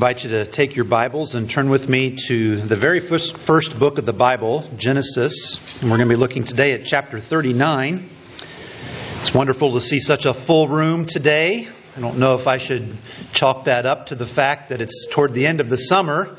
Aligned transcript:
invite 0.00 0.24
you 0.24 0.30
to 0.30 0.46
take 0.46 0.76
your 0.76 0.86
Bibles 0.86 1.34
and 1.34 1.50
turn 1.50 1.68
with 1.68 1.86
me 1.86 2.16
to 2.26 2.56
the 2.56 2.74
very 2.74 3.00
first, 3.00 3.36
first 3.36 3.78
book 3.78 3.98
of 3.98 4.06
the 4.06 4.14
Bible, 4.14 4.64
Genesis. 4.78 5.60
And 5.82 5.90
we're 5.90 5.98
going 5.98 6.08
to 6.08 6.14
be 6.14 6.18
looking 6.18 6.42
today 6.42 6.72
at 6.72 6.86
chapter 6.86 7.20
39. 7.20 8.08
It's 9.18 9.34
wonderful 9.34 9.72
to 9.72 9.80
see 9.82 10.00
such 10.00 10.24
a 10.24 10.32
full 10.32 10.68
room 10.68 11.04
today. 11.04 11.68
I 11.98 12.00
don't 12.00 12.16
know 12.16 12.34
if 12.36 12.46
I 12.46 12.56
should 12.56 12.96
chalk 13.34 13.66
that 13.66 13.84
up 13.84 14.06
to 14.06 14.14
the 14.14 14.24
fact 14.24 14.70
that 14.70 14.80
it's 14.80 15.06
toward 15.10 15.34
the 15.34 15.46
end 15.46 15.60
of 15.60 15.68
the 15.68 15.76
summer 15.76 16.34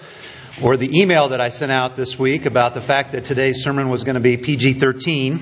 or 0.63 0.75
the 0.75 0.99
email 0.99 1.29
that 1.29 1.39
I 1.39 1.49
sent 1.49 1.71
out 1.71 1.95
this 1.95 2.17
week 2.17 2.47
about 2.47 2.73
the 2.73 2.81
fact 2.81 3.11
that 3.11 3.25
today's 3.25 3.63
sermon 3.63 3.89
was 3.89 4.03
going 4.03 4.15
to 4.15 4.21
be 4.21 4.37
PG 4.37 4.73
13. 4.73 5.33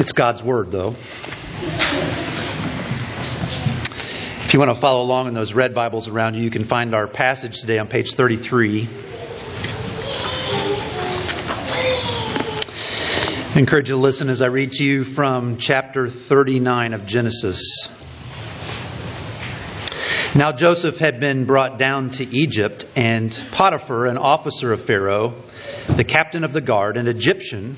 It's 0.00 0.12
God's 0.12 0.42
Word, 0.42 0.72
though. 0.72 0.96
If 4.50 4.54
you 4.54 4.58
want 4.58 4.74
to 4.74 4.80
follow 4.80 5.04
along 5.04 5.28
in 5.28 5.34
those 5.34 5.54
red 5.54 5.76
Bibles 5.76 6.08
around 6.08 6.34
you, 6.34 6.42
you 6.42 6.50
can 6.50 6.64
find 6.64 6.92
our 6.92 7.06
passage 7.06 7.60
today 7.60 7.78
on 7.78 7.86
page 7.86 8.14
33. 8.14 8.88
I 13.46 13.52
encourage 13.54 13.90
you 13.90 13.94
to 13.94 14.00
listen 14.00 14.28
as 14.28 14.42
I 14.42 14.46
read 14.46 14.72
to 14.72 14.82
you 14.82 15.04
from 15.04 15.58
chapter 15.58 16.10
39 16.10 16.94
of 16.94 17.06
Genesis. 17.06 17.88
Now 20.34 20.50
Joseph 20.50 20.98
had 20.98 21.20
been 21.20 21.44
brought 21.44 21.78
down 21.78 22.10
to 22.10 22.24
Egypt, 22.24 22.86
and 22.96 23.30
Potiphar, 23.52 24.06
an 24.06 24.18
officer 24.18 24.72
of 24.72 24.82
Pharaoh, 24.82 25.34
the 25.86 26.02
captain 26.02 26.42
of 26.42 26.52
the 26.52 26.60
guard, 26.60 26.96
an 26.96 27.06
Egyptian, 27.06 27.76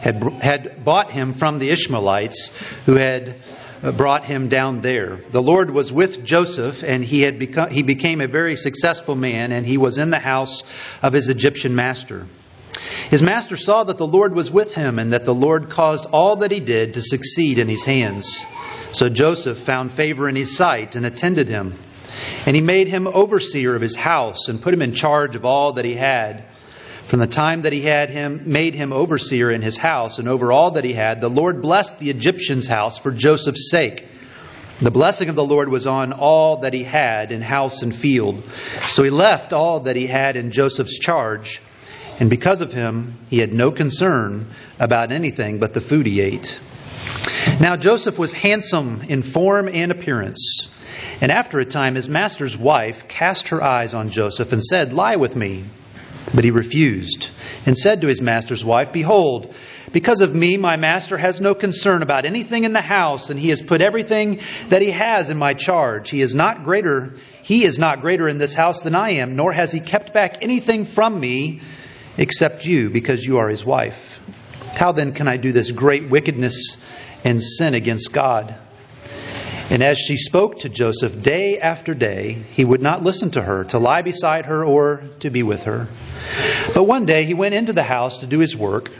had, 0.00 0.20
had 0.42 0.84
bought 0.84 1.12
him 1.12 1.34
from 1.34 1.60
the 1.60 1.70
Ishmaelites 1.70 2.50
who 2.86 2.94
had 2.94 3.40
brought 3.82 4.24
him 4.24 4.48
down 4.48 4.80
there. 4.80 5.16
The 5.16 5.42
Lord 5.42 5.70
was 5.70 5.92
with 5.92 6.24
Joseph, 6.24 6.82
and 6.82 7.04
he 7.04 7.22
had 7.22 7.38
become, 7.38 7.70
he 7.70 7.82
became 7.82 8.20
a 8.20 8.26
very 8.26 8.56
successful 8.56 9.14
man, 9.14 9.52
and 9.52 9.64
he 9.66 9.78
was 9.78 9.98
in 9.98 10.10
the 10.10 10.18
house 10.18 10.64
of 11.02 11.12
his 11.12 11.28
Egyptian 11.28 11.74
master. 11.74 12.26
His 13.10 13.22
master 13.22 13.56
saw 13.56 13.84
that 13.84 13.98
the 13.98 14.06
Lord 14.06 14.34
was 14.34 14.50
with 14.50 14.74
him, 14.74 14.98
and 14.98 15.12
that 15.12 15.24
the 15.24 15.34
Lord 15.34 15.70
caused 15.70 16.06
all 16.06 16.36
that 16.36 16.50
he 16.50 16.60
did 16.60 16.94
to 16.94 17.02
succeed 17.02 17.58
in 17.58 17.68
his 17.68 17.84
hands. 17.84 18.44
So 18.92 19.08
Joseph 19.08 19.58
found 19.58 19.92
favor 19.92 20.28
in 20.28 20.36
his 20.36 20.56
sight 20.56 20.94
and 20.94 21.06
attended 21.06 21.48
him. 21.48 21.74
And 22.46 22.56
he 22.56 22.62
made 22.62 22.88
him 22.88 23.06
overseer 23.06 23.74
of 23.74 23.82
his 23.82 23.96
house 23.96 24.48
and 24.48 24.60
put 24.60 24.74
him 24.74 24.82
in 24.82 24.94
charge 24.94 25.36
of 25.36 25.44
all 25.44 25.74
that 25.74 25.84
he 25.84 25.94
had. 25.94 26.44
From 27.08 27.20
the 27.20 27.26
time 27.26 27.62
that 27.62 27.72
he 27.72 27.80
had 27.80 28.10
him 28.10 28.42
made 28.44 28.74
him 28.74 28.92
overseer 28.92 29.50
in 29.50 29.62
his 29.62 29.78
house 29.78 30.18
and 30.18 30.28
over 30.28 30.52
all 30.52 30.72
that 30.72 30.84
he 30.84 30.92
had, 30.92 31.22
the 31.22 31.30
Lord 31.30 31.62
blessed 31.62 31.98
the 31.98 32.10
Egyptian's 32.10 32.66
house 32.66 32.98
for 32.98 33.10
Joseph's 33.10 33.70
sake. 33.70 34.04
The 34.82 34.90
blessing 34.90 35.30
of 35.30 35.34
the 35.34 35.44
Lord 35.44 35.70
was 35.70 35.86
on 35.86 36.12
all 36.12 36.58
that 36.58 36.74
he 36.74 36.84
had 36.84 37.32
in 37.32 37.40
house 37.40 37.80
and 37.80 37.96
field. 37.96 38.42
So 38.88 39.02
he 39.02 39.08
left 39.08 39.54
all 39.54 39.80
that 39.80 39.96
he 39.96 40.06
had 40.06 40.36
in 40.36 40.50
Joseph's 40.50 40.98
charge, 40.98 41.62
and 42.20 42.28
because 42.28 42.60
of 42.60 42.74
him, 42.74 43.16
he 43.30 43.38
had 43.38 43.54
no 43.54 43.70
concern 43.70 44.46
about 44.78 45.10
anything 45.10 45.58
but 45.60 45.72
the 45.72 45.80
food 45.80 46.04
he 46.04 46.20
ate. 46.20 46.60
Now 47.58 47.76
Joseph 47.76 48.18
was 48.18 48.34
handsome 48.34 49.00
in 49.08 49.22
form 49.22 49.66
and 49.66 49.90
appearance. 49.90 50.68
And 51.22 51.32
after 51.32 51.58
a 51.58 51.64
time, 51.64 51.94
his 51.94 52.08
master's 52.08 52.56
wife 52.56 53.08
cast 53.08 53.48
her 53.48 53.62
eyes 53.62 53.94
on 53.94 54.10
Joseph 54.10 54.52
and 54.52 54.62
said, 54.62 54.92
Lie 54.92 55.16
with 55.16 55.34
me. 55.34 55.64
But 56.34 56.44
he 56.44 56.50
refused 56.50 57.30
and 57.66 57.76
said 57.76 58.00
to 58.02 58.06
his 58.06 58.20
master's 58.20 58.64
wife, 58.64 58.92
Behold, 58.92 59.54
because 59.92 60.20
of 60.20 60.34
me, 60.34 60.56
my 60.56 60.76
master 60.76 61.16
has 61.16 61.40
no 61.40 61.54
concern 61.54 62.02
about 62.02 62.26
anything 62.26 62.64
in 62.64 62.72
the 62.72 62.82
house, 62.82 63.30
and 63.30 63.40
he 63.40 63.48
has 63.48 63.62
put 63.62 63.80
everything 63.80 64.40
that 64.68 64.82
he 64.82 64.90
has 64.90 65.30
in 65.30 65.38
my 65.38 65.54
charge. 65.54 66.10
He 66.10 66.20
is 66.20 66.34
not 66.34 66.64
greater, 66.64 67.14
he 67.42 67.64
is 67.64 67.78
not 67.78 68.00
greater 68.00 68.28
in 68.28 68.38
this 68.38 68.54
house 68.54 68.82
than 68.82 68.94
I 68.94 69.12
am, 69.12 69.36
nor 69.36 69.52
has 69.52 69.72
he 69.72 69.80
kept 69.80 70.12
back 70.12 70.42
anything 70.42 70.84
from 70.84 71.18
me 71.18 71.62
except 72.18 72.66
you, 72.66 72.90
because 72.90 73.24
you 73.24 73.38
are 73.38 73.48
his 73.48 73.64
wife. 73.64 74.20
How 74.74 74.92
then 74.92 75.12
can 75.12 75.28
I 75.28 75.38
do 75.38 75.52
this 75.52 75.70
great 75.70 76.10
wickedness 76.10 76.76
and 77.24 77.42
sin 77.42 77.74
against 77.74 78.12
God? 78.12 78.54
And 79.70 79.82
as 79.82 79.98
she 79.98 80.16
spoke 80.16 80.60
to 80.60 80.68
Joseph 80.68 81.22
day 81.22 81.58
after 81.58 81.92
day, 81.92 82.32
he 82.32 82.64
would 82.64 82.80
not 82.80 83.02
listen 83.02 83.30
to 83.32 83.42
her, 83.42 83.64
to 83.64 83.78
lie 83.78 84.02
beside 84.02 84.46
her, 84.46 84.64
or 84.64 85.02
to 85.20 85.28
be 85.28 85.42
with 85.42 85.64
her. 85.64 85.88
But 86.74 86.84
one 86.84 87.04
day 87.04 87.24
he 87.24 87.34
went 87.34 87.54
into 87.54 87.74
the 87.74 87.82
house 87.82 88.20
to 88.20 88.26
do 88.26 88.38
his 88.38 88.56
work, 88.56 88.90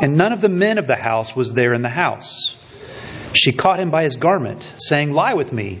and 0.00 0.16
none 0.16 0.32
of 0.32 0.40
the 0.40 0.48
men 0.48 0.78
of 0.78 0.86
the 0.86 0.96
house 0.96 1.34
was 1.34 1.52
there 1.52 1.72
in 1.72 1.82
the 1.82 1.88
house. 1.88 2.56
She 3.34 3.52
caught 3.52 3.80
him 3.80 3.90
by 3.90 4.04
his 4.04 4.16
garment, 4.16 4.72
saying, 4.78 5.12
Lie 5.12 5.34
with 5.34 5.52
me. 5.52 5.80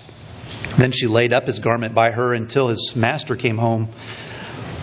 Then 0.77 0.91
she 0.91 1.07
laid 1.07 1.33
up 1.33 1.47
his 1.47 1.59
garment 1.59 1.93
by 1.93 2.11
her 2.11 2.33
until 2.33 2.67
his 2.67 2.95
master 2.95 3.35
came 3.35 3.57
home. 3.57 3.89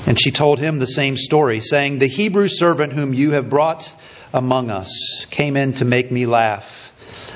And 0.06 0.18
she 0.20 0.30
told 0.30 0.58
him 0.58 0.78
the 0.78 0.86
same 0.86 1.16
story, 1.16 1.60
saying, 1.60 1.98
The 1.98 2.06
Hebrew 2.06 2.48
servant 2.48 2.92
whom 2.92 3.14
you 3.14 3.32
have 3.32 3.50
brought 3.50 3.92
among 4.32 4.70
us 4.70 5.26
came 5.30 5.56
in 5.56 5.74
to 5.74 5.84
make 5.84 6.10
me 6.10 6.26
laugh. 6.26 6.92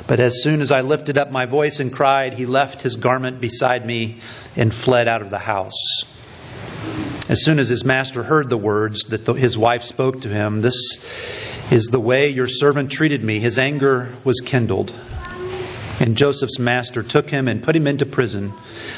But 0.07 0.21
as 0.21 0.43
soon 0.43 0.61
as 0.61 0.71
I 0.71 0.81
lifted 0.81 1.19
up 1.19 1.31
my 1.31 1.47
voice 1.47 1.81
and 1.81 1.93
cried, 1.93 2.35
he 2.35 2.47
left 2.47 2.83
his 2.83 2.97
garment 2.97 3.41
beside 3.41 3.87
me 3.87 4.19
and 4.57 4.73
fled 4.73 5.09
out 5.09 5.23
of 5.23 5.31
the 5.31 5.39
house. 5.39 6.05
As 7.29 7.45
soon 7.45 7.59
as 7.59 7.69
his 7.69 7.85
master 7.85 8.23
heard 8.23 8.51
the 8.51 8.57
words 8.57 9.05
that 9.05 9.27
his 9.37 9.57
wife 9.57 9.83
spoke 9.85 10.23
to 10.23 10.29
him, 10.29 10.61
This 10.61 10.77
is 11.71 11.87
the 11.87 12.01
way 12.01 12.29
your 12.29 12.49
servant 12.49 12.91
treated 12.91 13.23
me, 13.23 13.39
his 13.39 13.59
anger 13.59 14.09
was 14.25 14.41
kindled. 14.41 14.93
And 16.03 16.17
Joseph's 16.17 16.59
master 16.59 17.05
took 17.05 17.31
him 17.31 17.47
and 17.47 17.63
put 17.63 17.77
him 17.77 17.87
into 17.87 18.05
prison, 18.05 18.53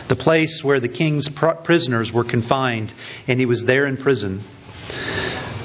the 0.08 0.16
place 0.16 0.64
where 0.64 0.80
the 0.80 0.88
king's 0.88 1.28
prisoners 1.28 2.10
were 2.10 2.24
confined, 2.24 2.94
and 3.28 3.38
he 3.38 3.44
was 3.44 3.62
there 3.62 3.86
in 3.86 3.98
prison. 3.98 4.40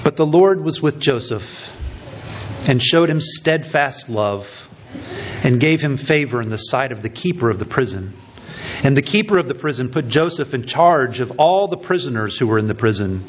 But 0.03 0.17
the 0.17 0.25
Lord 0.25 0.61
was 0.61 0.81
with 0.81 0.99
Joseph 0.99 1.77
and 2.67 2.83
showed 2.83 3.09
him 3.09 3.21
steadfast 3.21 4.09
love 4.09 4.67
and 5.41 5.61
gave 5.61 5.79
him 5.79 5.95
favor 5.95 6.41
in 6.41 6.49
the 6.49 6.57
sight 6.57 6.91
of 6.91 7.03
the 7.03 7.09
keeper 7.09 7.49
of 7.49 7.57
the 7.57 7.65
prison. 7.65 8.11
And 8.83 8.97
the 8.97 9.01
keeper 9.01 9.37
of 9.37 9.47
the 9.47 9.55
prison 9.55 9.91
put 9.91 10.09
Joseph 10.09 10.53
in 10.53 10.65
charge 10.65 11.21
of 11.21 11.39
all 11.39 11.69
the 11.69 11.77
prisoners 11.77 12.37
who 12.37 12.47
were 12.47 12.59
in 12.59 12.67
the 12.67 12.75
prison. 12.75 13.19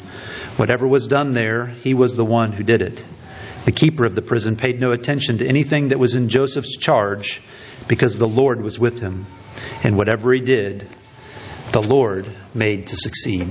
Whatever 0.57 0.85
was 0.85 1.07
done 1.07 1.31
there, 1.31 1.67
he 1.67 1.93
was 1.93 2.17
the 2.17 2.25
one 2.25 2.51
who 2.51 2.63
did 2.63 2.81
it. 2.81 3.05
The 3.63 3.71
keeper 3.71 4.03
of 4.03 4.15
the 4.15 4.21
prison 4.21 4.57
paid 4.57 4.81
no 4.81 4.91
attention 4.91 5.37
to 5.37 5.47
anything 5.47 5.89
that 5.89 5.99
was 5.99 6.13
in 6.13 6.27
Joseph's 6.27 6.75
charge 6.75 7.41
because 7.87 8.17
the 8.17 8.27
Lord 8.27 8.61
was 8.61 8.79
with 8.79 8.99
him. 8.99 9.25
And 9.83 9.97
whatever 9.97 10.33
he 10.33 10.41
did, 10.41 10.87
the 11.71 11.81
Lord 11.81 12.27
made 12.53 12.87
to 12.87 12.95
succeed. 12.95 13.47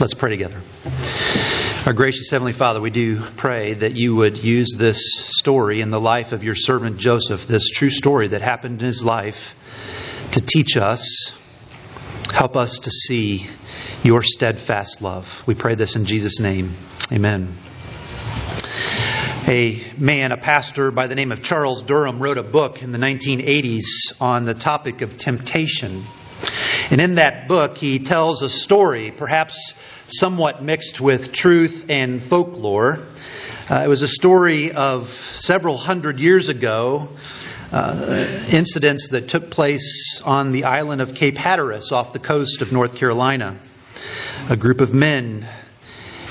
Let's 0.00 0.14
pray 0.14 0.30
together. 0.30 0.60
Our 1.86 1.92
gracious 1.92 2.30
Heavenly 2.30 2.52
Father, 2.52 2.80
we 2.80 2.90
do 2.90 3.20
pray 3.36 3.74
that 3.74 3.92
you 3.92 4.16
would 4.16 4.42
use 4.42 4.74
this 4.76 4.98
story 5.38 5.80
in 5.80 5.90
the 5.90 6.00
life 6.00 6.32
of 6.32 6.42
your 6.42 6.54
servant 6.54 6.98
Joseph, 6.98 7.46
this 7.46 7.68
true 7.68 7.90
story 7.90 8.28
that 8.28 8.42
happened 8.42 8.80
in 8.80 8.86
his 8.86 9.04
life, 9.04 9.54
to 10.32 10.40
teach 10.40 10.76
us, 10.76 11.32
help 12.32 12.56
us 12.56 12.78
to 12.80 12.90
see 12.90 13.46
your 14.02 14.22
steadfast 14.22 15.02
love. 15.02 15.42
We 15.46 15.54
pray 15.54 15.74
this 15.74 15.94
in 15.94 16.06
Jesus' 16.06 16.40
name. 16.40 16.74
Amen 17.12 17.54
a 19.46 19.82
man, 19.98 20.32
a 20.32 20.38
pastor 20.38 20.90
by 20.90 21.06
the 21.06 21.14
name 21.14 21.30
of 21.30 21.42
Charles 21.42 21.82
Durham, 21.82 22.18
wrote 22.18 22.38
a 22.38 22.42
book 22.42 22.82
in 22.82 22.92
the 22.92 22.98
1980s 22.98 24.20
on 24.20 24.46
the 24.46 24.54
topic 24.54 25.02
of 25.02 25.18
temptation. 25.18 26.02
And 26.90 27.00
in 27.00 27.16
that 27.16 27.46
book, 27.46 27.76
he 27.76 27.98
tells 27.98 28.40
a 28.40 28.48
story, 28.48 29.10
perhaps 29.10 29.74
somewhat 30.08 30.62
mixed 30.62 31.00
with 31.00 31.32
truth 31.32 31.86
and 31.90 32.22
folklore. 32.22 33.00
Uh, 33.68 33.82
it 33.84 33.88
was 33.88 34.02
a 34.02 34.08
story 34.08 34.72
of 34.72 35.08
several 35.08 35.76
hundred 35.76 36.20
years 36.20 36.48
ago, 36.48 37.08
uh, 37.70 38.26
incidents 38.50 39.08
that 39.08 39.28
took 39.28 39.50
place 39.50 40.22
on 40.24 40.52
the 40.52 40.64
island 40.64 41.02
of 41.02 41.14
Cape 41.14 41.36
Hatteras 41.36 41.92
off 41.92 42.14
the 42.14 42.18
coast 42.18 42.62
of 42.62 42.72
North 42.72 42.96
Carolina. 42.96 43.58
A 44.48 44.56
group 44.56 44.80
of 44.80 44.94
men 44.94 45.46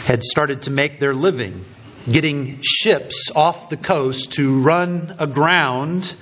had 0.06 0.24
started 0.24 0.64
to 0.64 0.72
make 0.72 1.00
their 1.00 1.14
living 1.14 1.64
getting 2.10 2.60
ships 2.62 3.32
off 3.36 3.70
the 3.70 3.78
coast 3.78 4.34
to 4.34 4.60
run 4.60 5.16
aground 5.20 6.16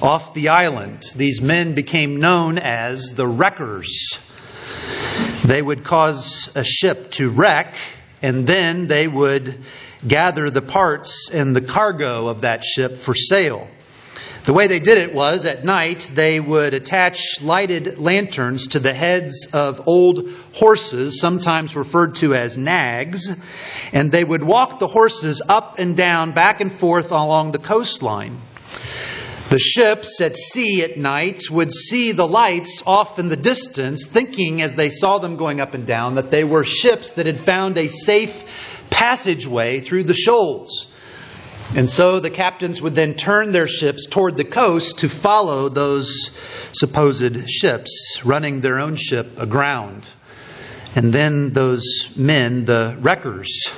off 0.00 0.34
the 0.34 0.48
island. 0.48 1.02
These 1.16 1.40
men 1.40 1.74
became 1.74 2.20
known 2.20 2.58
as 2.58 3.12
the 3.14 3.26
wreckers. 3.26 4.18
They 5.44 5.60
would 5.60 5.84
cause 5.84 6.50
a 6.54 6.64
ship 6.64 7.10
to 7.12 7.30
wreck, 7.30 7.74
and 8.22 8.46
then 8.46 8.86
they 8.86 9.08
would 9.08 9.58
gather 10.06 10.50
the 10.50 10.62
parts 10.62 11.30
and 11.32 11.54
the 11.54 11.60
cargo 11.60 12.28
of 12.28 12.42
that 12.42 12.64
ship 12.64 12.98
for 12.98 13.14
sale. 13.14 13.68
The 14.44 14.52
way 14.52 14.66
they 14.66 14.78
did 14.78 14.98
it 14.98 15.14
was 15.14 15.46
at 15.46 15.64
night 15.64 16.10
they 16.12 16.38
would 16.38 16.74
attach 16.74 17.40
lighted 17.40 17.98
lanterns 17.98 18.66
to 18.68 18.78
the 18.78 18.92
heads 18.92 19.48
of 19.54 19.88
old 19.88 20.28
horses, 20.52 21.18
sometimes 21.18 21.74
referred 21.74 22.16
to 22.16 22.34
as 22.34 22.58
nags, 22.58 23.34
and 23.94 24.12
they 24.12 24.22
would 24.22 24.42
walk 24.42 24.78
the 24.78 24.86
horses 24.86 25.40
up 25.48 25.78
and 25.78 25.96
down, 25.96 26.32
back 26.32 26.60
and 26.60 26.70
forth 26.70 27.10
along 27.10 27.52
the 27.52 27.58
coastline. 27.58 28.38
The 29.48 29.58
ships 29.58 30.20
at 30.20 30.36
sea 30.36 30.82
at 30.82 30.98
night 30.98 31.44
would 31.50 31.72
see 31.72 32.12
the 32.12 32.28
lights 32.28 32.82
off 32.84 33.18
in 33.18 33.30
the 33.30 33.36
distance, 33.38 34.04
thinking 34.04 34.60
as 34.60 34.74
they 34.74 34.90
saw 34.90 35.20
them 35.20 35.36
going 35.36 35.62
up 35.62 35.72
and 35.72 35.86
down 35.86 36.16
that 36.16 36.30
they 36.30 36.44
were 36.44 36.64
ships 36.64 37.12
that 37.12 37.24
had 37.24 37.40
found 37.40 37.78
a 37.78 37.88
safe 37.88 38.84
passageway 38.90 39.80
through 39.80 40.02
the 40.02 40.12
shoals. 40.12 40.90
And 41.76 41.90
so 41.90 42.20
the 42.20 42.30
captains 42.30 42.80
would 42.80 42.94
then 42.94 43.14
turn 43.14 43.50
their 43.50 43.66
ships 43.66 44.06
toward 44.06 44.36
the 44.36 44.44
coast 44.44 44.98
to 44.98 45.08
follow 45.08 45.68
those 45.68 46.30
supposed 46.70 47.50
ships, 47.50 48.20
running 48.24 48.60
their 48.60 48.78
own 48.78 48.94
ship 48.94 49.26
aground. 49.38 50.08
And 50.94 51.12
then 51.12 51.52
those 51.52 52.10
men, 52.16 52.64
the 52.64 52.96
wreckers, 53.00 53.72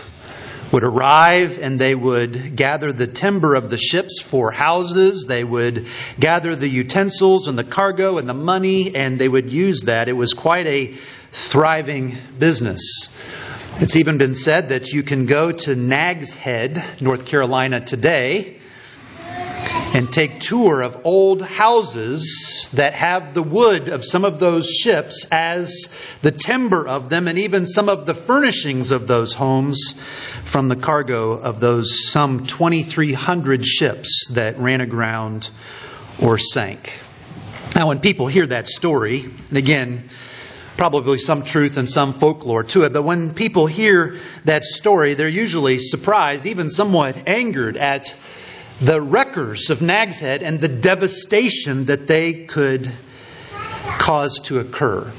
would 0.72 0.84
arrive 0.84 1.58
and 1.58 1.80
they 1.80 1.94
would 1.94 2.54
gather 2.54 2.92
the 2.92 3.06
timber 3.06 3.54
of 3.54 3.70
the 3.70 3.78
ships 3.78 4.20
for 4.20 4.50
houses. 4.50 5.24
They 5.26 5.42
would 5.42 5.86
gather 6.20 6.54
the 6.54 6.68
utensils 6.68 7.48
and 7.48 7.56
the 7.56 7.64
cargo 7.64 8.18
and 8.18 8.28
the 8.28 8.34
money, 8.34 8.94
and 8.94 9.18
they 9.18 9.28
would 9.28 9.50
use 9.50 9.82
that. 9.82 10.08
It 10.08 10.12
was 10.12 10.34
quite 10.34 10.66
a 10.66 10.94
thriving 11.32 12.18
business. 12.38 13.08
It's 13.78 13.96
even 13.96 14.16
been 14.16 14.34
said 14.34 14.70
that 14.70 14.94
you 14.94 15.02
can 15.02 15.26
go 15.26 15.52
to 15.52 15.76
Nag's 15.76 16.32
Head, 16.32 16.82
North 16.98 17.26
Carolina 17.26 17.78
today, 17.78 18.56
and 19.92 20.10
take 20.10 20.40
tour 20.40 20.80
of 20.80 21.02
old 21.04 21.42
houses 21.42 22.70
that 22.72 22.94
have 22.94 23.34
the 23.34 23.42
wood 23.42 23.90
of 23.90 24.02
some 24.02 24.24
of 24.24 24.40
those 24.40 24.66
ships 24.66 25.26
as 25.30 25.94
the 26.22 26.30
timber 26.30 26.88
of 26.88 27.10
them 27.10 27.28
and 27.28 27.38
even 27.38 27.66
some 27.66 27.90
of 27.90 28.06
the 28.06 28.14
furnishings 28.14 28.92
of 28.92 29.06
those 29.06 29.34
homes 29.34 29.92
from 30.46 30.68
the 30.68 30.76
cargo 30.76 31.32
of 31.32 31.60
those 31.60 32.10
some 32.10 32.46
2300 32.46 33.66
ships 33.66 34.30
that 34.32 34.58
ran 34.58 34.80
aground 34.80 35.50
or 36.22 36.38
sank. 36.38 36.98
Now 37.74 37.88
when 37.88 38.00
people 38.00 38.26
hear 38.26 38.46
that 38.46 38.68
story, 38.68 39.22
and 39.50 39.58
again, 39.58 40.08
probably 40.76 41.18
some 41.18 41.42
truth 41.42 41.76
and 41.76 41.88
some 41.88 42.12
folklore 42.12 42.64
to 42.64 42.82
it. 42.82 42.92
But 42.92 43.02
when 43.02 43.34
people 43.34 43.66
hear 43.66 44.16
that 44.44 44.64
story, 44.64 45.14
they're 45.14 45.28
usually 45.28 45.78
surprised, 45.78 46.46
even 46.46 46.70
somewhat 46.70 47.16
angered 47.26 47.76
at 47.76 48.14
the 48.80 49.00
wreckers 49.00 49.70
of 49.70 49.80
Nag's 49.80 50.18
Head 50.18 50.42
and 50.42 50.60
the 50.60 50.68
devastation 50.68 51.86
that 51.86 52.06
they 52.06 52.44
could 52.44 52.90
cause 53.98 54.38
to 54.44 54.58
occur. 54.58 55.10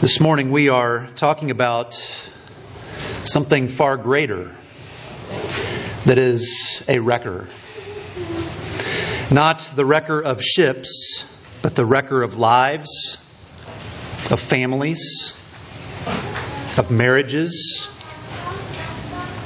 This 0.00 0.20
morning 0.20 0.52
we 0.52 0.68
are 0.68 1.08
talking 1.16 1.50
about 1.50 1.94
something 3.24 3.66
far 3.66 3.96
greater 3.96 4.54
that 6.04 6.18
is 6.18 6.84
a 6.86 7.00
wrecker. 7.00 7.48
Not 9.32 9.58
the 9.74 9.84
wrecker 9.84 10.22
of 10.22 10.40
ships 10.40 11.24
but 11.66 11.74
the 11.74 11.84
wrecker 11.84 12.22
of 12.22 12.36
lives, 12.36 13.18
of 14.30 14.38
families, 14.38 15.34
of 16.78 16.92
marriages, 16.92 17.88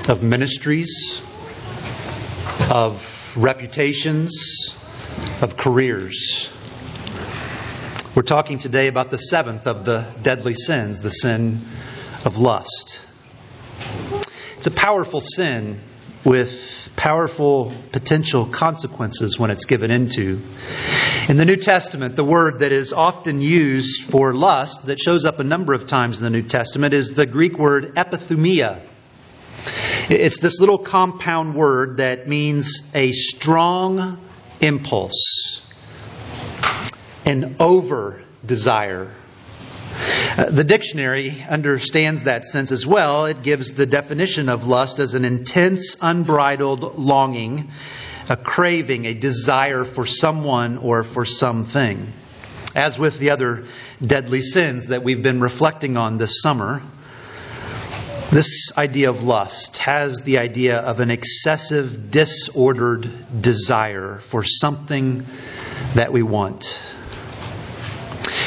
of 0.07 0.23
ministries, 0.23 1.23
of 2.71 3.35
reputations, 3.39 4.77
of 5.41 5.57
careers. 5.57 6.51
We're 8.15 8.21
talking 8.21 8.59
today 8.59 8.89
about 8.89 9.11
the 9.11 9.17
seventh 9.17 9.67
of 9.67 9.87
the 9.87 10.05
deadly 10.21 10.53
sins, 10.53 11.01
the 11.01 11.09
sin 11.09 11.63
of 12.27 12.37
lust. 12.37 13.01
It's 14.59 14.67
a 14.67 14.71
powerful 14.71 15.23
sin 15.23 15.81
with 16.25 16.91
powerful 16.97 17.73
potential 17.93 18.45
consequences 18.45 19.39
when 19.39 19.51
it's 19.51 19.65
given 19.65 19.91
into. 19.91 20.41
In 21.29 21.37
the 21.37 21.45
New 21.45 21.57
Testament, 21.57 22.17
the 22.17 22.25
word 22.25 22.61
that 22.61 22.73
is 22.73 22.93
often 22.93 23.41
used 23.41 24.05
for 24.05 24.35
lust, 24.35 24.87
that 24.87 24.99
shows 24.99 25.25
up 25.25 25.39
a 25.39 25.45
number 25.45 25.73
of 25.73 25.87
times 25.87 26.19
in 26.19 26.25
the 26.25 26.31
New 26.31 26.43
Testament, 26.43 26.93
is 26.93 27.15
the 27.15 27.27
Greek 27.27 27.59
word 27.59 27.95
epithumia. 27.95 28.83
It's 30.11 30.41
this 30.41 30.61
little 30.61 30.79
compound 30.79 31.55
word 31.55 31.99
that 31.99 32.29
means 32.29 32.91
a 32.95 33.13
strong 33.13 34.19
impulse, 34.61 35.63
an 37.25 37.57
over 37.61 38.23
desire. 38.45 39.11
Uh, 40.37 40.51
the 40.51 40.65
dictionary 40.65 41.45
understands 41.49 42.25
that 42.25 42.45
sense 42.45 42.73
as 42.73 42.87
well. 42.87 43.27
It 43.27 43.43
gives 43.43 43.75
the 43.75 43.87
definition 43.87 44.49
of 44.49 44.67
lust 44.67 44.99
as 44.99 45.15
an 45.15 45.25
intense, 45.25 45.97
unbridled 46.01 46.99
longing 46.99 47.71
a 48.31 48.37
craving, 48.37 49.07
a 49.07 49.13
desire 49.13 49.85
for 49.85 50.07
someone 50.07 50.79
or 50.79 51.03
for 51.03 51.25
something. 51.25 52.13
As 52.77 52.97
with 52.97 53.19
the 53.19 53.31
other 53.31 53.65
deadly 54.01 54.41
sins 54.41 54.87
that 54.87 55.03
we've 55.03 55.23
been 55.23 55.41
reflecting 55.41 55.97
on 55.97 56.17
this 56.17 56.41
summer, 56.41 56.81
this 58.31 58.71
idea 58.79 59.11
of 59.11 59.25
lust 59.25 59.79
has 59.79 60.21
the 60.21 60.39
idea 60.39 60.79
of 60.79 61.01
an 61.01 61.11
excessive, 61.11 62.13
disordered 62.13 63.43
desire 63.43 64.21
for 64.21 64.45
something 64.45 65.27
that 65.97 66.13
we 66.13 66.23
want. 66.23 66.81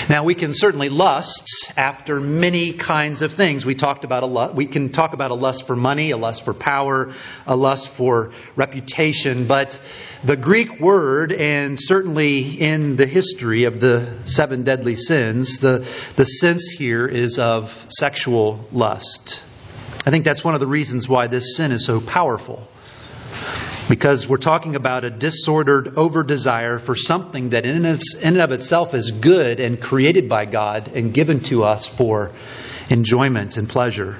Now 0.10 0.26
we 0.26 0.36
can 0.36 0.54
certainly 0.54 0.90
lust 0.90 1.72
after 1.78 2.20
many 2.20 2.74
kinds 2.74 3.22
of 3.22 3.32
things. 3.32 3.66
We 3.66 3.74
talked 3.74 4.04
about 4.04 4.24
a 4.24 4.26
lust, 4.26 4.54
we 4.54 4.66
can 4.66 4.92
talk 4.92 5.14
about 5.14 5.32
a 5.32 5.36
lust 5.36 5.66
for 5.66 5.78
money, 5.78 6.12
a 6.12 6.18
lust 6.18 6.44
for 6.44 6.54
power, 6.54 7.14
a 7.48 7.56
lust 7.56 7.88
for 7.88 8.32
reputation, 8.58 9.48
but 9.48 9.80
the 10.26 10.36
Greek 10.36 10.82
word 10.82 11.32
and 11.32 11.80
certainly 11.80 12.42
in 12.42 12.98
the 12.98 13.06
history 13.06 13.64
of 13.64 13.80
the 13.80 14.10
seven 14.26 14.64
deadly 14.64 14.98
sins, 14.98 15.60
the, 15.60 15.88
the 16.18 16.26
sense 16.26 16.68
here 16.68 17.08
is 17.08 17.40
of 17.40 17.86
sexual 17.88 18.68
lust. 18.74 19.42
I 20.06 20.10
think 20.10 20.26
that's 20.26 20.44
one 20.44 20.54
of 20.54 20.60
the 20.60 20.68
reasons 20.68 21.08
why 21.08 21.28
this 21.28 21.56
sin 21.56 21.72
is 21.72 21.86
so 21.86 22.02
powerful 22.02 22.68
because 23.90 24.28
we're 24.28 24.38
talking 24.38 24.76
about 24.76 25.04
a 25.04 25.10
disordered 25.10 25.98
over 25.98 26.24
desire 26.24 26.80
for 26.80 26.96
something 26.96 27.50
that 27.50 27.66
in 27.66 27.86
and 27.86 28.38
of 28.38 28.52
itself 28.52 28.94
is 28.94 29.12
good 29.12 29.60
and 29.60 29.82
created 29.82 30.30
by 30.30 30.46
God 30.46 30.90
and 30.96 31.14
given 31.14 31.42
to 31.42 31.64
us 31.64 31.86
for 31.86 32.32
enjoyment 32.90 33.58
and 33.58 33.68
pleasure. 33.68 34.18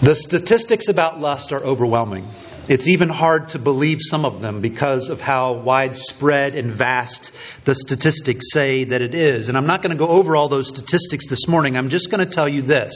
The 0.00 0.14
statistics 0.14 0.88
about 0.88 1.20
lust 1.20 1.52
are 1.52 1.62
overwhelming. 1.62 2.26
It's 2.68 2.86
even 2.86 3.08
hard 3.08 3.48
to 3.50 3.58
believe 3.58 3.98
some 4.00 4.26
of 4.26 4.42
them 4.42 4.60
because 4.60 5.08
of 5.08 5.22
how 5.22 5.54
widespread 5.54 6.54
and 6.54 6.70
vast 6.70 7.32
the 7.64 7.74
statistics 7.74 8.52
say 8.52 8.84
that 8.84 9.00
it 9.00 9.14
is. 9.14 9.48
And 9.48 9.56
I'm 9.56 9.66
not 9.66 9.80
going 9.80 9.96
to 9.96 9.98
go 9.98 10.10
over 10.10 10.36
all 10.36 10.48
those 10.48 10.68
statistics 10.68 11.28
this 11.28 11.48
morning. 11.48 11.78
I'm 11.78 11.88
just 11.88 12.10
going 12.10 12.24
to 12.24 12.30
tell 12.30 12.48
you 12.48 12.60
this. 12.60 12.92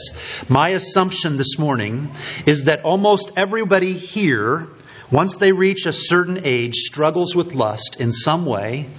My 0.47 0.69
assumption 0.69 1.37
this 1.37 1.57
morning 1.57 2.11
is 2.45 2.65
that 2.65 2.85
almost 2.85 3.31
everybody 3.35 3.93
here 3.93 4.67
once 5.13 5.37
they 5.37 5.51
reach 5.51 5.85
a 5.85 5.93
certain 5.93 6.41
age, 6.43 6.73
struggles 6.73 7.35
with 7.35 7.53
lust 7.53 8.01
in 8.01 8.11
some 8.11 8.47
way, 8.47 8.89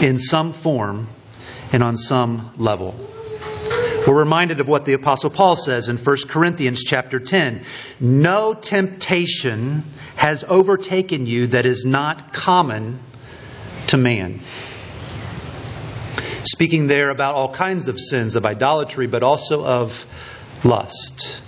in 0.00 0.18
some 0.18 0.50
form, 0.50 1.06
and 1.74 1.82
on 1.82 1.94
some 1.94 2.50
level. 2.56 2.94
We're 4.06 4.18
reminded 4.18 4.60
of 4.60 4.68
what 4.68 4.86
the 4.86 4.94
apostle 4.94 5.28
Paul 5.28 5.56
says 5.56 5.90
in 5.90 5.98
1 5.98 6.16
Corinthians 6.26 6.82
chapter 6.82 7.20
10. 7.20 7.64
No 8.00 8.54
temptation 8.54 9.84
has 10.16 10.42
overtaken 10.42 11.26
you 11.26 11.48
that 11.48 11.66
is 11.66 11.84
not 11.84 12.32
common 12.32 12.98
to 13.88 13.98
man. 13.98 14.40
Speaking 16.44 16.86
there 16.86 17.10
about 17.10 17.34
all 17.34 17.52
kinds 17.52 17.88
of 17.88 18.00
sins 18.00 18.36
of 18.36 18.46
idolatry, 18.46 19.06
but 19.06 19.22
also 19.22 19.64
of 19.64 20.06
lust. 20.64 21.42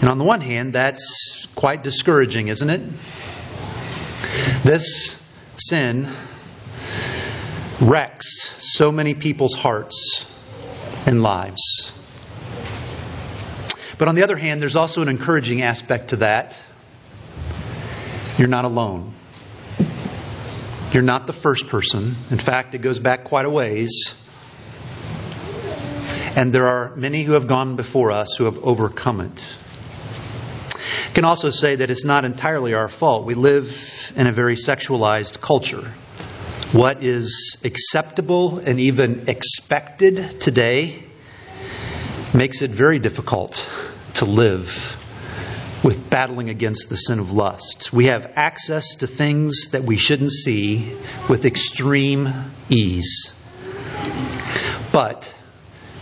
And 0.00 0.08
on 0.08 0.16
the 0.16 0.24
one 0.24 0.40
hand, 0.40 0.72
that's 0.72 1.46
quite 1.54 1.84
discouraging, 1.84 2.48
isn't 2.48 2.70
it? 2.70 2.80
This 4.64 5.20
sin 5.56 6.08
wrecks 7.80 8.50
so 8.58 8.92
many 8.92 9.14
people's 9.14 9.54
hearts 9.54 10.26
and 11.06 11.22
lives. 11.22 11.92
But 13.98 14.08
on 14.08 14.14
the 14.14 14.22
other 14.22 14.36
hand, 14.36 14.62
there's 14.62 14.76
also 14.76 15.02
an 15.02 15.08
encouraging 15.08 15.62
aspect 15.62 16.08
to 16.10 16.16
that. 16.16 16.60
You're 18.38 18.48
not 18.48 18.64
alone. 18.64 19.12
You're 20.92 21.02
not 21.02 21.26
the 21.26 21.32
first 21.32 21.68
person. 21.68 22.16
In 22.30 22.38
fact, 22.38 22.74
it 22.74 22.78
goes 22.78 22.98
back 22.98 23.24
quite 23.24 23.46
a 23.46 23.50
ways. 23.50 24.16
and 26.36 26.52
there 26.52 26.66
are 26.66 26.94
many 26.96 27.22
who 27.22 27.32
have 27.32 27.46
gone 27.46 27.76
before 27.76 28.12
us 28.12 28.36
who 28.36 28.44
have 28.44 28.58
overcome 28.64 29.20
it. 29.20 29.46
Can 31.14 31.24
also 31.24 31.50
say 31.50 31.76
that 31.76 31.90
it's 31.90 32.04
not 32.04 32.24
entirely 32.24 32.72
our 32.74 32.88
fault. 32.88 33.24
We 33.24 33.34
live 33.34 34.12
in 34.16 34.26
a 34.26 34.32
very 34.32 34.54
sexualized 34.54 35.40
culture. 35.40 35.92
What 36.72 37.02
is 37.02 37.58
acceptable 37.64 38.60
and 38.60 38.78
even 38.78 39.28
expected 39.28 40.40
today 40.40 41.02
makes 42.32 42.62
it 42.62 42.70
very 42.70 43.00
difficult 43.00 43.68
to 44.14 44.24
live 44.24 44.96
with 45.82 46.08
battling 46.08 46.48
against 46.48 46.88
the 46.88 46.96
sin 46.96 47.18
of 47.18 47.32
lust. 47.32 47.92
We 47.92 48.06
have 48.06 48.32
access 48.36 48.94
to 48.96 49.08
things 49.08 49.70
that 49.72 49.82
we 49.82 49.96
shouldn't 49.96 50.30
see 50.30 50.94
with 51.28 51.44
extreme 51.44 52.32
ease. 52.68 53.32
But 54.92 55.34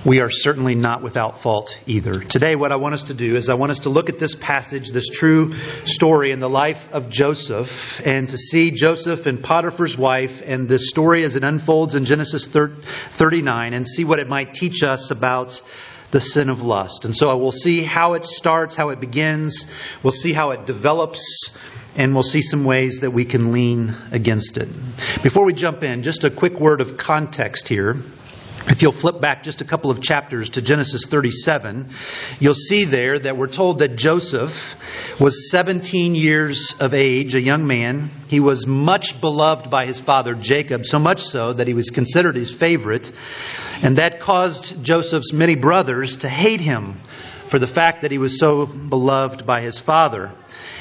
we 0.04 0.20
are 0.20 0.30
certainly 0.30 0.74
not 0.74 1.02
without 1.02 1.40
fault 1.40 1.78
either. 1.86 2.20
Today, 2.20 2.54
what 2.54 2.70
I 2.70 2.76
want 2.76 2.94
us 2.94 3.04
to 3.04 3.14
do 3.14 3.34
is 3.36 3.48
I 3.48 3.54
want 3.54 3.72
us 3.72 3.80
to 3.80 3.88
look 3.88 4.08
at 4.08 4.18
this 4.18 4.34
passage, 4.34 4.90
this 4.90 5.08
true 5.08 5.54
story 5.84 6.30
in 6.30 6.40
the 6.40 6.48
life 6.48 6.92
of 6.92 7.10
Joseph, 7.10 8.00
and 8.06 8.28
to 8.28 8.38
see 8.38 8.70
Joseph 8.70 9.26
and 9.26 9.42
Potiphar's 9.42 9.98
wife 9.98 10.42
and 10.44 10.68
this 10.68 10.88
story 10.88 11.24
as 11.24 11.36
it 11.36 11.44
unfolds 11.44 11.94
in 11.94 12.04
Genesis 12.04 12.46
39 12.46 13.74
and 13.74 13.88
see 13.88 14.04
what 14.04 14.18
it 14.18 14.28
might 14.28 14.54
teach 14.54 14.82
us 14.82 15.10
about 15.10 15.60
the 16.10 16.20
sin 16.20 16.48
of 16.48 16.62
lust. 16.62 17.04
And 17.04 17.14
so 17.14 17.36
we'll 17.36 17.52
see 17.52 17.82
how 17.82 18.14
it 18.14 18.24
starts, 18.24 18.76
how 18.76 18.90
it 18.90 19.00
begins, 19.00 19.66
we'll 20.02 20.12
see 20.12 20.32
how 20.32 20.52
it 20.52 20.64
develops, 20.64 21.56
and 21.96 22.14
we'll 22.14 22.22
see 22.22 22.40
some 22.40 22.64
ways 22.64 23.00
that 23.00 23.10
we 23.10 23.24
can 23.24 23.52
lean 23.52 23.94
against 24.12 24.56
it. 24.56 24.68
Before 25.22 25.44
we 25.44 25.52
jump 25.52 25.82
in, 25.82 26.04
just 26.04 26.24
a 26.24 26.30
quick 26.30 26.54
word 26.60 26.80
of 26.80 26.96
context 26.96 27.68
here. 27.68 27.96
If 28.70 28.82
you'll 28.82 28.92
flip 28.92 29.18
back 29.18 29.44
just 29.44 29.62
a 29.62 29.64
couple 29.64 29.90
of 29.90 30.02
chapters 30.02 30.50
to 30.50 30.62
Genesis 30.62 31.06
37, 31.06 31.88
you'll 32.38 32.54
see 32.54 32.84
there 32.84 33.18
that 33.18 33.36
we're 33.38 33.48
told 33.48 33.78
that 33.78 33.96
Joseph 33.96 34.76
was 35.18 35.50
17 35.50 36.14
years 36.14 36.76
of 36.78 36.92
age, 36.92 37.34
a 37.34 37.40
young 37.40 37.66
man. 37.66 38.10
He 38.28 38.40
was 38.40 38.66
much 38.66 39.22
beloved 39.22 39.70
by 39.70 39.86
his 39.86 39.98
father 39.98 40.34
Jacob, 40.34 40.84
so 40.84 40.98
much 40.98 41.22
so 41.22 41.54
that 41.54 41.66
he 41.66 41.72
was 41.72 41.88
considered 41.88 42.36
his 42.36 42.52
favorite. 42.52 43.10
And 43.82 43.96
that 43.96 44.20
caused 44.20 44.84
Joseph's 44.84 45.32
many 45.32 45.54
brothers 45.54 46.18
to 46.18 46.28
hate 46.28 46.60
him 46.60 47.00
for 47.48 47.58
the 47.58 47.66
fact 47.66 48.02
that 48.02 48.10
he 48.10 48.18
was 48.18 48.38
so 48.38 48.66
beloved 48.66 49.46
by 49.46 49.62
his 49.62 49.78
father. 49.78 50.30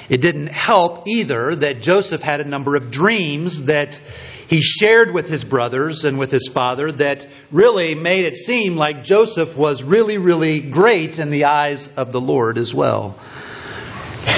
It 0.10 0.22
didn't 0.22 0.48
help 0.48 1.08
either 1.08 1.56
that 1.56 1.82
Joseph 1.82 2.22
had 2.22 2.42
a 2.42 2.46
number 2.46 2.76
of 2.76 2.92
dreams 2.92 3.66
that 3.66 4.00
he 4.48 4.62
shared 4.62 5.14
with 5.14 5.28
his 5.28 5.44
brothers 5.44 6.06
and 6.06 6.18
with 6.18 6.32
his 6.32 6.48
father 6.48 6.92
that 6.94 7.28
really 7.52 7.96
made 7.96 8.26
it 8.26 8.36
seem 8.36 8.78
like 8.78 9.04
Joseph 9.04 9.58
was 9.58 9.84
really, 9.84 10.18
really 10.18 10.60
great 10.62 11.20
in 11.20 11.30
the 11.30 11.46
eyes 11.46 11.88
of 11.98 12.12
the 12.12 12.22
Lord 12.22 12.58
as 12.58 12.74
well. 12.74 13.20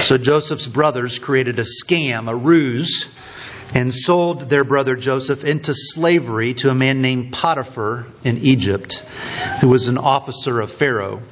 So 0.02 0.18
Joseph's 0.18 0.66
brothers 0.66 1.18
created 1.18 1.58
a 1.58 1.64
scam, 1.64 2.28
a 2.28 2.34
ruse, 2.34 3.06
and 3.74 3.94
sold 3.94 4.50
their 4.50 4.64
brother 4.64 4.96
Joseph 4.96 5.44
into 5.44 5.74
slavery 5.74 6.54
to 6.54 6.70
a 6.70 6.74
man 6.74 7.02
named 7.02 7.32
Potiphar 7.32 8.06
in 8.24 8.38
Egypt, 8.38 9.04
who 9.60 9.68
was 9.68 9.88
an 9.88 9.98
officer 9.98 10.60
of 10.60 10.72
Pharaoh. 10.72 11.22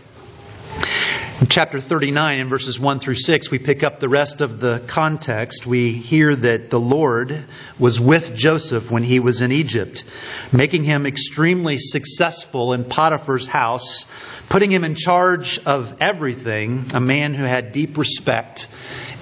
In 1.40 1.46
chapter 1.46 1.80
39, 1.80 2.40
in 2.40 2.48
verses 2.48 2.80
1 2.80 2.98
through 2.98 3.14
6, 3.14 3.48
we 3.48 3.60
pick 3.60 3.84
up 3.84 4.00
the 4.00 4.08
rest 4.08 4.40
of 4.40 4.58
the 4.58 4.82
context. 4.88 5.64
We 5.64 5.92
hear 5.92 6.34
that 6.34 6.68
the 6.68 6.80
Lord 6.80 7.44
was 7.78 8.00
with 8.00 8.34
Joseph 8.34 8.90
when 8.90 9.04
he 9.04 9.20
was 9.20 9.40
in 9.40 9.52
Egypt, 9.52 10.02
making 10.50 10.82
him 10.82 11.06
extremely 11.06 11.78
successful 11.78 12.72
in 12.72 12.82
Potiphar's 12.82 13.46
house, 13.46 14.04
putting 14.48 14.72
him 14.72 14.82
in 14.82 14.96
charge 14.96 15.60
of 15.64 15.98
everything, 16.00 16.86
a 16.92 16.98
man 16.98 17.34
who 17.34 17.44
had 17.44 17.70
deep 17.70 17.98
respect 17.98 18.66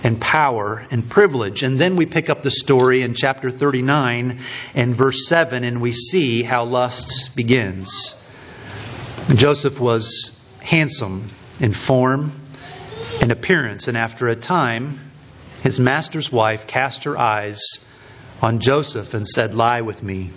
and 0.03 0.19
power 0.19 0.87
and 0.91 1.11
privilege. 1.11 1.63
And 1.63 1.79
then 1.79 1.97
we 1.97 2.07
pick 2.07 2.31
up 2.31 2.43
the 2.43 2.51
story 2.51 3.03
in 3.03 3.13
chapter 3.13 3.51
39 3.51 4.41
and 4.75 4.97
verse 4.97 5.29
7, 5.29 5.65
and 5.65 5.83
we 5.83 5.93
see 5.93 6.43
how 6.43 6.65
lust 6.65 7.37
begins. 7.37 8.17
Joseph 9.35 9.79
was 9.79 10.35
handsome 10.63 11.29
in 11.61 11.73
form 11.73 12.33
and 13.21 13.33
appearance. 13.33 13.89
And 13.89 13.97
after 13.97 14.29
a 14.29 14.37
time, 14.37 14.99
his 15.63 15.81
master's 15.81 16.31
wife 16.31 16.67
cast 16.67 17.05
her 17.05 17.19
eyes 17.19 17.61
on 18.43 18.61
Joseph 18.61 19.15
and 19.15 19.27
said, 19.27 19.55
Lie 19.55 19.81
with 19.81 20.03
me. 20.03 20.31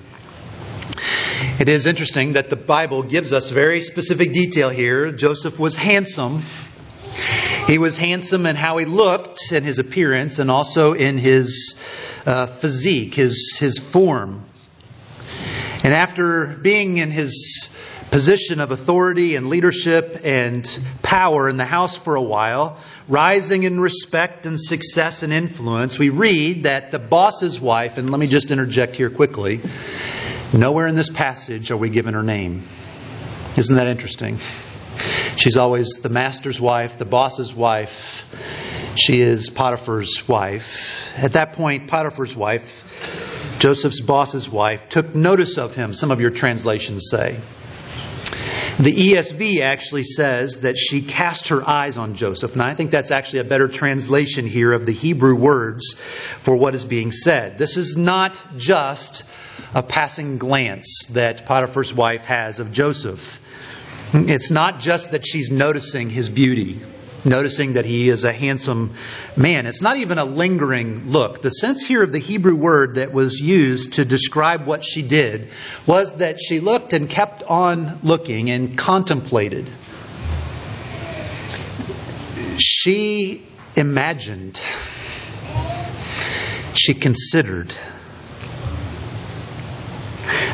It 1.60 1.70
is 1.70 1.86
interesting 1.86 2.34
that 2.34 2.50
the 2.50 2.56
Bible 2.56 3.04
gives 3.04 3.34
us 3.34 3.50
very 3.50 3.82
specific 3.82 4.34
detail 4.34 4.70
here. 4.70 5.12
Joseph 5.12 5.60
was 5.60 5.76
handsome. 5.76 6.42
He 7.68 7.78
was 7.78 7.98
handsome 7.98 8.46
in 8.46 8.56
how 8.56 8.78
he 8.78 8.86
looked 8.86 9.52
in 9.52 9.64
his 9.64 9.80
appearance 9.80 10.40
and 10.40 10.50
also 10.50 10.94
in 10.94 11.18
his 11.18 11.76
uh, 12.26 12.48
physique, 12.48 13.14
his, 13.14 13.56
his 13.60 13.78
form. 13.78 14.44
And 15.84 15.94
after 15.94 16.48
being 16.48 16.98
in 16.98 17.12
his 17.12 17.70
position 18.12 18.60
of 18.60 18.72
authority 18.72 19.36
and 19.36 19.50
leadership 19.50 20.22
and 20.24 20.68
power 21.04 21.48
in 21.48 21.58
the 21.58 21.66
house 21.66 21.96
for 21.96 22.16
a 22.16 22.22
while, 22.22 22.78
rising 23.08 23.64
in 23.64 23.80
respect 23.80 24.46
and 24.46 24.60
success 24.60 25.24
and 25.24 25.32
influence, 25.32 26.00
we 26.00 26.10
read 26.10 26.64
that 26.64 26.92
the 26.92 27.00
boss's 27.00 27.60
wife, 27.60 27.98
and 27.98 28.10
let 28.10 28.20
me 28.20 28.28
just 28.28 28.52
interject 28.52 28.96
here 28.96 29.10
quickly, 29.10 29.62
nowhere 30.54 30.88
in 30.88 30.96
this 30.96 31.10
passage 31.10 31.72
are 31.72 31.78
we 31.78 31.90
given 31.90 32.14
her 32.14 32.24
name. 32.24 32.64
Isn't 33.58 33.76
that 33.76 33.88
interesting? 33.88 34.40
She's 35.38 35.56
always 35.56 36.00
the 36.02 36.10
master's 36.10 36.60
wife, 36.60 36.98
the 36.98 37.06
boss's 37.06 37.54
wife. 37.54 38.24
She 38.98 39.22
is 39.22 39.50
Potiphar's 39.50 40.28
wife. 40.28 41.16
At 41.16 41.34
that 41.34 41.54
point, 41.54 41.88
Potiphar's 41.88 42.36
wife, 42.36 42.84
Joseph's 43.60 44.02
boss's 44.02 44.50
wife, 44.50 44.90
took 44.90 45.16
notice 45.16 45.58
of 45.58 45.76
him, 45.76 45.94
some 45.94 46.12
of 46.12 46.20
your 46.20 46.32
translations 46.32 47.08
say. 47.10 47.38
The 48.80 48.94
ESV 48.94 49.62
actually 49.62 50.04
says 50.04 50.62
that 50.62 50.78
she 50.78 51.02
cast 51.02 51.50
her 51.50 51.68
eyes 51.68 51.98
on 51.98 52.16
Joseph. 52.16 52.54
And 52.54 52.62
I 52.62 52.76
think 52.76 52.92
that's 52.92 53.12
actually 53.12 53.40
a 53.40 53.44
better 53.44 53.68
translation 53.68 54.48
here 54.48 54.72
of 54.72 54.86
the 54.86 54.94
Hebrew 54.94 55.36
words 55.36 55.96
for 56.44 56.56
what 56.56 56.76
is 56.76 56.86
being 56.86 57.12
said. 57.12 57.58
This 57.58 57.76
is 57.76 57.98
not 57.98 58.42
just 58.58 59.24
a 59.74 59.84
passing 59.84 60.38
glance 60.38 61.08
that 61.12 61.46
Potiphar's 61.46 61.94
wife 61.94 62.22
has 62.22 62.60
of 62.60 62.72
Joseph. 62.72 63.40
It's 64.14 64.50
not 64.50 64.80
just 64.80 65.12
that 65.12 65.26
she's 65.26 65.52
noticing 65.52 66.10
his 66.10 66.30
beauty 66.30 66.80
noticing 67.26 67.74
that 67.74 67.86
he 67.86 68.10
is 68.10 68.24
a 68.24 68.34
handsome 68.34 68.94
man. 69.36 69.66
It's 69.66 69.82
not 69.82 69.98
even 69.98 70.18
a 70.18 70.26
lingering 70.26 71.10
look. 71.12 71.42
The 71.42 71.50
sense 71.50 71.86
here 71.86 72.04
of 72.04 72.12
the 72.12 72.20
Hebrew 72.20 72.56
word 72.56 72.96
that 72.96 73.12
was 73.12 73.40
used 73.40 73.94
to 73.94 74.06
describe 74.06 74.66
what 74.66 74.84
she 74.84 75.02
did 75.02 75.50
was 75.86 76.18
that 76.18 76.40
she 76.42 76.60
looked 76.60 76.94
and 76.94 77.10
kept 77.10 77.44
on 77.44 78.00
looking 78.04 78.50
and 78.50 78.78
contemplated. 78.78 79.70
She 82.58 83.46
imagined. 83.76 84.62
She 86.74 86.94
considered. 86.94 87.74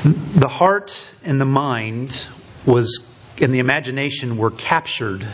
The 0.03 0.48
heart 0.48 1.12
and 1.24 1.41
the 1.41 1.45
mind 1.45 2.27
was 2.65 3.12
and 3.41 3.53
the 3.53 3.60
imagination 3.60 4.38
were 4.38 4.51
captured 4.51 5.27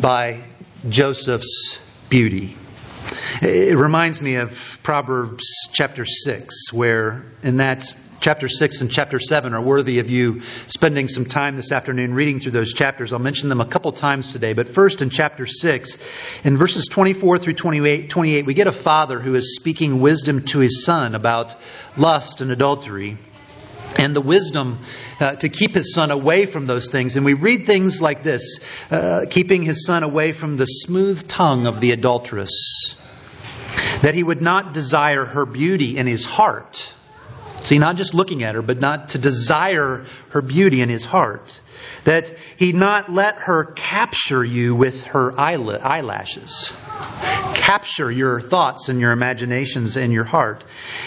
by 0.00 0.42
Joseph's 0.88 1.78
beauty. 2.08 2.56
It 3.42 3.76
reminds 3.76 4.20
me 4.20 4.36
of 4.36 4.78
Proverbs 4.82 5.68
chapter 5.72 6.04
6, 6.04 6.72
where 6.72 7.24
in 7.42 7.58
that 7.58 7.94
chapter 8.20 8.48
6 8.48 8.80
and 8.80 8.90
chapter 8.90 9.18
7 9.18 9.52
are 9.52 9.60
worthy 9.60 9.98
of 9.98 10.08
you 10.08 10.40
spending 10.66 11.08
some 11.08 11.24
time 11.24 11.56
this 11.56 11.72
afternoon 11.72 12.14
reading 12.14 12.40
through 12.40 12.52
those 12.52 12.72
chapters. 12.72 13.12
I'll 13.12 13.18
mention 13.18 13.48
them 13.48 13.60
a 13.60 13.66
couple 13.66 13.92
times 13.92 14.32
today. 14.32 14.52
But 14.54 14.68
first, 14.68 15.02
in 15.02 15.10
chapter 15.10 15.46
6, 15.46 15.98
in 16.44 16.56
verses 16.56 16.86
24 16.86 17.38
through 17.38 17.54
28, 17.54 18.08
28 18.08 18.46
we 18.46 18.54
get 18.54 18.66
a 18.66 18.72
father 18.72 19.20
who 19.20 19.34
is 19.34 19.56
speaking 19.56 20.00
wisdom 20.00 20.42
to 20.46 20.60
his 20.60 20.84
son 20.84 21.14
about 21.14 21.54
lust 21.96 22.40
and 22.40 22.50
adultery 22.50 23.18
and 23.98 24.14
the 24.14 24.20
wisdom 24.20 24.78
uh, 25.20 25.36
to 25.36 25.48
keep 25.48 25.74
his 25.74 25.94
son 25.94 26.10
away 26.10 26.46
from 26.46 26.66
those 26.66 26.90
things. 26.90 27.16
And 27.16 27.24
we 27.24 27.34
read 27.34 27.66
things 27.66 28.02
like 28.02 28.22
this 28.22 28.60
uh, 28.90 29.26
keeping 29.30 29.62
his 29.62 29.86
son 29.86 30.02
away 30.02 30.32
from 30.32 30.56
the 30.56 30.66
smooth 30.66 31.28
tongue 31.28 31.66
of 31.66 31.80
the 31.80 31.92
adulteress, 31.92 32.96
that 34.02 34.14
he 34.14 34.22
would 34.22 34.42
not 34.42 34.74
desire 34.74 35.24
her 35.24 35.46
beauty 35.46 35.96
in 35.96 36.06
his 36.06 36.24
heart, 36.24 36.92
See, 37.64 37.78
not 37.78 37.96
just 37.96 38.12
looking 38.12 38.42
at 38.42 38.54
her, 38.54 38.62
but 38.62 38.78
not 38.78 39.10
to 39.10 39.18
desire 39.18 40.04
her 40.28 40.42
beauty 40.42 40.82
in 40.82 40.90
his 40.90 41.04
heart. 41.04 41.60
That 42.04 42.32
he 42.56 42.72
not 42.72 43.10
let 43.10 43.36
her 43.36 43.64
capture 43.64 44.44
you 44.44 44.74
with 44.74 45.04
her 45.04 45.38
eyelashes. 45.38 46.72
Capture 47.54 48.10
your 48.10 48.40
thoughts 48.40 48.88
and 48.88 49.00
your 49.00 49.12
imaginations 49.12 49.96
and 49.96 50.12
your 50.12 50.24
heart. 50.24 50.64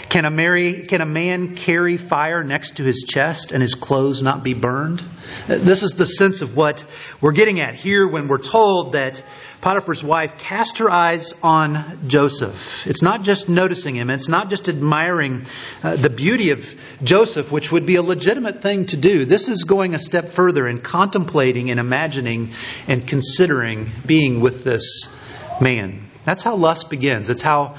Can 0.09 0.25
a, 0.25 0.31
Mary, 0.31 0.87
can 0.87 1.01
a 1.01 1.05
man 1.05 1.55
carry 1.55 1.97
fire 1.97 2.43
next 2.43 2.77
to 2.77 2.83
his 2.83 3.05
chest 3.07 3.51
and 3.51 3.61
his 3.61 3.75
clothes 3.75 4.21
not 4.21 4.43
be 4.43 4.53
burned? 4.53 5.03
This 5.47 5.83
is 5.83 5.91
the 5.91 6.05
sense 6.05 6.41
of 6.41 6.55
what 6.55 6.83
we're 7.21 7.31
getting 7.31 7.59
at 7.59 7.75
here 7.75 8.07
when 8.07 8.27
we're 8.27 8.37
told 8.37 8.93
that 8.93 9.23
Potiphar's 9.67 10.01
wife 10.01 10.37
cast 10.37 10.77
her 10.77 10.89
eyes 10.89 11.33
on 11.43 12.07
Joseph. 12.07 12.87
It's 12.87 13.01
not 13.01 13.23
just 13.23 13.49
noticing 13.49 13.95
him, 13.95 14.09
it's 14.09 14.29
not 14.29 14.49
just 14.49 14.69
admiring 14.69 15.45
uh, 15.83 15.97
the 15.97 16.09
beauty 16.09 16.51
of 16.51 16.65
Joseph, 17.03 17.51
which 17.51 17.69
would 17.69 17.85
be 17.85 17.97
a 17.97 18.01
legitimate 18.01 18.61
thing 18.61 18.85
to 18.85 18.95
do. 18.95 19.25
This 19.25 19.49
is 19.49 19.65
going 19.65 19.93
a 19.93 19.99
step 19.99 20.29
further 20.29 20.69
in 20.69 20.79
contemplating 20.79 21.69
and 21.69 21.81
imagining 21.81 22.51
and 22.87 23.05
considering 23.05 23.89
being 24.05 24.39
with 24.39 24.63
this 24.63 25.09
man. 25.59 26.01
That's 26.23 26.43
how 26.43 26.55
lust 26.55 26.89
begins. 26.89 27.27
It's 27.27 27.41
how 27.41 27.75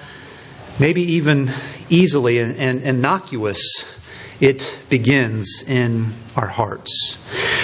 maybe 0.78 1.14
even 1.14 1.50
easily 1.88 2.38
and, 2.38 2.54
and 2.58 2.82
innocuous 2.82 3.97
it 4.40 4.78
begins 4.88 5.64
in 5.66 6.12
our 6.36 6.46
hearts. 6.46 7.18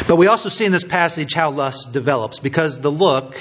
But 0.09 0.17
we 0.17 0.27
also 0.27 0.49
see 0.49 0.65
in 0.65 0.73
this 0.73 0.85
passage 0.85 1.33
how 1.33 1.51
lust 1.51 1.93
develops 1.93 2.41
because 2.41 2.81
the 2.81 2.91
look, 2.91 3.41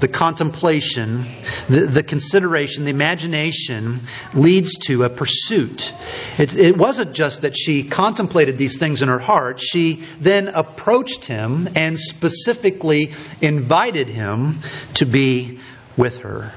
the 0.00 0.08
contemplation, 0.08 1.24
the, 1.68 1.86
the 1.86 2.02
consideration, 2.02 2.84
the 2.84 2.90
imagination 2.90 4.00
leads 4.34 4.76
to 4.86 5.04
a 5.04 5.10
pursuit. 5.10 5.92
It, 6.38 6.56
it 6.56 6.76
wasn't 6.76 7.14
just 7.14 7.42
that 7.42 7.56
she 7.56 7.84
contemplated 7.84 8.58
these 8.58 8.78
things 8.78 9.00
in 9.00 9.08
her 9.08 9.20
heart, 9.20 9.60
she 9.60 10.02
then 10.20 10.48
approached 10.48 11.24
him 11.24 11.68
and 11.76 11.98
specifically 11.98 13.12
invited 13.40 14.08
him 14.08 14.58
to 14.94 15.06
be 15.06 15.60
with 15.96 16.18
her. 16.18 16.52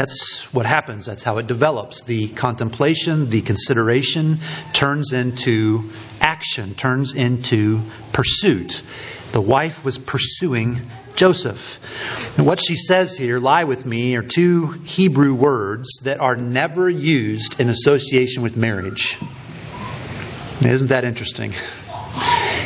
That's 0.00 0.48
what 0.54 0.64
happens. 0.64 1.04
That's 1.04 1.22
how 1.22 1.36
it 1.36 1.46
develops. 1.46 2.04
The 2.04 2.28
contemplation, 2.28 3.28
the 3.28 3.42
consideration 3.42 4.38
turns 4.72 5.12
into 5.12 5.90
action, 6.22 6.74
turns 6.74 7.12
into 7.12 7.82
pursuit. 8.10 8.80
The 9.32 9.42
wife 9.42 9.84
was 9.84 9.98
pursuing 9.98 10.80
Joseph. 11.16 11.78
And 12.38 12.46
what 12.46 12.60
she 12.60 12.76
says 12.76 13.14
here, 13.14 13.38
lie 13.40 13.64
with 13.64 13.84
me, 13.84 14.16
are 14.16 14.22
two 14.22 14.68
Hebrew 14.68 15.34
words 15.34 16.00
that 16.04 16.18
are 16.18 16.34
never 16.34 16.88
used 16.88 17.60
in 17.60 17.68
association 17.68 18.42
with 18.42 18.56
marriage. 18.56 19.18
Isn't 20.62 20.88
that 20.88 21.04
interesting? 21.04 21.52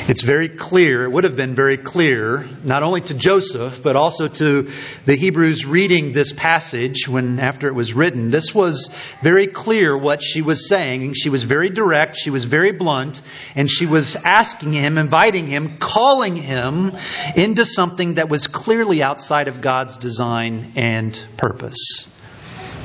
It's 0.06 0.20
very 0.20 0.50
clear, 0.50 1.04
it 1.04 1.10
would 1.10 1.24
have 1.24 1.34
been 1.34 1.54
very 1.54 1.78
clear, 1.78 2.44
not 2.62 2.82
only 2.82 3.00
to 3.00 3.14
Joseph, 3.14 3.82
but 3.82 3.96
also 3.96 4.28
to 4.28 4.68
the 5.06 5.16
Hebrews 5.16 5.64
reading 5.64 6.12
this 6.12 6.30
passage 6.30 7.08
when 7.08 7.40
after 7.40 7.68
it 7.68 7.74
was 7.74 7.94
written. 7.94 8.30
This 8.30 8.54
was 8.54 8.90
very 9.22 9.46
clear 9.46 9.96
what 9.96 10.22
she 10.22 10.42
was 10.42 10.68
saying. 10.68 11.14
She 11.14 11.30
was 11.30 11.44
very 11.44 11.70
direct, 11.70 12.18
she 12.18 12.28
was 12.28 12.44
very 12.44 12.72
blunt, 12.72 13.22
and 13.56 13.70
she 13.70 13.86
was 13.86 14.14
asking 14.14 14.74
him, 14.74 14.98
inviting 14.98 15.46
him, 15.46 15.78
calling 15.78 16.36
him 16.36 16.92
into 17.34 17.64
something 17.64 18.14
that 18.14 18.28
was 18.28 18.46
clearly 18.46 19.02
outside 19.02 19.48
of 19.48 19.62
God's 19.62 19.96
design 19.96 20.72
and 20.76 21.18
purpose. 21.38 22.06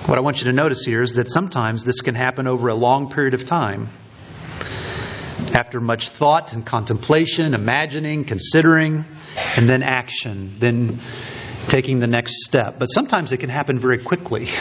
What 0.05 0.17
I 0.17 0.21
want 0.21 0.39
you 0.39 0.45
to 0.45 0.53
notice 0.53 0.85
here 0.85 1.03
is 1.03 1.15
that 1.15 1.29
sometimes 1.29 1.83
this 1.83 1.99
can 1.99 2.15
happen 2.15 2.47
over 2.47 2.69
a 2.69 2.75
long 2.75 3.11
period 3.11 3.33
of 3.33 3.45
time 3.45 3.89
after 5.55 5.79
much 5.81 6.09
thought 6.09 6.53
and 6.53 6.65
contemplation, 6.65 7.53
imagining, 7.53 8.25
considering, 8.25 9.05
and 9.57 9.69
then 9.69 9.83
action, 9.83 10.53
then 10.59 10.99
taking 11.67 11.99
the 11.99 12.07
next 12.07 12.43
step. 12.45 12.79
But 12.79 12.87
sometimes 12.87 13.31
it 13.31 13.37
can 13.37 13.49
happen 13.49 13.79
very 13.79 13.97
quickly. 13.97 14.47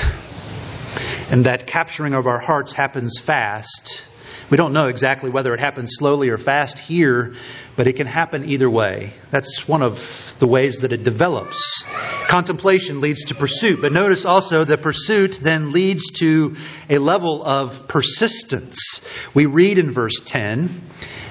And 1.30 1.44
that 1.44 1.66
capturing 1.66 2.14
of 2.14 2.26
our 2.26 2.38
hearts 2.38 2.72
happens 2.72 3.18
fast. 3.18 4.07
We 4.50 4.56
don't 4.56 4.72
know 4.72 4.88
exactly 4.88 5.28
whether 5.28 5.52
it 5.52 5.60
happens 5.60 5.96
slowly 5.98 6.30
or 6.30 6.38
fast 6.38 6.78
here, 6.78 7.34
but 7.76 7.86
it 7.86 7.94
can 7.96 8.06
happen 8.06 8.48
either 8.48 8.70
way. 8.70 9.12
That's 9.30 9.68
one 9.68 9.82
of 9.82 10.34
the 10.38 10.46
ways 10.46 10.78
that 10.78 10.92
it 10.92 11.04
develops. 11.04 11.84
Contemplation 12.28 13.02
leads 13.02 13.24
to 13.24 13.34
pursuit, 13.34 13.82
but 13.82 13.92
notice 13.92 14.24
also 14.24 14.64
the 14.64 14.78
pursuit 14.78 15.38
then 15.42 15.72
leads 15.72 16.10
to 16.20 16.56
a 16.88 16.96
level 16.96 17.44
of 17.44 17.88
persistence. 17.88 19.02
We 19.34 19.44
read 19.44 19.76
in 19.76 19.92
verse 19.92 20.20
10 20.24 20.80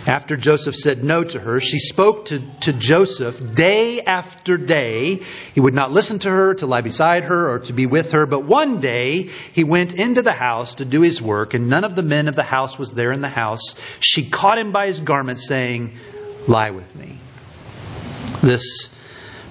after 0.08 0.38
Joseph 0.38 0.76
said 0.76 1.04
no 1.04 1.24
to 1.24 1.40
her, 1.40 1.60
she 1.60 1.80
spoke 1.80 2.26
to, 2.26 2.40
to 2.62 2.74
Joseph 2.74 3.56
day 3.56 4.02
after 4.02 4.58
day. 4.58 5.22
He 5.54 5.60
would 5.60 5.74
not 5.74 5.92
listen 5.92 6.20
to 6.20 6.30
her, 6.30 6.54
to 6.56 6.66
lie 6.66 6.82
beside 6.82 7.24
her, 7.26 7.52
or 7.52 7.60
to 7.60 7.74
be 7.74 7.86
with 7.86 8.14
her. 8.14 8.26
But 8.26 8.46
one 8.46 8.80
day 8.80 9.30
he 9.54 9.64
went 9.64 9.94
into 9.94 10.22
the 10.22 10.32
house 10.32 10.76
to 10.76 10.86
do 10.86 11.02
his 11.02 11.22
work, 11.22 11.54
and 11.54 11.70
none 11.70 11.84
of 11.84 11.96
the 11.96 12.04
men 12.04 12.28
of 12.28 12.36
the 12.36 12.44
house 12.44 12.78
was 12.78 12.92
there 12.92 13.12
in 13.12 13.22
the 13.22 13.28
house. 13.28 13.76
She 14.00 14.30
caught 14.30 14.58
him 14.58 14.72
by 14.72 14.88
his 14.88 15.00
garment, 15.00 15.40
saying, 15.40 15.98
Lie 16.48 16.72
with 16.72 16.96
me. 16.96 17.18
This 18.42 18.96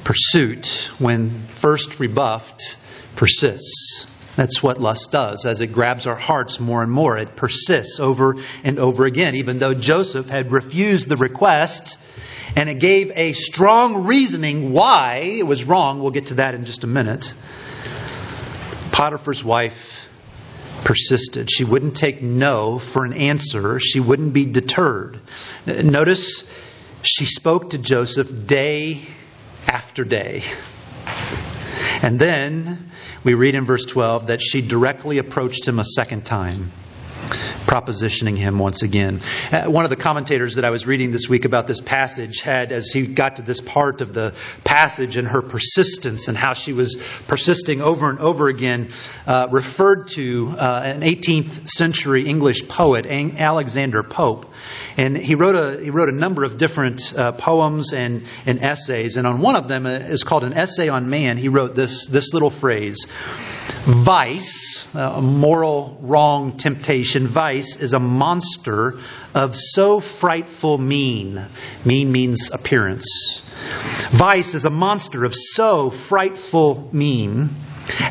pursuit, 0.04 0.90
when 0.98 1.30
first 1.30 2.00
rebuffed, 2.00 2.78
persists. 3.16 4.10
That's 4.36 4.62
what 4.62 4.80
lust 4.80 5.10
does. 5.12 5.46
As 5.46 5.60
it 5.60 5.68
grabs 5.68 6.06
our 6.06 6.16
hearts 6.16 6.60
more 6.60 6.82
and 6.82 6.92
more, 6.92 7.16
it 7.16 7.36
persists 7.36 7.98
over 7.98 8.36
and 8.62 8.78
over 8.78 9.06
again. 9.06 9.34
Even 9.34 9.58
though 9.58 9.74
Joseph 9.74 10.28
had 10.28 10.52
refused 10.52 11.08
the 11.08 11.16
request, 11.16 11.98
and 12.54 12.68
it 12.68 12.78
gave 12.78 13.12
a 13.14 13.32
strong 13.32 14.04
reasoning 14.06 14.72
why 14.72 15.16
it 15.38 15.46
was 15.46 15.64
wrong. 15.64 16.00
We'll 16.00 16.10
get 16.10 16.28
to 16.28 16.34
that 16.34 16.54
in 16.54 16.64
just 16.64 16.84
a 16.84 16.86
minute. 16.86 17.34
Potiphar's 18.92 19.44
wife 19.44 20.08
persisted. 20.84 21.50
She 21.50 21.64
wouldn't 21.64 21.96
take 21.96 22.22
no 22.22 22.78
for 22.78 23.04
an 23.04 23.12
answer, 23.12 23.80
she 23.80 24.00
wouldn't 24.00 24.32
be 24.32 24.46
deterred. 24.46 25.20
Notice 25.66 26.48
she 27.02 27.26
spoke 27.26 27.70
to 27.70 27.78
Joseph 27.78 28.46
day 28.46 29.00
after 29.66 30.04
day. 30.04 30.42
And 32.02 32.18
then 32.18 32.90
we 33.26 33.34
read 33.34 33.56
in 33.56 33.64
verse 33.64 33.84
12 33.84 34.28
that 34.28 34.40
she 34.40 34.62
directly 34.62 35.18
approached 35.18 35.66
him 35.66 35.80
a 35.80 35.84
second 35.84 36.24
time 36.24 36.70
propositioning 37.66 38.36
him 38.36 38.58
once 38.58 38.82
again. 38.82 39.20
Uh, 39.50 39.64
one 39.70 39.84
of 39.84 39.90
the 39.90 39.96
commentators 39.96 40.54
that 40.54 40.64
I 40.64 40.70
was 40.70 40.86
reading 40.86 41.10
this 41.10 41.28
week 41.28 41.44
about 41.44 41.66
this 41.66 41.80
passage 41.80 42.40
had, 42.40 42.72
as 42.72 42.90
he 42.90 43.06
got 43.06 43.36
to 43.36 43.42
this 43.42 43.60
part 43.60 44.00
of 44.00 44.14
the 44.14 44.34
passage 44.64 45.16
and 45.16 45.26
her 45.28 45.42
persistence 45.42 46.28
and 46.28 46.36
how 46.36 46.54
she 46.54 46.72
was 46.72 46.96
persisting 47.26 47.82
over 47.82 48.08
and 48.08 48.20
over 48.20 48.48
again, 48.48 48.88
uh, 49.26 49.48
referred 49.50 50.08
to 50.08 50.54
uh, 50.56 50.82
an 50.84 51.00
18th 51.00 51.68
century 51.68 52.26
English 52.26 52.68
poet, 52.68 53.06
Alexander 53.06 54.02
Pope. 54.02 54.46
And 54.96 55.16
he 55.16 55.34
wrote 55.34 55.56
a, 55.56 55.82
he 55.82 55.90
wrote 55.90 56.08
a 56.08 56.12
number 56.12 56.44
of 56.44 56.58
different 56.58 57.12
uh, 57.16 57.32
poems 57.32 57.92
and, 57.92 58.22
and 58.46 58.62
essays. 58.62 59.16
And 59.16 59.26
on 59.26 59.40
one 59.40 59.56
of 59.56 59.68
them 59.68 59.86
uh, 59.86 59.90
is 59.90 60.22
called 60.24 60.44
An 60.44 60.52
Essay 60.52 60.88
on 60.88 61.10
Man. 61.10 61.36
He 61.36 61.48
wrote 61.48 61.74
this, 61.74 62.06
this 62.06 62.32
little 62.32 62.50
phrase 62.50 63.06
Vice, 63.86 64.92
uh, 64.96 65.12
a 65.14 65.22
moral 65.22 65.96
wrong 66.00 66.56
temptation, 66.56 67.28
vice 67.28 67.76
is 67.76 67.92
a 67.92 68.00
monster 68.00 68.98
of 69.32 69.54
so 69.54 70.00
frightful 70.00 70.76
mien. 70.76 71.40
Mien 71.84 72.10
means 72.10 72.50
appearance. 72.50 73.42
Vice 74.10 74.54
is 74.54 74.64
a 74.64 74.70
monster 74.70 75.24
of 75.24 75.36
so 75.36 75.90
frightful 75.90 76.88
mien 76.92 77.50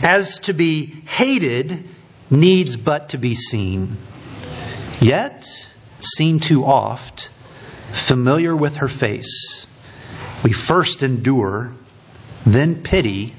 as 0.01 0.39
to 0.39 0.53
be 0.53 0.85
hated 0.85 1.83
needs 2.31 2.77
but 2.77 3.09
to 3.09 3.17
be 3.17 3.35
seen. 3.35 3.97
Yet, 5.01 5.45
seen 5.99 6.39
too 6.39 6.63
oft, 6.63 7.29
familiar 7.91 8.55
with 8.55 8.77
her 8.77 8.87
face, 8.87 9.67
we 10.41 10.53
first 10.53 11.03
endure, 11.03 11.73
then 12.45 12.81
pity, 12.81 13.33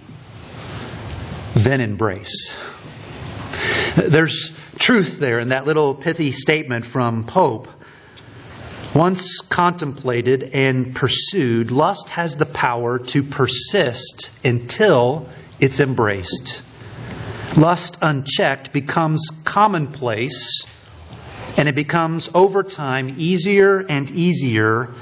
then 1.57 1.81
embrace. 1.81 2.57
There's 3.97 4.55
truth 4.79 5.19
there 5.19 5.39
in 5.39 5.49
that 5.49 5.65
little 5.65 5.95
pithy 5.95 6.33
statement 6.33 6.85
from 6.85 7.25
Pope. 7.25 7.69
Once 8.95 9.41
contemplated 9.41 10.51
and 10.55 10.95
pursued, 10.95 11.71
lust 11.71 12.11
has 12.11 12.37
the 12.37 12.47
power 12.47 12.99
to 12.99 13.23
persist 13.23 14.31
until 14.45 15.29
it's 15.59 15.81
embraced. 15.81 16.63
Lust 17.57 17.97
unchecked 18.03 18.73
becomes 18.73 19.31
commonplace 19.45 20.67
and 21.57 21.69
it 21.69 21.75
becomes 21.75 22.29
over 22.35 22.63
time 22.63 23.15
easier 23.17 23.79
and 23.81 24.11
easier 24.11 24.95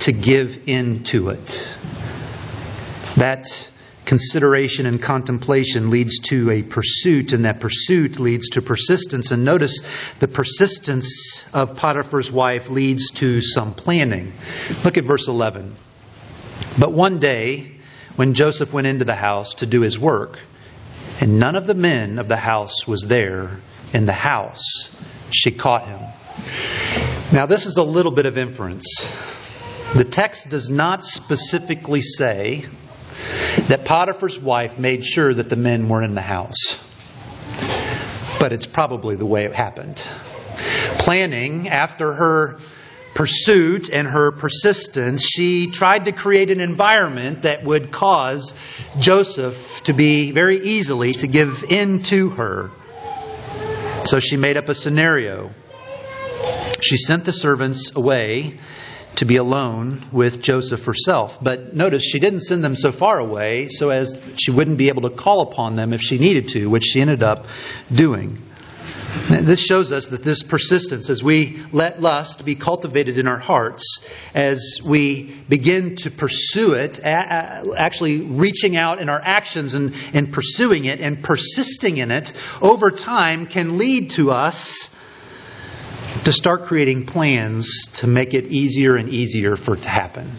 to 0.00 0.12
give 0.12 0.68
in 0.68 1.04
to 1.04 1.30
it. 1.30 1.76
That 3.16 3.70
consideration 4.12 4.84
and 4.84 5.00
contemplation 5.00 5.88
leads 5.88 6.18
to 6.18 6.50
a 6.50 6.62
pursuit, 6.62 7.32
and 7.32 7.46
that 7.46 7.60
pursuit 7.60 8.20
leads 8.20 8.50
to 8.50 8.60
persistence. 8.60 9.30
And 9.30 9.42
notice 9.42 9.80
the 10.18 10.28
persistence 10.28 11.42
of 11.54 11.78
Potiphar's 11.78 12.30
wife 12.30 12.68
leads 12.68 13.10
to 13.12 13.40
some 13.40 13.72
planning. 13.72 14.34
Look 14.84 14.98
at 14.98 15.04
verse 15.04 15.28
11. 15.28 15.74
But 16.78 16.92
one 16.92 17.20
day, 17.20 17.72
when 18.16 18.34
Joseph 18.34 18.70
went 18.70 18.86
into 18.86 19.06
the 19.06 19.14
house 19.14 19.54
to 19.54 19.66
do 19.66 19.80
his 19.80 19.98
work, 19.98 20.38
and 21.18 21.38
none 21.38 21.56
of 21.56 21.66
the 21.66 21.72
men 21.72 22.18
of 22.18 22.28
the 22.28 22.36
house 22.36 22.86
was 22.86 23.06
there 23.08 23.60
in 23.94 24.04
the 24.04 24.12
house, 24.12 24.94
she 25.30 25.52
caught 25.52 25.86
him. 25.86 26.00
Now, 27.32 27.46
this 27.46 27.64
is 27.64 27.78
a 27.78 27.82
little 27.82 28.12
bit 28.12 28.26
of 28.26 28.36
inference. 28.36 29.08
The 29.94 30.04
text 30.04 30.50
does 30.50 30.68
not 30.68 31.02
specifically 31.02 32.02
say 32.02 32.66
that 33.68 33.84
Potiphar's 33.84 34.38
wife 34.38 34.78
made 34.78 35.04
sure 35.04 35.32
that 35.32 35.48
the 35.48 35.56
men 35.56 35.88
weren't 35.88 36.06
in 36.06 36.14
the 36.14 36.20
house. 36.20 36.80
But 38.38 38.52
it's 38.52 38.66
probably 38.66 39.16
the 39.16 39.26
way 39.26 39.44
it 39.44 39.52
happened. 39.52 40.02
Planning 40.98 41.68
after 41.68 42.12
her 42.12 42.58
pursuit 43.14 43.90
and 43.90 44.08
her 44.08 44.32
persistence, 44.32 45.22
she 45.24 45.70
tried 45.70 46.06
to 46.06 46.12
create 46.12 46.50
an 46.50 46.60
environment 46.60 47.42
that 47.42 47.62
would 47.64 47.92
cause 47.92 48.54
Joseph 48.98 49.82
to 49.84 49.92
be 49.92 50.32
very 50.32 50.58
easily 50.60 51.12
to 51.14 51.26
give 51.26 51.64
in 51.68 52.02
to 52.04 52.30
her. 52.30 52.70
So 54.04 54.18
she 54.18 54.36
made 54.36 54.56
up 54.56 54.68
a 54.68 54.74
scenario. 54.74 55.50
She 56.80 56.96
sent 56.96 57.24
the 57.24 57.32
servants 57.32 57.94
away 57.94 58.58
to 59.16 59.24
be 59.24 59.36
alone 59.36 60.02
with 60.12 60.42
Joseph 60.42 60.84
herself. 60.84 61.38
But 61.42 61.74
notice 61.74 62.02
she 62.02 62.18
didn't 62.18 62.40
send 62.40 62.64
them 62.64 62.76
so 62.76 62.92
far 62.92 63.18
away 63.18 63.68
so 63.68 63.90
as 63.90 64.20
she 64.36 64.50
wouldn't 64.50 64.78
be 64.78 64.88
able 64.88 65.02
to 65.02 65.10
call 65.10 65.42
upon 65.42 65.76
them 65.76 65.92
if 65.92 66.00
she 66.00 66.18
needed 66.18 66.48
to, 66.50 66.68
which 66.68 66.84
she 66.84 67.00
ended 67.00 67.22
up 67.22 67.46
doing. 67.94 68.38
This 69.28 69.64
shows 69.64 69.92
us 69.92 70.06
that 70.08 70.24
this 70.24 70.42
persistence, 70.42 71.10
as 71.10 71.22
we 71.22 71.60
let 71.70 72.00
lust 72.00 72.44
be 72.44 72.54
cultivated 72.54 73.18
in 73.18 73.26
our 73.26 73.38
hearts, 73.38 74.00
as 74.34 74.80
we 74.84 75.34
begin 75.48 75.96
to 75.96 76.10
pursue 76.10 76.74
it, 76.74 76.98
actually 77.04 78.22
reaching 78.22 78.76
out 78.76 79.00
in 79.00 79.08
our 79.08 79.20
actions 79.22 79.74
and, 79.74 79.94
and 80.14 80.32
pursuing 80.32 80.86
it 80.86 81.00
and 81.00 81.22
persisting 81.22 81.98
in 81.98 82.10
it, 82.10 82.32
over 82.60 82.90
time 82.90 83.46
can 83.46 83.78
lead 83.78 84.10
to 84.12 84.30
us 84.30 84.94
to 86.24 86.32
start 86.32 86.64
creating 86.64 87.06
plans 87.06 87.86
to 87.94 88.06
make 88.06 88.34
it 88.34 88.46
easier 88.46 88.96
and 88.96 89.08
easier 89.08 89.56
for 89.56 89.74
it 89.74 89.82
to 89.82 89.88
happen. 89.88 90.30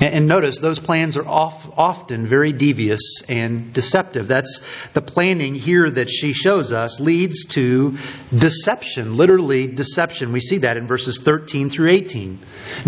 And 0.00 0.28
notice 0.28 0.60
those 0.60 0.78
plans 0.78 1.16
are 1.16 1.26
often 1.26 2.26
very 2.26 2.52
devious 2.52 3.22
and 3.28 3.72
deceptive. 3.72 4.28
That's 4.28 4.60
the 4.92 5.02
planning 5.02 5.56
here 5.56 5.90
that 5.90 6.08
she 6.08 6.32
shows 6.32 6.70
us 6.70 7.00
leads 7.00 7.44
to 7.46 7.96
deception, 8.36 9.16
literally 9.16 9.66
deception. 9.66 10.32
We 10.32 10.40
see 10.40 10.58
that 10.58 10.76
in 10.76 10.86
verses 10.86 11.18
13 11.18 11.70
through 11.70 11.88
18. 11.88 12.38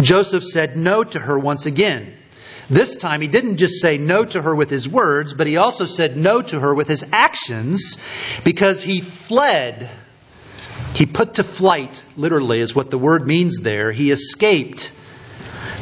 Joseph 0.00 0.44
said 0.44 0.76
no 0.76 1.02
to 1.02 1.18
her 1.18 1.36
once 1.36 1.66
again. 1.66 2.14
This 2.68 2.94
time 2.94 3.20
he 3.20 3.26
didn't 3.26 3.56
just 3.56 3.80
say 3.80 3.98
no 3.98 4.24
to 4.24 4.40
her 4.40 4.54
with 4.54 4.70
his 4.70 4.88
words, 4.88 5.34
but 5.34 5.48
he 5.48 5.56
also 5.56 5.86
said 5.86 6.16
no 6.16 6.40
to 6.40 6.60
her 6.60 6.72
with 6.72 6.86
his 6.86 7.04
actions 7.10 7.96
because 8.44 8.80
he 8.80 9.00
fled 9.00 9.90
he 10.94 11.06
put 11.06 11.34
to 11.34 11.44
flight, 11.44 12.04
literally, 12.16 12.60
is 12.60 12.74
what 12.74 12.90
the 12.90 12.98
word 12.98 13.26
means 13.26 13.58
there. 13.60 13.92
He 13.92 14.10
escaped. 14.10 14.92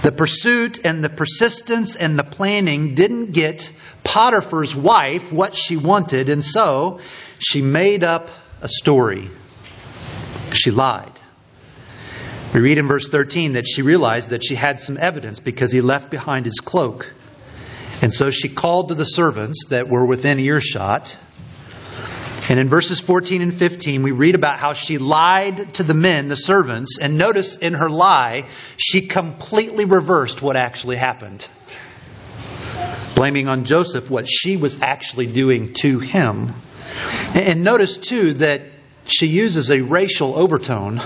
The 0.03 0.13
pursuit 0.13 0.85
and 0.85 1.03
the 1.03 1.09
persistence 1.09 1.97
and 1.97 2.19
the 2.19 2.25
planning 2.25 2.95
didn't 2.95 3.33
get 3.33 3.73
Potiphar's 4.05 4.75
wife 4.75 5.33
what 5.33 5.57
she 5.57 5.77
wanted, 5.77 6.29
and 6.29 6.45
so 6.45 7.01
she 7.39 7.63
made 7.63 8.05
up 8.05 8.31
a 8.63 8.69
story. 8.69 9.31
She 10.53 10.71
lied. 10.71 11.13
We 12.55 12.61
read 12.61 12.79
in 12.79 12.89
verse 12.89 13.09
13 13.09 13.55
that 13.55 13.67
she 13.67 13.83
realized 13.83 14.31
that 14.31 14.45
she 14.45 14.55
had 14.55 14.81
some 14.81 14.97
evidence 14.99 15.41
because 15.41 15.71
he 15.71 15.81
left 15.81 16.11
behind 16.11 16.47
his 16.47 16.61
cloak. 16.61 17.13
And 18.01 18.15
so 18.15 18.31
she 18.31 18.49
called 18.49 18.89
to 18.89 18.95
the 18.95 19.05
servants 19.05 19.67
that 19.71 19.89
were 19.89 20.07
within 20.07 20.39
earshot 20.39 21.19
and 22.49 22.59
in 22.59 22.69
verses 22.69 22.99
14 22.99 23.43
and 23.43 23.55
15, 23.55 24.03
we 24.03 24.11
read 24.11 24.35
about 24.35 24.59
how 24.59 24.73
she 24.73 24.97
lied 24.97 25.75
to 25.75 25.83
the 25.83 25.93
men, 25.93 26.29
the 26.29 26.37
servants, 26.37 26.99
and 26.99 27.19
notice 27.19 27.57
in 27.57 27.75
her 27.75 27.91
lie, 27.91 28.47
she 28.79 29.03
completely 29.03 29.85
reversed 29.85 30.41
what 30.41 30.57
actually 30.57 30.97
happened. 30.97 31.47
Blaming 33.15 33.49
on 33.49 33.65
Joseph 33.65 34.09
what 34.09 34.27
she 34.27 34.57
was 34.57 34.81
actually 34.81 35.27
doing 35.27 35.75
to 35.75 35.99
him. 35.99 36.55
And 37.35 37.65
notice 37.65 37.99
too 37.99 38.33
that 38.35 38.63
she 39.05 39.27
uses 39.27 39.71
a 39.71 39.83
racial 39.83 40.35
overtone, 40.35 41.03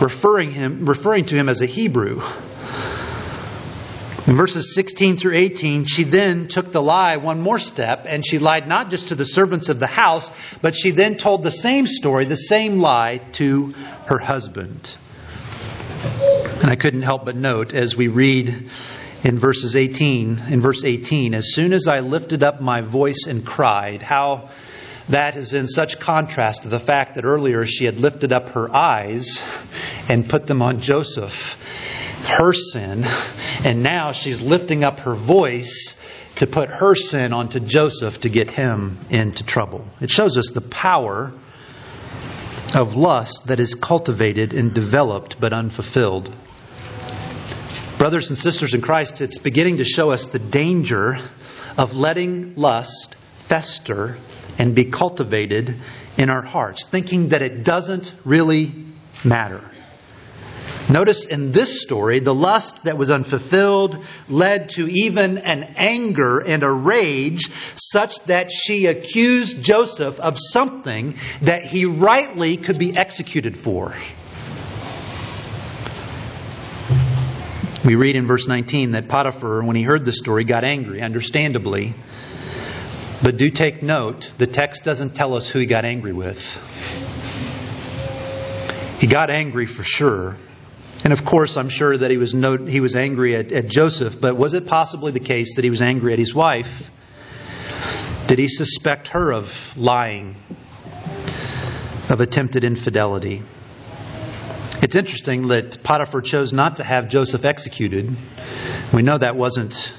referring, 0.00 0.52
him, 0.52 0.88
referring 0.88 1.24
to 1.26 1.34
him 1.34 1.48
as 1.48 1.60
a 1.60 1.66
Hebrew. 1.66 2.22
In 4.28 4.36
verses 4.36 4.74
16 4.74 5.16
through 5.16 5.36
18, 5.36 5.86
she 5.86 6.04
then 6.04 6.48
took 6.48 6.70
the 6.70 6.82
lie 6.82 7.16
one 7.16 7.40
more 7.40 7.58
step, 7.58 8.04
and 8.06 8.22
she 8.22 8.38
lied 8.38 8.68
not 8.68 8.90
just 8.90 9.08
to 9.08 9.14
the 9.14 9.24
servants 9.24 9.70
of 9.70 9.78
the 9.78 9.86
house, 9.86 10.30
but 10.60 10.76
she 10.76 10.90
then 10.90 11.16
told 11.16 11.42
the 11.42 11.50
same 11.50 11.86
story, 11.86 12.26
the 12.26 12.36
same 12.36 12.78
lie, 12.78 13.22
to 13.32 13.72
her 14.04 14.18
husband. 14.18 14.94
And 16.60 16.70
I 16.70 16.76
couldn't 16.76 17.00
help 17.00 17.24
but 17.24 17.36
note 17.36 17.72
as 17.72 17.96
we 17.96 18.08
read 18.08 18.68
in 19.24 19.38
verses 19.38 19.74
18, 19.74 20.42
in 20.50 20.60
verse 20.60 20.84
18, 20.84 21.32
as 21.32 21.54
soon 21.54 21.72
as 21.72 21.88
I 21.88 22.00
lifted 22.00 22.42
up 22.42 22.60
my 22.60 22.82
voice 22.82 23.24
and 23.26 23.46
cried, 23.46 24.02
how 24.02 24.50
that 25.08 25.36
is 25.36 25.54
in 25.54 25.66
such 25.66 26.00
contrast 26.00 26.64
to 26.64 26.68
the 26.68 26.78
fact 26.78 27.14
that 27.14 27.24
earlier 27.24 27.64
she 27.64 27.86
had 27.86 27.98
lifted 27.98 28.32
up 28.32 28.50
her 28.50 28.70
eyes 28.76 29.42
and 30.06 30.28
put 30.28 30.46
them 30.46 30.60
on 30.60 30.82
Joseph 30.82 31.56
her 32.28 32.52
sin, 32.52 33.04
and 33.64 33.82
now 33.82 34.12
she's 34.12 34.40
lifting 34.40 34.84
up 34.84 35.00
her 35.00 35.14
voice 35.14 36.00
to 36.36 36.46
put 36.46 36.70
her 36.70 36.94
sin 36.94 37.32
onto 37.32 37.58
Joseph 37.58 38.20
to 38.20 38.28
get 38.28 38.48
him 38.48 38.98
into 39.10 39.42
trouble. 39.44 39.84
It 40.00 40.10
shows 40.10 40.36
us 40.36 40.50
the 40.50 40.60
power 40.60 41.32
of 42.74 42.94
lust 42.94 43.48
that 43.48 43.58
is 43.58 43.74
cultivated 43.74 44.54
and 44.54 44.72
developed 44.72 45.40
but 45.40 45.52
unfulfilled. 45.52 46.32
Brothers 47.96 48.28
and 48.28 48.38
sisters 48.38 48.74
in 48.74 48.82
Christ, 48.82 49.20
it's 49.20 49.38
beginning 49.38 49.78
to 49.78 49.84
show 49.84 50.12
us 50.12 50.26
the 50.26 50.38
danger 50.38 51.18
of 51.76 51.96
letting 51.96 52.54
lust 52.54 53.16
fester 53.48 54.16
and 54.58 54.74
be 54.74 54.84
cultivated 54.84 55.74
in 56.16 56.30
our 56.30 56.42
hearts, 56.42 56.86
thinking 56.86 57.30
that 57.30 57.42
it 57.42 57.64
doesn't 57.64 58.12
really 58.24 58.72
matter. 59.24 59.68
Notice 60.90 61.26
in 61.26 61.52
this 61.52 61.82
story, 61.82 62.20
the 62.20 62.34
lust 62.34 62.84
that 62.84 62.96
was 62.96 63.10
unfulfilled 63.10 64.02
led 64.28 64.70
to 64.70 64.88
even 64.88 65.36
an 65.38 65.74
anger 65.76 66.38
and 66.38 66.62
a 66.62 66.70
rage 66.70 67.50
such 67.76 68.14
that 68.24 68.50
she 68.50 68.86
accused 68.86 69.62
Joseph 69.62 70.18
of 70.18 70.38
something 70.38 71.14
that 71.42 71.62
he 71.62 71.84
rightly 71.84 72.56
could 72.56 72.78
be 72.78 72.96
executed 72.96 73.58
for. 73.58 73.92
We 77.84 77.94
read 77.94 78.16
in 78.16 78.26
verse 78.26 78.48
19 78.48 78.92
that 78.92 79.08
Potiphar, 79.08 79.62
when 79.62 79.76
he 79.76 79.82
heard 79.82 80.06
the 80.06 80.12
story, 80.12 80.44
got 80.44 80.64
angry, 80.64 81.02
understandably. 81.02 81.92
But 83.22 83.36
do 83.36 83.50
take 83.50 83.82
note, 83.82 84.32
the 84.38 84.46
text 84.46 84.84
doesn't 84.84 85.14
tell 85.14 85.34
us 85.34 85.50
who 85.50 85.58
he 85.58 85.66
got 85.66 85.84
angry 85.84 86.12
with. 86.14 86.40
He 89.00 89.06
got 89.06 89.30
angry 89.30 89.66
for 89.66 89.84
sure 89.84 90.36
and 91.08 91.18
of 91.18 91.24
course, 91.24 91.56
I'm 91.56 91.70
sure 91.70 91.96
that 91.96 92.10
he 92.10 92.18
was, 92.18 92.34
no, 92.34 92.58
he 92.58 92.80
was 92.80 92.94
angry 92.94 93.34
at, 93.34 93.50
at 93.50 93.66
Joseph, 93.66 94.20
but 94.20 94.36
was 94.36 94.52
it 94.52 94.66
possibly 94.66 95.10
the 95.10 95.20
case 95.20 95.56
that 95.56 95.64
he 95.64 95.70
was 95.70 95.80
angry 95.80 96.12
at 96.12 96.18
his 96.18 96.34
wife? 96.34 96.90
Did 98.26 98.38
he 98.38 98.46
suspect 98.46 99.08
her 99.08 99.32
of 99.32 99.74
lying, 99.74 100.36
of 102.10 102.20
attempted 102.20 102.62
infidelity? 102.62 103.42
It's 104.82 104.96
interesting 104.96 105.48
that 105.48 105.82
Potiphar 105.82 106.20
chose 106.20 106.52
not 106.52 106.76
to 106.76 106.84
have 106.84 107.08
Joseph 107.08 107.46
executed. 107.46 108.14
We 108.92 109.00
know 109.00 109.16
that 109.16 109.34
wasn't 109.34 109.94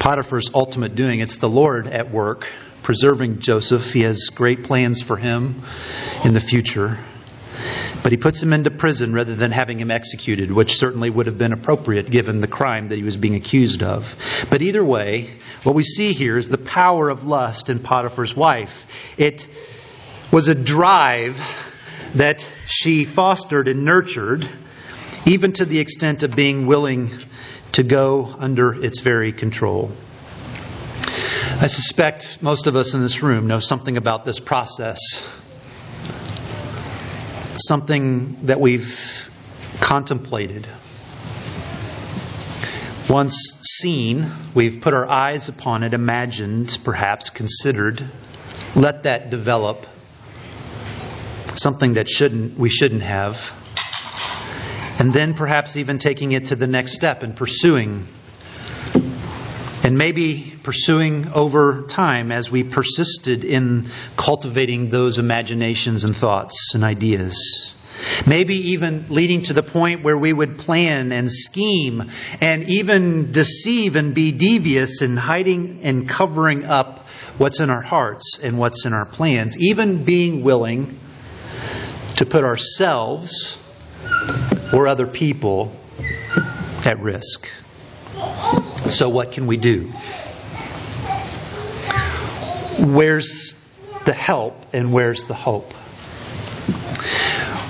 Potiphar's 0.00 0.50
ultimate 0.52 0.96
doing, 0.96 1.20
it's 1.20 1.36
the 1.36 1.48
Lord 1.48 1.86
at 1.86 2.10
work 2.10 2.48
preserving 2.82 3.38
Joseph. 3.38 3.92
He 3.92 4.00
has 4.00 4.26
great 4.34 4.64
plans 4.64 5.02
for 5.02 5.16
him 5.16 5.62
in 6.24 6.34
the 6.34 6.40
future. 6.40 6.98
But 8.02 8.12
he 8.12 8.18
puts 8.18 8.42
him 8.42 8.52
into 8.52 8.70
prison 8.70 9.12
rather 9.12 9.34
than 9.34 9.50
having 9.50 9.80
him 9.80 9.90
executed, 9.90 10.50
which 10.50 10.76
certainly 10.76 11.10
would 11.10 11.26
have 11.26 11.38
been 11.38 11.52
appropriate 11.52 12.10
given 12.10 12.40
the 12.40 12.46
crime 12.46 12.88
that 12.88 12.96
he 12.96 13.02
was 13.02 13.16
being 13.16 13.34
accused 13.34 13.82
of. 13.82 14.16
But 14.50 14.62
either 14.62 14.84
way, 14.84 15.30
what 15.64 15.74
we 15.74 15.84
see 15.84 16.12
here 16.12 16.38
is 16.38 16.48
the 16.48 16.58
power 16.58 17.10
of 17.10 17.24
lust 17.24 17.70
in 17.70 17.80
Potiphar's 17.80 18.34
wife. 18.34 18.86
It 19.16 19.46
was 20.30 20.48
a 20.48 20.54
drive 20.54 21.38
that 22.14 22.50
she 22.66 23.04
fostered 23.04 23.68
and 23.68 23.84
nurtured, 23.84 24.48
even 25.26 25.52
to 25.52 25.64
the 25.64 25.80
extent 25.80 26.22
of 26.22 26.34
being 26.34 26.66
willing 26.66 27.10
to 27.72 27.82
go 27.82 28.34
under 28.38 28.82
its 28.82 29.00
very 29.00 29.32
control. 29.32 29.92
I 31.60 31.66
suspect 31.66 32.40
most 32.40 32.66
of 32.66 32.76
us 32.76 32.94
in 32.94 33.02
this 33.02 33.22
room 33.22 33.46
know 33.46 33.60
something 33.60 33.96
about 33.96 34.24
this 34.24 34.38
process. 34.38 34.98
Something 37.60 38.46
that 38.46 38.60
we've 38.60 39.30
contemplated. 39.80 40.68
Once 43.08 43.58
seen, 43.62 44.30
we've 44.54 44.80
put 44.80 44.94
our 44.94 45.08
eyes 45.08 45.48
upon 45.48 45.82
it, 45.82 45.94
imagined, 45.94 46.78
perhaps 46.84 47.30
considered, 47.30 48.04
let 48.76 49.04
that 49.04 49.30
develop. 49.30 49.86
Something 51.56 51.94
that 51.94 52.08
shouldn't 52.08 52.58
we 52.58 52.68
shouldn't 52.68 53.02
have. 53.02 53.52
And 55.00 55.12
then 55.12 55.34
perhaps 55.34 55.76
even 55.76 55.98
taking 55.98 56.32
it 56.32 56.46
to 56.46 56.56
the 56.56 56.66
next 56.66 56.92
step 56.92 57.22
and 57.22 57.34
pursuing 57.34 58.06
and 59.88 59.96
maybe 59.96 60.52
pursuing 60.64 61.28
over 61.28 61.86
time 61.88 62.30
as 62.30 62.50
we 62.50 62.62
persisted 62.62 63.42
in 63.42 63.88
cultivating 64.18 64.90
those 64.90 65.16
imaginations 65.16 66.04
and 66.04 66.14
thoughts 66.14 66.72
and 66.74 66.84
ideas. 66.84 67.72
Maybe 68.26 68.72
even 68.72 69.06
leading 69.08 69.44
to 69.44 69.54
the 69.54 69.62
point 69.62 70.02
where 70.02 70.18
we 70.18 70.30
would 70.30 70.58
plan 70.58 71.10
and 71.10 71.32
scheme 71.32 72.10
and 72.42 72.68
even 72.68 73.32
deceive 73.32 73.96
and 73.96 74.14
be 74.14 74.30
devious 74.30 75.00
in 75.00 75.16
hiding 75.16 75.80
and 75.84 76.06
covering 76.06 76.66
up 76.66 77.08
what's 77.38 77.58
in 77.58 77.70
our 77.70 77.80
hearts 77.80 78.40
and 78.42 78.58
what's 78.58 78.84
in 78.84 78.92
our 78.92 79.06
plans, 79.06 79.56
even 79.56 80.04
being 80.04 80.44
willing 80.44 80.98
to 82.16 82.26
put 82.26 82.44
ourselves 82.44 83.56
or 84.70 84.86
other 84.86 85.06
people 85.06 85.72
at 86.84 87.00
risk. 87.00 87.48
So, 88.90 89.10
what 89.10 89.32
can 89.32 89.46
we 89.46 89.58
do? 89.58 89.92
Where's 92.78 93.54
the 94.06 94.14
help 94.14 94.74
and 94.74 94.92
where's 94.92 95.24
the 95.24 95.34
hope? 95.34 95.74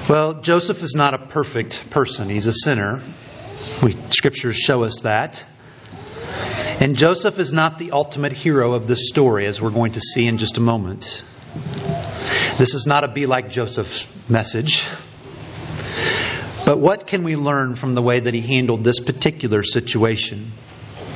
Well, 0.09 0.41
Joseph 0.41 0.83
is 0.83 0.95
not 0.95 1.15
a 1.15 1.19
perfect 1.19 1.91
person. 1.91 2.29
He's 2.29 2.47
a 2.47 2.53
sinner. 2.53 3.01
We, 3.83 3.97
scriptures 4.11 4.57
show 4.57 4.85
us 4.85 5.01
that. 5.01 5.45
And 6.81 6.95
Joseph 6.95 7.39
is 7.41 7.53
not 7.53 7.79
the 7.79 7.91
ultimate 7.91 8.33
hero 8.33 8.73
of 8.75 8.87
this 8.87 9.09
story, 9.09 9.47
as 9.47 9.61
we're 9.61 9.71
going 9.71 9.93
to 9.93 10.01
see 10.01 10.27
in 10.27 10.39
just 10.39 10.57
a 10.57 10.61
moment. 10.61 11.25
This 12.59 12.75
is 12.75 12.87
not 12.87 13.03
a 13.03 13.09
be 13.09 13.27
like 13.27 13.51
Joseph 13.51 14.07
message. 14.31 14.85
But 16.65 16.79
what 16.79 17.07
can 17.07 17.25
we 17.25 17.35
learn 17.35 17.75
from 17.75 17.95
the 17.95 18.03
way 18.03 18.21
that 18.21 18.35
he 18.35 18.41
handled 18.41 18.85
this 18.85 19.01
particular 19.01 19.65
situation? 19.65 20.53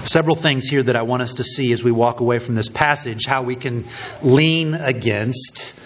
Several 0.05 0.35
things 0.35 0.67
here 0.67 0.83
that 0.83 0.97
I 0.97 1.03
want 1.03 1.23
us 1.23 1.35
to 1.35 1.45
see 1.45 1.73
as 1.73 1.85
we 1.85 1.93
walk 1.93 2.21
away 2.21 2.41
from 2.41 2.57
this 2.57 2.69
passage 2.69 3.25
how 3.25 3.45
we 3.45 3.55
can 3.55 3.87
lean 4.23 4.75
against 4.75 5.79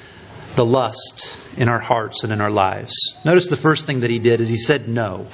the 0.57 0.65
lust 0.65 1.39
in 1.59 1.69
our 1.69 1.79
hearts 1.79 2.25
and 2.25 2.33
in 2.33 2.41
our 2.41 2.51
lives. 2.51 2.95
Notice 3.25 3.49
the 3.49 3.57
first 3.57 3.87
thing 3.87 4.01
that 4.01 4.11
he 4.11 4.19
did 4.19 4.41
is 4.41 4.49
he 4.49 4.57
said 4.57 4.89
no. 4.89 5.27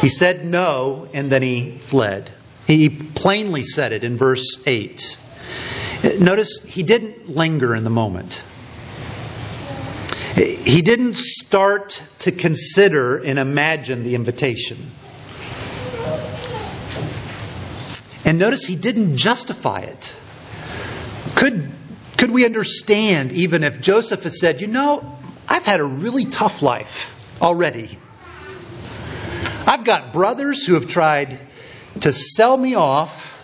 He 0.00 0.08
said 0.08 0.44
no 0.44 1.08
and 1.12 1.30
then 1.30 1.42
he 1.42 1.78
fled. 1.78 2.30
He 2.66 2.88
plainly 2.88 3.64
said 3.64 3.92
it 3.92 4.04
in 4.04 4.16
verse 4.16 4.62
8. 4.64 5.18
Notice 6.20 6.62
he 6.64 6.84
didn't 6.84 7.28
linger 7.28 7.74
in 7.74 7.82
the 7.82 7.90
moment. 7.90 8.42
He 10.36 10.82
didn't 10.82 11.16
start 11.16 12.02
to 12.20 12.30
consider 12.30 13.18
and 13.18 13.38
imagine 13.38 14.04
the 14.04 14.14
invitation. 14.14 14.90
And 18.26 18.40
notice 18.40 18.64
he 18.64 18.74
didn't 18.74 19.16
justify 19.16 19.82
it. 19.82 20.14
Could, 21.36 21.70
could 22.18 22.32
we 22.32 22.44
understand 22.44 23.30
even 23.30 23.62
if 23.62 23.80
Joseph 23.80 24.24
had 24.24 24.32
said, 24.32 24.60
You 24.60 24.66
know, 24.66 25.16
I've 25.48 25.62
had 25.62 25.78
a 25.78 25.84
really 25.84 26.24
tough 26.24 26.60
life 26.60 27.08
already. 27.40 27.96
I've 29.64 29.84
got 29.84 30.12
brothers 30.12 30.66
who 30.66 30.74
have 30.74 30.88
tried 30.88 31.38
to 32.00 32.12
sell 32.12 32.56
me 32.56 32.74
off 32.74 33.34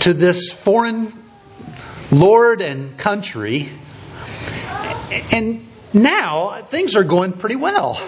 to 0.00 0.14
this 0.14 0.50
foreign 0.50 1.12
lord 2.10 2.62
and 2.62 2.96
country. 2.96 3.68
And 5.32 5.66
now 5.92 6.62
things 6.62 6.96
are 6.96 7.04
going 7.04 7.32
pretty 7.32 7.56
well. 7.56 8.00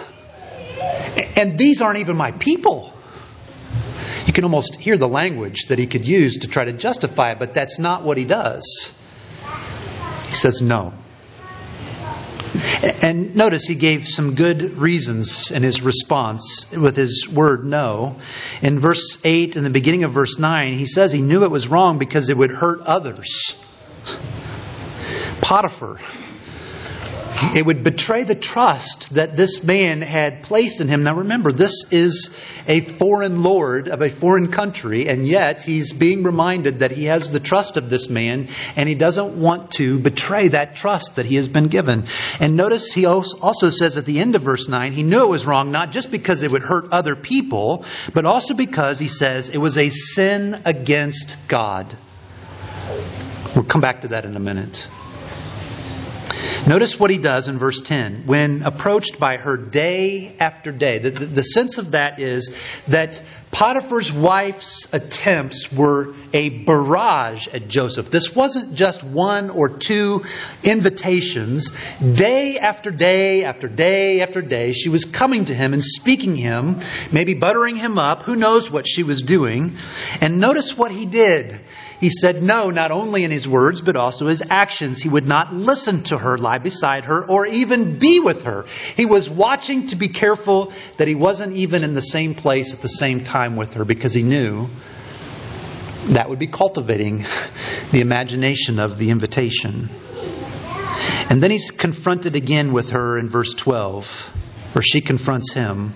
And 1.36 1.58
these 1.58 1.82
aren't 1.82 1.98
even 1.98 2.16
my 2.16 2.32
people. 2.32 2.93
You 4.26 4.32
can 4.32 4.44
almost 4.44 4.76
hear 4.76 4.96
the 4.96 5.08
language 5.08 5.66
that 5.68 5.78
he 5.78 5.86
could 5.86 6.06
use 6.06 6.38
to 6.38 6.48
try 6.48 6.64
to 6.64 6.72
justify 6.72 7.32
it, 7.32 7.38
but 7.38 7.54
that's 7.54 7.78
not 7.78 8.02
what 8.02 8.16
he 8.16 8.24
does. 8.24 8.98
He 10.28 10.34
says 10.34 10.62
no. 10.62 10.92
And 13.02 13.34
notice 13.34 13.66
he 13.66 13.74
gave 13.74 14.06
some 14.06 14.34
good 14.34 14.78
reasons 14.78 15.50
in 15.50 15.62
his 15.62 15.82
response 15.82 16.70
with 16.72 16.96
his 16.96 17.28
word 17.28 17.64
no. 17.64 18.16
In 18.62 18.78
verse 18.78 19.18
8, 19.24 19.56
in 19.56 19.64
the 19.64 19.70
beginning 19.70 20.04
of 20.04 20.12
verse 20.12 20.38
9, 20.38 20.78
he 20.78 20.86
says 20.86 21.12
he 21.12 21.20
knew 21.20 21.44
it 21.44 21.50
was 21.50 21.68
wrong 21.68 21.98
because 21.98 22.28
it 22.28 22.36
would 22.36 22.50
hurt 22.50 22.80
others. 22.82 23.54
Potiphar, 25.40 25.98
it 27.54 27.64
would 27.64 27.84
betray 27.84 28.24
the 28.24 28.34
trust 28.34 29.14
that 29.14 29.36
this 29.36 29.62
man 29.62 30.00
had 30.02 30.42
placed 30.42 30.80
in 30.80 30.88
him. 30.88 31.02
Now 31.02 31.16
remember, 31.16 31.52
this 31.52 31.84
is 31.90 32.34
a 32.66 32.80
foreign 32.80 33.42
lord 33.42 33.88
of 33.88 34.02
a 34.02 34.10
foreign 34.10 34.50
country, 34.50 35.08
and 35.08 35.26
yet 35.26 35.62
he's 35.62 35.92
being 35.92 36.22
reminded 36.22 36.80
that 36.80 36.90
he 36.90 37.04
has 37.04 37.30
the 37.30 37.40
trust 37.40 37.76
of 37.76 37.90
this 37.90 38.08
man, 38.08 38.48
and 38.76 38.88
he 38.88 38.94
doesn't 38.94 39.40
want 39.40 39.72
to 39.72 39.98
betray 39.98 40.48
that 40.48 40.76
trust 40.76 41.16
that 41.16 41.26
he 41.26 41.36
has 41.36 41.48
been 41.48 41.68
given. 41.68 42.06
And 42.40 42.56
notice 42.56 42.92
he 42.92 43.06
also 43.06 43.70
says 43.70 43.96
at 43.96 44.06
the 44.06 44.20
end 44.20 44.34
of 44.34 44.42
verse 44.42 44.68
9, 44.68 44.92
he 44.92 45.02
knew 45.02 45.22
it 45.22 45.28
was 45.28 45.46
wrong, 45.46 45.72
not 45.72 45.92
just 45.92 46.10
because 46.10 46.42
it 46.42 46.50
would 46.50 46.62
hurt 46.62 46.92
other 46.92 47.16
people, 47.16 47.84
but 48.12 48.24
also 48.24 48.54
because 48.54 48.98
he 48.98 49.08
says 49.08 49.48
it 49.48 49.58
was 49.58 49.76
a 49.76 49.90
sin 49.90 50.62
against 50.64 51.36
God. 51.48 51.96
We'll 53.54 53.64
come 53.64 53.80
back 53.80 54.00
to 54.02 54.08
that 54.08 54.24
in 54.24 54.36
a 54.36 54.40
minute. 54.40 54.88
Notice 56.66 56.98
what 56.98 57.10
he 57.10 57.18
does 57.18 57.48
in 57.48 57.58
verse 57.58 57.82
10. 57.82 58.22
When 58.24 58.62
approached 58.62 59.20
by 59.20 59.36
her 59.36 59.58
day 59.58 60.34
after 60.40 60.72
day, 60.72 60.98
the, 60.98 61.10
the, 61.10 61.26
the, 61.26 61.42
sense 61.42 61.76
of 61.76 61.90
that 61.90 62.18
is 62.18 62.56
that 62.88 63.22
Potiphar's 63.50 64.10
wife's 64.10 64.88
attempts 64.94 65.70
were 65.70 66.14
a 66.32 66.48
barrage 66.48 67.48
at 67.48 67.68
Joseph. 67.68 68.10
This 68.10 68.34
wasn't 68.34 68.74
just 68.74 69.04
one 69.04 69.50
or 69.50 69.68
two 69.68 70.24
invitations. 70.62 71.70
Day 72.00 72.58
after 72.58 72.90
day 72.90 73.44
after 73.44 73.68
day 73.68 74.22
after 74.22 74.40
day, 74.40 74.72
she 74.72 74.88
was 74.88 75.04
coming 75.04 75.44
to 75.44 75.54
him 75.54 75.74
and 75.74 75.84
speaking 75.84 76.34
him, 76.34 76.80
maybe 77.12 77.34
buttering 77.34 77.76
him 77.76 77.98
up. 77.98 78.22
Who 78.22 78.36
knows 78.36 78.70
what 78.70 78.88
she 78.88 79.02
was 79.02 79.20
doing? 79.20 79.76
And 80.22 80.40
notice 80.40 80.76
what 80.76 80.92
he 80.92 81.04
did. 81.04 81.60
He 82.04 82.10
said 82.10 82.42
no, 82.42 82.68
not 82.68 82.90
only 82.90 83.24
in 83.24 83.30
his 83.30 83.48
words, 83.48 83.80
but 83.80 83.96
also 83.96 84.26
his 84.26 84.42
actions. 84.50 85.00
He 85.00 85.08
would 85.08 85.26
not 85.26 85.54
listen 85.54 86.02
to 86.02 86.18
her, 86.18 86.36
lie 86.36 86.58
beside 86.58 87.06
her, 87.06 87.26
or 87.26 87.46
even 87.46 87.98
be 87.98 88.20
with 88.20 88.42
her. 88.42 88.66
He 88.94 89.06
was 89.06 89.30
watching 89.30 89.86
to 89.86 89.96
be 89.96 90.08
careful 90.08 90.70
that 90.98 91.08
he 91.08 91.14
wasn't 91.14 91.56
even 91.56 91.82
in 91.82 91.94
the 91.94 92.02
same 92.02 92.34
place 92.34 92.74
at 92.74 92.82
the 92.82 92.88
same 92.88 93.24
time 93.24 93.56
with 93.56 93.72
her 93.72 93.86
because 93.86 94.12
he 94.12 94.22
knew 94.22 94.68
that 96.08 96.28
would 96.28 96.38
be 96.38 96.46
cultivating 96.46 97.24
the 97.90 98.02
imagination 98.02 98.78
of 98.80 98.98
the 98.98 99.08
invitation. 99.08 99.88
And 101.30 101.42
then 101.42 101.50
he's 101.50 101.70
confronted 101.70 102.36
again 102.36 102.74
with 102.74 102.90
her 102.90 103.16
in 103.16 103.30
verse 103.30 103.54
12, 103.54 104.74
where 104.74 104.82
she 104.82 105.00
confronts 105.00 105.54
him. 105.54 105.94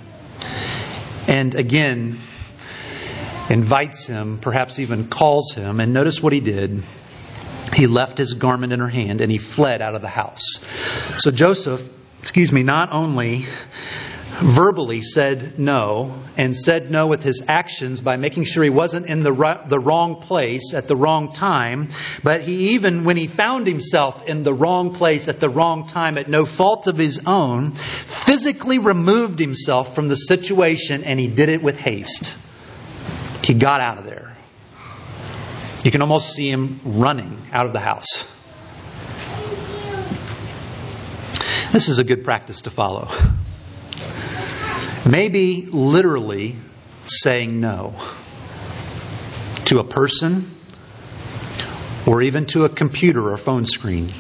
And 1.27 1.55
again, 1.55 2.17
invites 3.51 4.07
him, 4.07 4.39
perhaps 4.39 4.79
even 4.79 5.09
calls 5.09 5.53
him, 5.55 5.81
and 5.81 5.93
notice 5.93 6.23
what 6.23 6.33
he 6.33 6.41
did. 6.41 6.83
He 7.75 7.87
left 7.87 8.19
his 8.19 8.35
garment 8.35 8.73
in 8.73 8.81
her 8.81 8.89
hand 8.89 9.21
and 9.21 9.31
he 9.31 9.39
fled 9.39 9.83
out 9.83 9.95
of 9.95 10.03
the 10.03 10.09
house. 10.09 10.61
So 11.19 11.31
Joseph, 11.31 11.87
excuse 12.21 12.53
me, 12.53 12.63
not 12.63 12.93
only 12.93 13.45
verbally 14.41 15.03
said 15.03 15.59
no 15.59 16.15
and 16.37 16.57
said 16.57 16.91
no 16.91 17.09
with 17.09 17.23
his 17.23 17.43
actions 17.49 18.01
by 18.01 18.17
making 18.17 18.45
sure 18.45 18.63
he 18.63 18.71
wasn't 18.71 19.07
in 19.07 19.23
the, 19.23 19.61
the 19.69 19.81
wrong 19.81 20.17
place 20.17 20.75
at 20.75 20.87
the 20.87 20.97
wrong 20.97 21.33
time. 21.33 21.89
But 22.23 22.43
he 22.43 22.71
even, 22.71 23.05
when 23.05 23.17
he 23.17 23.27
found 23.27 23.67
himself 23.67 24.29
in 24.29 24.45
the 24.45 24.55
wrong 24.55 24.95
place 24.95 25.29
at 25.29 25.41
the 25.41 25.51
wrong 25.51 25.89
time 25.89 26.19
at 26.19 26.29
no 26.29 26.47
fault 26.47 26.87
of 26.87 26.97
his 26.97 27.21
own, 27.27 27.73
physically 27.73 28.79
removed 28.79 29.39
himself 29.39 29.95
from 29.95 30.09
the 30.09 30.17
situation 30.17 31.05
and 31.05 31.19
he 31.19 31.29
did 31.29 31.49
it 31.49 31.63
with 31.63 31.79
haste. 31.79 32.37
He 33.49 33.55
got 33.55 33.81
out 33.81 33.97
of 33.97 34.05
there. 34.05 34.37
You 35.83 35.91
can 35.91 36.03
almost 36.03 36.35
see 36.35 36.51
him 36.51 36.81
running 36.85 37.41
out 37.51 37.65
of 37.65 37.73
the 37.73 37.81
house. 37.81 38.31
This 41.73 41.89
is 41.89 41.99
a 41.99 42.05
good 42.05 42.25
practice 42.25 42.61
to 42.63 42.71
follow. 42.71 43.09
Maybe 45.09 45.65
literally 45.65 46.57
saying 47.07 47.59
no 47.59 47.95
to 49.65 49.79
a 49.79 49.85
person, 49.85 50.51
or 52.07 52.21
even 52.21 52.45
to 52.49 52.67
a 52.67 52.69
computer 52.69 53.33
or 53.33 53.39
phone 53.39 53.65
screen. 53.65 54.11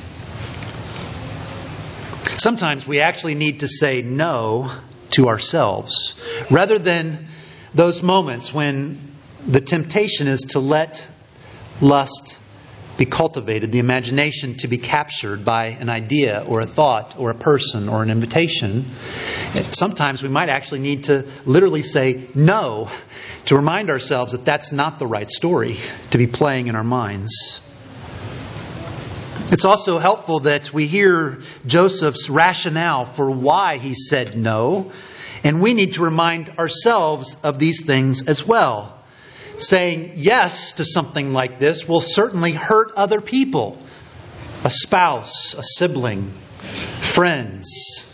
Sometimes 2.38 2.86
we 2.86 3.00
actually 3.00 3.34
need 3.34 3.60
to 3.60 3.68
say 3.68 4.00
no 4.00 4.72
to 5.10 5.28
ourselves 5.28 6.14
rather 6.50 6.78
than 6.78 7.26
those 7.74 8.02
moments 8.02 8.54
when 8.54 9.07
the 9.46 9.60
temptation 9.60 10.26
is 10.26 10.40
to 10.50 10.60
let 10.60 11.08
lust 11.80 12.38
be 12.98 13.06
cultivated, 13.06 13.70
the 13.70 13.78
imagination 13.78 14.56
to 14.56 14.66
be 14.66 14.76
captured 14.76 15.44
by 15.44 15.66
an 15.66 15.88
idea 15.88 16.44
or 16.46 16.60
a 16.60 16.66
thought 16.66 17.16
or 17.16 17.30
a 17.30 17.34
person 17.34 17.88
or 17.88 18.02
an 18.02 18.10
invitation. 18.10 18.84
Sometimes 19.70 20.22
we 20.22 20.28
might 20.28 20.48
actually 20.48 20.80
need 20.80 21.04
to 21.04 21.24
literally 21.46 21.82
say 21.82 22.24
no 22.34 22.90
to 23.44 23.54
remind 23.54 23.88
ourselves 23.88 24.32
that 24.32 24.44
that's 24.44 24.72
not 24.72 24.98
the 24.98 25.06
right 25.06 25.30
story 25.30 25.76
to 26.10 26.18
be 26.18 26.26
playing 26.26 26.66
in 26.66 26.74
our 26.74 26.84
minds. 26.84 27.60
It's 29.50 29.64
also 29.64 29.98
helpful 29.98 30.40
that 30.40 30.74
we 30.74 30.88
hear 30.88 31.38
Joseph's 31.66 32.28
rationale 32.28 33.06
for 33.06 33.30
why 33.30 33.78
he 33.78 33.94
said 33.94 34.36
no, 34.36 34.90
and 35.44 35.62
we 35.62 35.72
need 35.72 35.94
to 35.94 36.02
remind 36.02 36.50
ourselves 36.58 37.36
of 37.44 37.60
these 37.60 37.86
things 37.86 38.26
as 38.26 38.44
well 38.44 38.97
saying 39.62 40.12
yes 40.16 40.74
to 40.74 40.84
something 40.84 41.32
like 41.32 41.58
this 41.58 41.86
will 41.86 42.00
certainly 42.00 42.52
hurt 42.52 42.92
other 42.96 43.20
people 43.20 43.78
a 44.64 44.70
spouse, 44.70 45.54
a 45.54 45.62
sibling, 45.62 46.30
friends, 47.00 48.04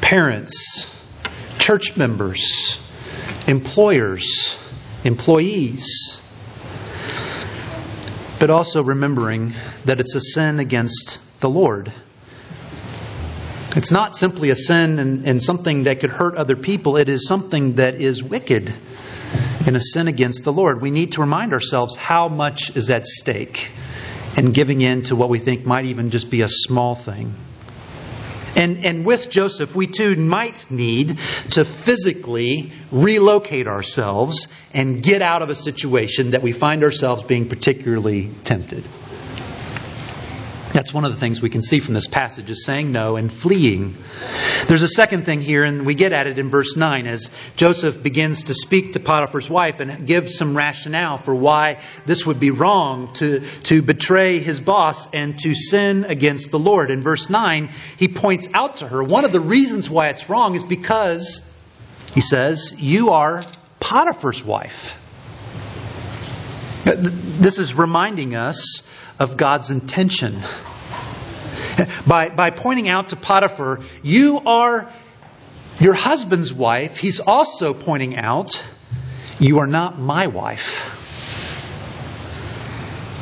parents, 0.00 0.90
church 1.58 1.96
members, 1.96 2.78
employers, 3.46 4.58
employees. 5.04 6.20
But 8.40 8.50
also 8.50 8.82
remembering 8.82 9.52
that 9.84 10.00
it's 10.00 10.14
a 10.14 10.20
sin 10.20 10.58
against 10.58 11.18
the 11.40 11.50
Lord. 11.50 11.92
It's 13.76 13.90
not 13.90 14.16
simply 14.16 14.50
a 14.50 14.56
sin 14.56 14.98
and, 14.98 15.26
and 15.26 15.42
something 15.42 15.84
that 15.84 16.00
could 16.00 16.10
hurt 16.10 16.36
other 16.36 16.56
people, 16.56 16.96
it 16.96 17.08
is 17.08 17.26
something 17.26 17.74
that 17.74 17.96
is 17.96 18.22
wicked 18.22 18.72
in 19.66 19.76
a 19.76 19.80
sin 19.80 20.08
against 20.08 20.44
the 20.44 20.52
Lord. 20.52 20.80
We 20.80 20.90
need 20.90 21.12
to 21.12 21.20
remind 21.20 21.52
ourselves 21.52 21.96
how 21.96 22.28
much 22.28 22.76
is 22.76 22.90
at 22.90 23.06
stake 23.06 23.70
in 24.36 24.52
giving 24.52 24.80
in 24.80 25.02
to 25.04 25.16
what 25.16 25.28
we 25.28 25.38
think 25.38 25.64
might 25.64 25.84
even 25.86 26.10
just 26.10 26.30
be 26.30 26.42
a 26.42 26.48
small 26.48 26.94
thing. 26.94 27.32
And, 28.56 28.84
and 28.84 29.04
with 29.04 29.30
Joseph, 29.30 29.74
we 29.74 29.86
too 29.86 30.14
might 30.14 30.70
need 30.70 31.18
to 31.50 31.64
physically 31.64 32.70
relocate 32.92 33.66
ourselves 33.66 34.46
and 34.72 35.02
get 35.02 35.22
out 35.22 35.42
of 35.42 35.50
a 35.50 35.54
situation 35.54 36.32
that 36.32 36.42
we 36.42 36.52
find 36.52 36.84
ourselves 36.84 37.24
being 37.24 37.48
particularly 37.48 38.30
tempted. 38.44 38.84
That's 40.74 40.92
one 40.92 41.04
of 41.04 41.12
the 41.12 41.18
things 41.20 41.40
we 41.40 41.50
can 41.50 41.62
see 41.62 41.78
from 41.78 41.94
this 41.94 42.08
passage 42.08 42.50
is 42.50 42.64
saying 42.64 42.90
no 42.90 43.14
and 43.14 43.32
fleeing. 43.32 43.96
There's 44.66 44.82
a 44.82 44.88
second 44.88 45.24
thing 45.24 45.40
here, 45.40 45.62
and 45.62 45.86
we 45.86 45.94
get 45.94 46.10
at 46.10 46.26
it 46.26 46.36
in 46.36 46.50
verse 46.50 46.76
9 46.76 47.06
as 47.06 47.30
Joseph 47.54 48.02
begins 48.02 48.44
to 48.44 48.54
speak 48.54 48.94
to 48.94 49.00
Potiphar's 49.00 49.48
wife 49.48 49.78
and 49.78 50.04
gives 50.04 50.36
some 50.36 50.56
rationale 50.56 51.16
for 51.16 51.32
why 51.32 51.78
this 52.06 52.26
would 52.26 52.40
be 52.40 52.50
wrong 52.50 53.14
to, 53.14 53.46
to 53.62 53.82
betray 53.82 54.40
his 54.40 54.58
boss 54.58 55.06
and 55.14 55.38
to 55.38 55.54
sin 55.54 56.06
against 56.06 56.50
the 56.50 56.58
Lord. 56.58 56.90
In 56.90 57.04
verse 57.04 57.30
9, 57.30 57.70
he 57.96 58.08
points 58.08 58.48
out 58.52 58.78
to 58.78 58.88
her 58.88 59.00
one 59.00 59.24
of 59.24 59.30
the 59.30 59.38
reasons 59.38 59.88
why 59.88 60.08
it's 60.08 60.28
wrong 60.28 60.56
is 60.56 60.64
because, 60.64 61.40
he 62.14 62.20
says, 62.20 62.74
you 62.78 63.10
are 63.10 63.44
Potiphar's 63.78 64.42
wife. 64.42 64.96
This 66.84 67.58
is 67.58 67.74
reminding 67.74 68.34
us 68.34 68.86
of 69.18 69.36
God's 69.36 69.70
intention. 69.70 70.40
By, 72.06 72.28
by 72.28 72.50
pointing 72.50 72.88
out 72.88 73.08
to 73.10 73.16
Potiphar, 73.16 73.80
you 74.02 74.40
are 74.40 74.90
your 75.80 75.94
husband's 75.94 76.52
wife, 76.52 76.96
he's 76.96 77.20
also 77.20 77.74
pointing 77.74 78.16
out, 78.16 78.64
you 79.40 79.58
are 79.58 79.66
not 79.66 79.98
my 79.98 80.28
wife. 80.28 80.90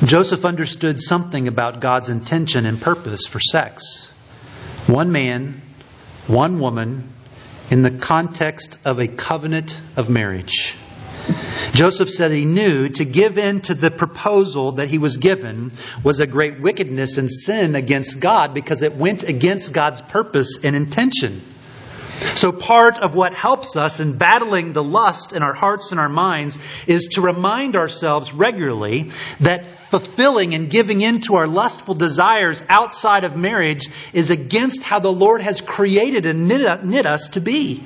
Joseph 0.04 0.44
understood 0.44 1.00
something 1.00 1.46
about 1.46 1.80
God's 1.80 2.08
intention 2.08 2.66
and 2.66 2.80
purpose 2.80 3.24
for 3.26 3.38
sex. 3.40 4.10
One 4.86 5.12
man, 5.12 5.62
one 6.26 6.58
woman, 6.58 7.12
in 7.70 7.82
the 7.82 7.90
context 7.92 8.78
of 8.84 8.98
a 8.98 9.06
covenant 9.06 9.80
of 9.96 10.10
marriage. 10.10 10.74
Joseph 11.72 12.10
said 12.10 12.32
he 12.32 12.44
knew 12.44 12.88
to 12.90 13.04
give 13.04 13.38
in 13.38 13.60
to 13.62 13.74
the 13.74 13.90
proposal 13.90 14.72
that 14.72 14.88
he 14.88 14.98
was 14.98 15.16
given 15.16 15.72
was 16.04 16.20
a 16.20 16.26
great 16.26 16.60
wickedness 16.60 17.18
and 17.18 17.30
sin 17.30 17.74
against 17.74 18.20
God 18.20 18.54
because 18.54 18.82
it 18.82 18.94
went 18.94 19.22
against 19.22 19.72
God's 19.72 20.02
purpose 20.02 20.58
and 20.62 20.76
intention. 20.76 21.40
So, 22.34 22.52
part 22.52 22.98
of 22.98 23.14
what 23.14 23.34
helps 23.34 23.74
us 23.74 23.98
in 23.98 24.16
battling 24.16 24.72
the 24.72 24.82
lust 24.82 25.32
in 25.32 25.42
our 25.42 25.54
hearts 25.54 25.90
and 25.90 26.00
our 26.00 26.08
minds 26.08 26.56
is 26.86 27.08
to 27.12 27.20
remind 27.20 27.74
ourselves 27.74 28.32
regularly 28.32 29.10
that 29.40 29.64
fulfilling 29.90 30.54
and 30.54 30.70
giving 30.70 31.00
in 31.00 31.20
to 31.22 31.34
our 31.34 31.46
lustful 31.46 31.94
desires 31.94 32.62
outside 32.68 33.24
of 33.24 33.36
marriage 33.36 33.88
is 34.12 34.30
against 34.30 34.82
how 34.82 35.00
the 35.00 35.12
Lord 35.12 35.40
has 35.40 35.60
created 35.60 36.26
and 36.26 36.48
knit 36.48 37.06
us 37.06 37.28
to 37.28 37.40
be. 37.40 37.82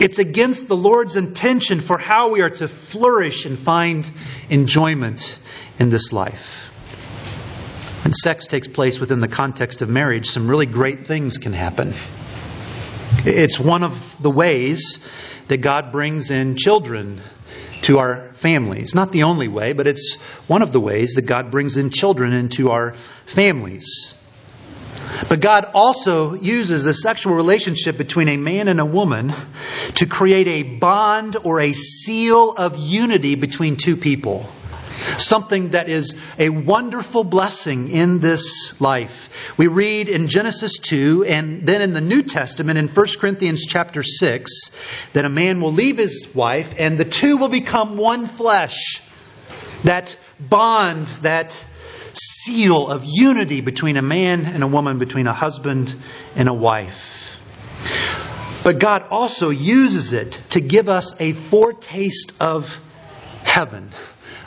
It's 0.00 0.18
against 0.18 0.68
the 0.68 0.76
Lord's 0.76 1.16
intention 1.16 1.80
for 1.80 1.98
how 1.98 2.30
we 2.30 2.40
are 2.40 2.50
to 2.50 2.68
flourish 2.68 3.46
and 3.46 3.58
find 3.58 4.08
enjoyment 4.50 5.38
in 5.78 5.90
this 5.90 6.12
life. 6.12 6.68
When 8.04 8.12
sex 8.12 8.46
takes 8.46 8.66
place 8.66 8.98
within 8.98 9.20
the 9.20 9.28
context 9.28 9.80
of 9.80 9.88
marriage, 9.88 10.26
some 10.26 10.48
really 10.48 10.66
great 10.66 11.06
things 11.06 11.38
can 11.38 11.52
happen. 11.52 11.94
It's 13.24 13.60
one 13.60 13.84
of 13.84 14.20
the 14.20 14.30
ways 14.30 14.98
that 15.48 15.58
God 15.58 15.92
brings 15.92 16.30
in 16.30 16.56
children 16.56 17.20
to 17.82 17.98
our 17.98 18.32
families. 18.32 18.94
Not 18.94 19.12
the 19.12 19.24
only 19.24 19.48
way, 19.48 19.72
but 19.72 19.86
it's 19.86 20.16
one 20.48 20.62
of 20.62 20.72
the 20.72 20.80
ways 20.80 21.14
that 21.14 21.26
God 21.26 21.50
brings 21.50 21.76
in 21.76 21.90
children 21.90 22.32
into 22.32 22.70
our 22.70 22.94
families. 23.26 24.14
But 25.28 25.40
God 25.40 25.70
also 25.74 26.34
uses 26.34 26.84
the 26.84 26.94
sexual 26.94 27.34
relationship 27.34 27.98
between 27.98 28.28
a 28.28 28.36
man 28.36 28.68
and 28.68 28.80
a 28.80 28.84
woman 28.84 29.32
to 29.96 30.06
create 30.06 30.48
a 30.48 30.62
bond 30.62 31.36
or 31.42 31.60
a 31.60 31.72
seal 31.72 32.52
of 32.52 32.76
unity 32.76 33.34
between 33.34 33.76
two 33.76 33.96
people. 33.96 34.48
Something 35.18 35.70
that 35.70 35.88
is 35.88 36.14
a 36.38 36.48
wonderful 36.48 37.24
blessing 37.24 37.90
in 37.90 38.20
this 38.20 38.80
life. 38.80 39.56
We 39.56 39.66
read 39.66 40.08
in 40.08 40.28
Genesis 40.28 40.78
2 40.78 41.24
and 41.24 41.66
then 41.66 41.82
in 41.82 41.92
the 41.92 42.00
New 42.00 42.22
Testament 42.22 42.78
in 42.78 42.88
1 42.88 43.06
Corinthians 43.18 43.66
chapter 43.66 44.02
6 44.02 44.70
that 45.12 45.24
a 45.24 45.28
man 45.28 45.60
will 45.60 45.72
leave 45.72 45.98
his 45.98 46.28
wife 46.34 46.74
and 46.78 46.98
the 46.98 47.04
two 47.04 47.36
will 47.36 47.48
become 47.48 47.96
one 47.96 48.26
flesh. 48.26 49.02
That 49.84 50.16
bond, 50.38 51.08
that 51.22 51.66
seal 52.14 52.88
of 52.88 53.04
unity 53.04 53.60
between 53.60 53.96
a 53.96 54.02
man 54.02 54.44
and 54.44 54.62
a 54.62 54.66
woman, 54.66 54.98
between 54.98 55.26
a 55.26 55.32
husband 55.32 55.94
and 56.36 56.48
a 56.48 56.54
wife. 56.54 57.36
But 58.64 58.78
God 58.78 59.06
also 59.10 59.50
uses 59.50 60.12
it 60.12 60.40
to 60.50 60.60
give 60.60 60.88
us 60.88 61.20
a 61.20 61.32
foretaste 61.32 62.34
of 62.40 62.78
heaven, 63.42 63.90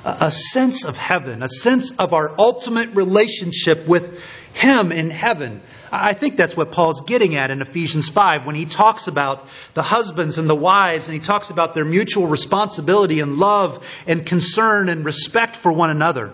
a 0.05 0.31
sense 0.31 0.85
of 0.85 0.95
heaven, 0.95 1.43
a 1.43 1.49
sense 1.49 1.91
of 1.91 2.13
our 2.13 2.33
ultimate 2.39 2.95
relationship 2.95 3.87
with 3.87 4.21
Him 4.53 4.91
in 4.93 5.09
heaven. 5.09 5.61
I 5.91 6.13
think 6.13 6.37
that's 6.37 6.55
what 6.55 6.71
Paul's 6.71 7.01
getting 7.01 7.35
at 7.35 7.51
in 7.51 7.61
Ephesians 7.61 8.09
5 8.09 8.45
when 8.45 8.55
he 8.55 8.65
talks 8.65 9.07
about 9.07 9.47
the 9.73 9.83
husbands 9.83 10.37
and 10.37 10.49
the 10.49 10.55
wives 10.55 11.07
and 11.07 11.13
he 11.13 11.25
talks 11.25 11.49
about 11.49 11.73
their 11.73 11.85
mutual 11.85 12.27
responsibility 12.27 13.19
and 13.19 13.37
love 13.37 13.85
and 14.07 14.25
concern 14.25 14.89
and 14.89 15.05
respect 15.05 15.55
for 15.55 15.71
one 15.71 15.89
another. 15.89 16.33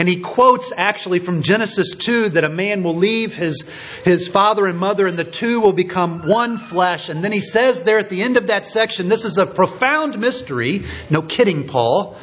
And 0.00 0.08
he 0.08 0.20
quotes 0.20 0.72
actually 0.74 1.18
from 1.18 1.42
Genesis 1.42 1.94
2 1.94 2.30
that 2.30 2.44
a 2.44 2.48
man 2.48 2.82
will 2.82 2.96
leave 2.96 3.34
his, 3.34 3.70
his 4.02 4.28
father 4.28 4.66
and 4.66 4.78
mother 4.78 5.06
and 5.06 5.18
the 5.18 5.24
two 5.24 5.60
will 5.60 5.74
become 5.74 6.26
one 6.26 6.56
flesh. 6.56 7.10
And 7.10 7.22
then 7.22 7.32
he 7.32 7.42
says 7.42 7.82
there 7.82 7.98
at 7.98 8.08
the 8.08 8.22
end 8.22 8.38
of 8.38 8.46
that 8.46 8.66
section, 8.66 9.10
this 9.10 9.26
is 9.26 9.36
a 9.36 9.44
profound 9.44 10.18
mystery. 10.18 10.84
No 11.10 11.20
kidding, 11.20 11.68
Paul. 11.68 12.16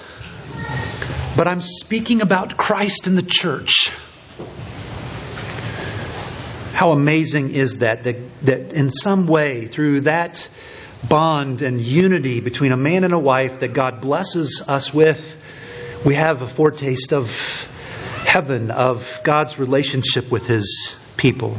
But 1.38 1.48
I'm 1.48 1.62
speaking 1.62 2.22
about 2.22 2.58
Christ 2.58 3.06
and 3.06 3.16
the 3.16 3.22
church. 3.22 3.92
How 6.74 6.94
amazing 6.94 7.52
is 7.54 7.78
that, 7.78 8.06
that? 8.06 8.16
That 8.42 8.74
in 8.74 8.92
some 8.92 9.28
way, 9.28 9.68
through 9.68 10.02
that 10.02 10.50
bond 11.08 11.62
and 11.62 11.80
unity 11.80 12.40
between 12.40 12.72
a 12.72 12.78
man 12.78 13.04
and 13.04 13.14
a 13.14 13.20
wife 13.20 13.60
that 13.60 13.74
God 13.74 14.02
blesses 14.02 14.64
us 14.68 14.92
with, 14.92 15.38
we 16.06 16.16
have 16.16 16.42
a 16.42 16.48
foretaste 16.48 17.12
of 17.12 17.30
heaven, 18.28 18.72
of 18.72 19.22
God's 19.24 19.58
relationship 19.58 20.30
with 20.30 20.46
His 20.46 20.96
people. 21.16 21.58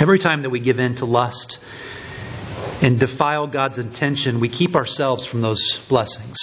Every 0.00 0.18
time 0.18 0.42
that 0.42 0.50
we 0.50 0.58
give 0.58 0.80
in 0.80 0.96
to 0.96 1.04
lust 1.04 1.60
and 2.82 2.98
defile 2.98 3.46
God's 3.46 3.78
intention, 3.78 4.40
we 4.40 4.48
keep 4.48 4.74
ourselves 4.74 5.24
from 5.24 5.42
those 5.42 5.78
blessings. 5.88 6.36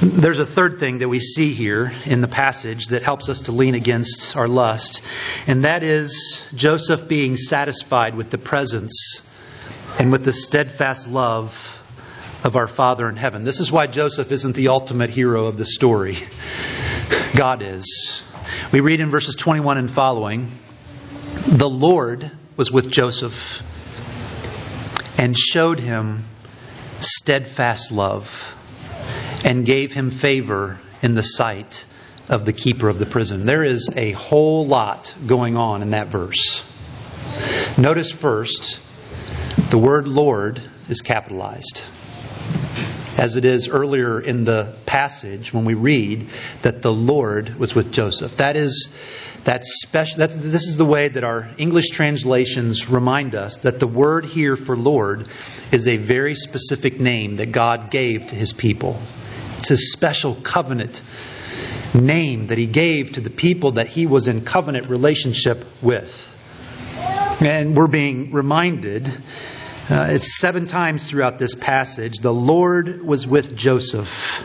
There's 0.00 0.38
a 0.38 0.46
third 0.46 0.78
thing 0.78 0.98
that 0.98 1.08
we 1.08 1.18
see 1.18 1.52
here 1.52 1.92
in 2.04 2.20
the 2.20 2.28
passage 2.28 2.86
that 2.86 3.02
helps 3.02 3.28
us 3.28 3.42
to 3.42 3.52
lean 3.52 3.74
against 3.74 4.36
our 4.36 4.46
lust, 4.46 5.02
and 5.48 5.64
that 5.64 5.82
is 5.82 6.46
Joseph 6.54 7.08
being 7.08 7.36
satisfied 7.36 8.14
with 8.14 8.30
the 8.30 8.38
presence 8.38 9.28
and 9.98 10.12
with 10.12 10.24
the 10.24 10.32
steadfast 10.32 11.08
love 11.08 11.76
of 12.44 12.54
our 12.54 12.68
Father 12.68 13.08
in 13.08 13.16
heaven. 13.16 13.42
This 13.42 13.58
is 13.58 13.72
why 13.72 13.88
Joseph 13.88 14.30
isn't 14.30 14.54
the 14.54 14.68
ultimate 14.68 15.10
hero 15.10 15.46
of 15.46 15.56
the 15.56 15.66
story. 15.66 16.16
God 17.36 17.62
is. 17.62 18.22
We 18.72 18.80
read 18.80 19.00
in 19.00 19.10
verses 19.10 19.34
21 19.34 19.78
and 19.78 19.90
following 19.90 20.50
The 21.46 21.68
Lord 21.68 22.30
was 22.56 22.70
with 22.70 22.90
Joseph 22.90 23.62
and 25.18 25.36
showed 25.36 25.78
him 25.78 26.24
steadfast 27.00 27.92
love 27.92 28.54
and 29.44 29.64
gave 29.64 29.92
him 29.92 30.10
favor 30.10 30.80
in 31.02 31.14
the 31.14 31.22
sight 31.22 31.84
of 32.28 32.44
the 32.44 32.52
keeper 32.52 32.88
of 32.88 32.98
the 32.98 33.06
prison. 33.06 33.46
There 33.46 33.64
is 33.64 33.88
a 33.96 34.12
whole 34.12 34.66
lot 34.66 35.14
going 35.26 35.56
on 35.56 35.82
in 35.82 35.90
that 35.90 36.08
verse. 36.08 36.62
Notice 37.78 38.12
first, 38.12 38.80
the 39.70 39.78
word 39.78 40.08
Lord 40.08 40.60
is 40.88 41.00
capitalized. 41.00 41.82
As 43.18 43.36
it 43.36 43.44
is 43.44 43.68
earlier 43.68 44.20
in 44.20 44.44
the 44.44 44.74
passage 44.86 45.52
when 45.52 45.64
we 45.64 45.74
read 45.74 46.28
that 46.62 46.82
the 46.82 46.92
Lord 46.92 47.56
was 47.56 47.74
with 47.74 47.92
Joseph. 47.92 48.36
That 48.36 48.56
is 48.56 48.94
that's 49.44 49.80
special. 49.82 50.18
That's, 50.18 50.36
this 50.36 50.66
is 50.66 50.76
the 50.76 50.84
way 50.84 51.08
that 51.08 51.24
our 51.24 51.48
English 51.56 51.88
translations 51.90 52.90
remind 52.90 53.34
us 53.34 53.56
that 53.58 53.80
the 53.80 53.86
word 53.86 54.24
here 54.26 54.56
for 54.56 54.76
Lord 54.76 55.26
is 55.72 55.88
a 55.88 55.96
very 55.96 56.34
specific 56.34 57.00
name 57.00 57.36
that 57.36 57.50
God 57.50 57.90
gave 57.90 58.26
to 58.26 58.34
his 58.34 58.52
people. 58.52 58.98
It's 59.58 59.68
his 59.68 59.92
special 59.92 60.34
covenant 60.34 61.02
name 61.94 62.48
that 62.48 62.58
he 62.58 62.66
gave 62.66 63.12
to 63.12 63.20
the 63.20 63.30
people 63.30 63.72
that 63.72 63.88
he 63.88 64.06
was 64.06 64.28
in 64.28 64.44
covenant 64.44 64.88
relationship 64.88 65.64
with. 65.82 66.26
And 67.40 67.76
we're 67.76 67.86
being 67.86 68.32
reminded, 68.32 69.10
uh, 69.90 70.08
it's 70.10 70.38
seven 70.38 70.66
times 70.66 71.08
throughout 71.08 71.38
this 71.38 71.54
passage, 71.54 72.18
the 72.18 72.32
Lord 72.32 73.02
was 73.02 73.26
with 73.26 73.56
Joseph. 73.56 74.44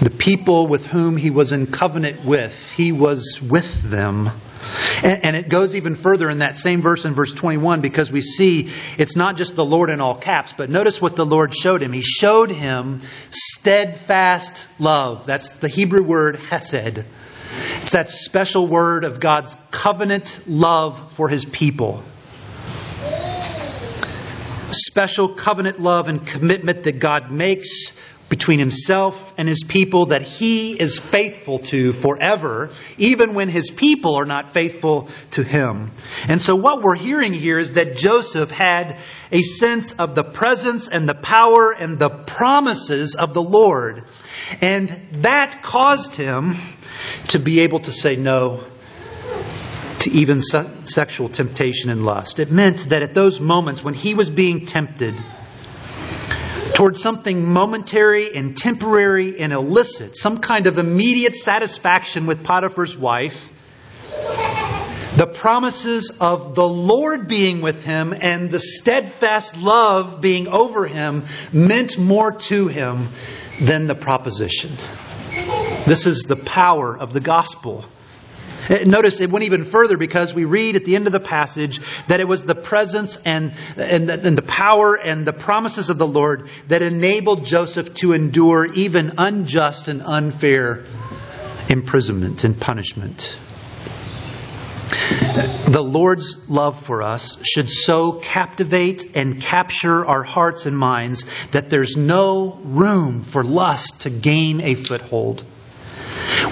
The 0.00 0.10
people 0.10 0.68
with 0.68 0.86
whom 0.86 1.16
he 1.16 1.30
was 1.30 1.50
in 1.50 1.66
covenant 1.66 2.24
with, 2.24 2.72
he 2.72 2.92
was 2.92 3.40
with 3.42 3.82
them. 3.82 4.30
And, 5.02 5.24
and, 5.24 5.36
it 5.36 5.48
goes 5.48 5.74
even 5.74 5.96
further 5.96 6.30
in 6.30 6.38
that 6.38 6.56
same 6.56 6.82
verse 6.82 7.04
in 7.04 7.14
verse 7.14 7.32
21 7.32 7.80
because 7.80 8.12
we 8.12 8.22
see 8.22 8.70
it's 8.96 9.16
not 9.16 9.36
just 9.36 9.56
the 9.56 9.64
Lord 9.64 9.90
in 9.90 10.00
all 10.00 10.14
caps, 10.14 10.52
but 10.52 10.70
notice 10.70 11.02
what 11.02 11.16
the 11.16 11.26
Lord 11.26 11.54
showed 11.54 11.82
him. 11.82 11.92
He 11.92 12.02
showed 12.02 12.50
him 12.50 13.00
steadfast 13.30 14.68
love. 14.78 15.26
That's 15.26 15.56
the 15.56 15.68
Hebrew 15.68 16.02
word 16.02 16.36
hesed. 16.36 17.04
It's 17.82 17.90
that 17.90 18.08
special 18.08 18.66
word 18.66 19.04
of 19.04 19.20
God's 19.20 19.56
covenant 19.70 20.40
love 20.46 21.12
for 21.14 21.28
his 21.28 21.44
people. 21.44 22.02
Special 24.74 25.28
covenant 25.28 25.80
love 25.80 26.08
and 26.08 26.26
commitment 26.26 26.84
that 26.84 26.98
God 26.98 27.30
makes 27.30 27.92
between 28.28 28.58
himself 28.58 29.34
and 29.36 29.46
his 29.48 29.62
people 29.62 30.06
that 30.06 30.22
he 30.22 30.72
is 30.72 30.98
faithful 30.98 31.58
to 31.60 31.92
forever, 31.92 32.70
even 32.98 33.34
when 33.34 33.48
his 33.48 33.70
people 33.70 34.16
are 34.16 34.24
not 34.24 34.52
faithful 34.52 35.08
to 35.32 35.42
him. 35.42 35.90
And 36.26 36.40
so, 36.40 36.56
what 36.56 36.82
we're 36.82 36.96
hearing 36.96 37.32
here 37.32 37.58
is 37.58 37.74
that 37.74 37.96
Joseph 37.96 38.50
had 38.50 38.98
a 39.30 39.42
sense 39.42 39.92
of 39.92 40.14
the 40.14 40.24
presence 40.24 40.88
and 40.88 41.08
the 41.08 41.14
power 41.14 41.72
and 41.72 41.98
the 41.98 42.08
promises 42.08 43.14
of 43.14 43.34
the 43.34 43.42
Lord. 43.42 44.04
And 44.60 44.88
that 45.22 45.62
caused 45.62 46.16
him 46.16 46.54
to 47.28 47.38
be 47.38 47.60
able 47.60 47.80
to 47.80 47.92
say 47.92 48.16
no 48.16 48.64
to 50.00 50.10
even 50.10 50.40
sexual 50.42 51.28
temptation 51.28 51.90
and 51.90 52.04
lust. 52.04 52.38
It 52.38 52.50
meant 52.50 52.88
that 52.90 53.02
at 53.02 53.14
those 53.14 53.40
moments 53.40 53.82
when 53.82 53.94
he 53.94 54.14
was 54.14 54.30
being 54.30 54.66
tempted, 54.66 55.14
towards 56.74 57.00
something 57.00 57.46
momentary 57.46 58.34
and 58.34 58.56
temporary 58.56 59.40
and 59.40 59.52
illicit, 59.52 60.16
some 60.16 60.40
kind 60.40 60.66
of 60.66 60.76
immediate 60.78 61.36
satisfaction 61.36 62.26
with 62.26 62.42
Potiphar's 62.44 62.96
wife, 62.96 63.50
the 65.16 65.30
promises 65.32 66.16
of 66.20 66.56
the 66.56 66.66
Lord 66.66 67.28
being 67.28 67.60
with 67.60 67.84
him 67.84 68.12
and 68.20 68.50
the 68.50 68.58
steadfast 68.58 69.56
love 69.56 70.20
being 70.20 70.48
over 70.48 70.88
him 70.88 71.24
meant 71.52 71.96
more 71.96 72.32
to 72.32 72.66
him 72.66 73.08
than 73.60 73.86
the 73.86 73.94
proposition. 73.94 74.72
This 75.86 76.06
is 76.06 76.24
the 76.24 76.34
power 76.36 76.98
of 76.98 77.12
the 77.12 77.20
gospel. 77.20 77.84
Uh, 78.68 78.78
notice 78.86 79.20
it 79.20 79.30
went 79.30 79.44
even 79.44 79.64
further 79.64 79.96
because 79.96 80.34
we 80.34 80.44
read 80.44 80.76
at 80.76 80.84
the 80.84 80.96
end 80.96 81.06
of 81.06 81.12
the 81.12 81.20
passage 81.20 81.80
that 82.08 82.20
it 82.20 82.28
was 82.28 82.44
the 82.44 82.54
presence 82.54 83.18
and, 83.24 83.52
and, 83.76 84.10
and 84.10 84.38
the 84.38 84.42
power 84.42 84.94
and 84.94 85.26
the 85.26 85.32
promises 85.32 85.90
of 85.90 85.98
the 85.98 86.06
Lord 86.06 86.48
that 86.68 86.82
enabled 86.82 87.44
Joseph 87.44 87.94
to 87.94 88.12
endure 88.12 88.66
even 88.72 89.14
unjust 89.18 89.88
and 89.88 90.02
unfair 90.02 90.84
imprisonment 91.68 92.44
and 92.44 92.58
punishment. 92.58 93.36
The 95.68 95.82
Lord's 95.82 96.48
love 96.48 96.84
for 96.84 97.02
us 97.02 97.38
should 97.44 97.70
so 97.70 98.12
captivate 98.12 99.16
and 99.16 99.40
capture 99.40 100.04
our 100.04 100.22
hearts 100.22 100.66
and 100.66 100.76
minds 100.76 101.24
that 101.52 101.70
there's 101.70 101.96
no 101.96 102.60
room 102.62 103.24
for 103.24 103.42
lust 103.42 104.02
to 104.02 104.10
gain 104.10 104.60
a 104.60 104.74
foothold. 104.74 105.44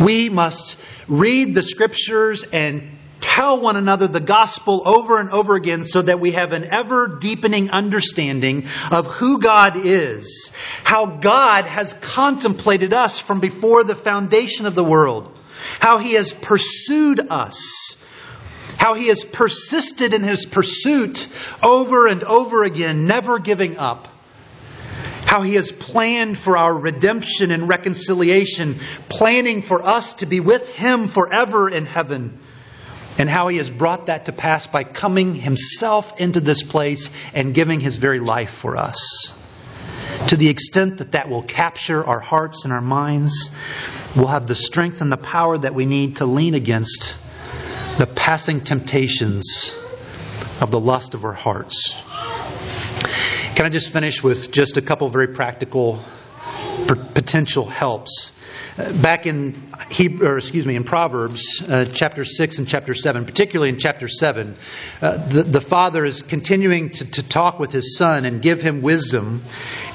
We 0.00 0.28
must 0.28 0.76
read 1.08 1.54
the 1.54 1.62
scriptures 1.62 2.44
and 2.52 2.82
tell 3.20 3.60
one 3.60 3.76
another 3.76 4.06
the 4.06 4.20
gospel 4.20 4.82
over 4.86 5.18
and 5.18 5.30
over 5.30 5.54
again 5.54 5.84
so 5.84 6.02
that 6.02 6.20
we 6.20 6.32
have 6.32 6.52
an 6.52 6.64
ever 6.64 7.06
deepening 7.06 7.70
understanding 7.70 8.66
of 8.90 9.06
who 9.06 9.40
God 9.40 9.74
is, 9.76 10.50
how 10.84 11.06
God 11.06 11.64
has 11.64 11.94
contemplated 11.94 12.92
us 12.92 13.18
from 13.18 13.40
before 13.40 13.84
the 13.84 13.94
foundation 13.94 14.66
of 14.66 14.74
the 14.74 14.84
world, 14.84 15.36
how 15.78 15.98
He 15.98 16.14
has 16.14 16.32
pursued 16.32 17.20
us. 17.30 17.96
How 18.78 18.94
he 18.94 19.08
has 19.08 19.22
persisted 19.22 20.12
in 20.12 20.22
his 20.22 20.44
pursuit 20.44 21.28
over 21.62 22.08
and 22.08 22.24
over 22.24 22.64
again, 22.64 23.06
never 23.06 23.38
giving 23.38 23.76
up 23.76 24.08
how 25.32 25.40
He 25.40 25.54
has 25.54 25.72
planned 25.72 26.36
for 26.36 26.58
our 26.58 26.74
redemption 26.74 27.52
and 27.52 27.66
reconciliation, 27.66 28.78
planning 29.08 29.62
for 29.62 29.82
us 29.82 30.12
to 30.16 30.26
be 30.26 30.40
with 30.40 30.68
Him 30.68 31.08
forever 31.08 31.70
in 31.70 31.86
heaven, 31.86 32.38
and 33.16 33.30
how 33.30 33.48
He 33.48 33.56
has 33.56 33.70
brought 33.70 34.06
that 34.06 34.26
to 34.26 34.32
pass 34.32 34.66
by 34.66 34.84
coming 34.84 35.34
Himself 35.34 36.20
into 36.20 36.40
this 36.40 36.62
place 36.62 37.08
and 37.32 37.54
giving 37.54 37.80
His 37.80 37.96
very 37.96 38.20
life 38.20 38.50
for 38.50 38.76
us. 38.76 39.32
To 40.28 40.36
the 40.36 40.50
extent 40.50 40.98
that 40.98 41.12
that 41.12 41.30
will 41.30 41.44
capture 41.44 42.04
our 42.04 42.20
hearts 42.20 42.64
and 42.64 42.72
our 42.74 42.82
minds, 42.82 43.48
we'll 44.14 44.26
have 44.26 44.46
the 44.46 44.54
strength 44.54 45.00
and 45.00 45.10
the 45.10 45.16
power 45.16 45.56
that 45.56 45.74
we 45.74 45.86
need 45.86 46.16
to 46.16 46.26
lean 46.26 46.52
against 46.52 47.16
the 47.96 48.06
passing 48.06 48.60
temptations 48.60 49.74
of 50.60 50.70
the 50.70 50.78
lust 50.78 51.14
of 51.14 51.24
our 51.24 51.32
hearts. 51.32 51.94
Can 53.54 53.66
I 53.66 53.68
just 53.68 53.92
finish 53.92 54.22
with 54.22 54.50
just 54.50 54.78
a 54.78 54.82
couple 54.82 55.08
very 55.08 55.28
practical 55.28 56.02
potential 57.14 57.66
helps? 57.66 58.32
back 59.02 59.26
in 59.26 59.70
Hebrew, 59.90 60.28
or 60.28 60.38
excuse 60.38 60.66
me, 60.66 60.76
in 60.76 60.84
Proverbs 60.84 61.62
uh, 61.68 61.84
chapter 61.92 62.24
six 62.24 62.58
and 62.58 62.66
chapter 62.66 62.94
seven, 62.94 63.26
particularly 63.26 63.68
in 63.68 63.78
chapter 63.78 64.08
seven, 64.08 64.56
uh, 65.00 65.18
the, 65.28 65.42
the 65.42 65.60
father 65.60 66.04
is 66.04 66.22
continuing 66.22 66.90
to, 66.90 67.10
to 67.10 67.28
talk 67.28 67.58
with 67.58 67.72
his 67.72 67.96
son 67.96 68.24
and 68.24 68.40
give 68.40 68.62
him 68.62 68.80
wisdom, 68.80 69.42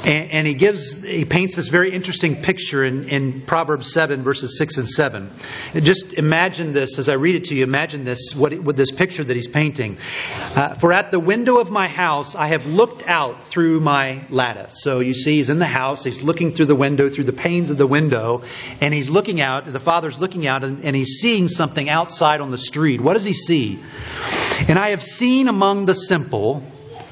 and, 0.03 0.31
and 0.31 0.47
he 0.47 0.53
gives 0.53 1.03
he 1.03 1.25
paints 1.25 1.55
this 1.55 1.69
very 1.69 1.91
interesting 1.91 2.41
picture 2.41 2.83
in, 2.83 3.09
in 3.09 3.41
Proverbs 3.41 3.91
seven 3.91 4.23
verses 4.23 4.57
six 4.57 4.77
and 4.77 4.89
seven. 4.89 5.29
And 5.73 5.83
just 5.83 6.13
imagine 6.13 6.73
this 6.73 6.99
as 6.99 7.09
I 7.09 7.13
read 7.13 7.35
it 7.35 7.45
to 7.45 7.55
you. 7.55 7.63
Imagine 7.63 8.03
this 8.03 8.35
what 8.35 8.51
this 8.75 8.91
picture 8.91 9.23
that 9.23 9.35
he's 9.35 9.47
painting. 9.47 9.97
Uh, 10.55 10.75
For 10.75 10.93
at 10.93 11.11
the 11.11 11.19
window 11.19 11.57
of 11.57 11.71
my 11.71 11.87
house 11.87 12.35
I 12.35 12.47
have 12.47 12.65
looked 12.65 13.07
out 13.07 13.43
through 13.45 13.79
my 13.79 14.21
lattice. 14.29 14.81
So 14.81 14.99
you 14.99 15.13
see, 15.13 15.37
he's 15.37 15.49
in 15.49 15.59
the 15.59 15.65
house. 15.65 16.03
He's 16.03 16.21
looking 16.21 16.53
through 16.53 16.67
the 16.67 16.75
window 16.75 17.09
through 17.09 17.25
the 17.25 17.33
panes 17.33 17.69
of 17.69 17.77
the 17.77 17.87
window 17.87 18.43
and 18.81 18.93
he's 18.93 19.09
looking 19.09 19.41
out, 19.41 19.65
the 19.65 19.79
father's 19.79 20.19
looking 20.19 20.47
out, 20.47 20.63
and, 20.63 20.83
and 20.83 20.95
he's 20.95 21.19
seeing 21.19 21.47
something 21.47 21.89
outside 21.89 22.41
on 22.41 22.51
the 22.51 22.57
street. 22.57 23.01
What 23.01 23.13
does 23.13 23.23
he 23.23 23.33
see? 23.33 23.79
And 24.67 24.77
I 24.77 24.89
have 24.89 25.03
seen 25.03 25.47
among 25.47 25.85
the 25.85 25.93
simple, 25.95 26.63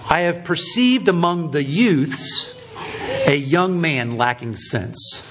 I 0.09 0.21
have 0.21 0.43
perceived 0.43 1.07
among 1.07 1.51
the 1.51 1.63
youths 1.63 2.54
a 3.27 3.35
young 3.35 3.81
man 3.81 4.17
lacking 4.17 4.55
sense. 4.55 5.23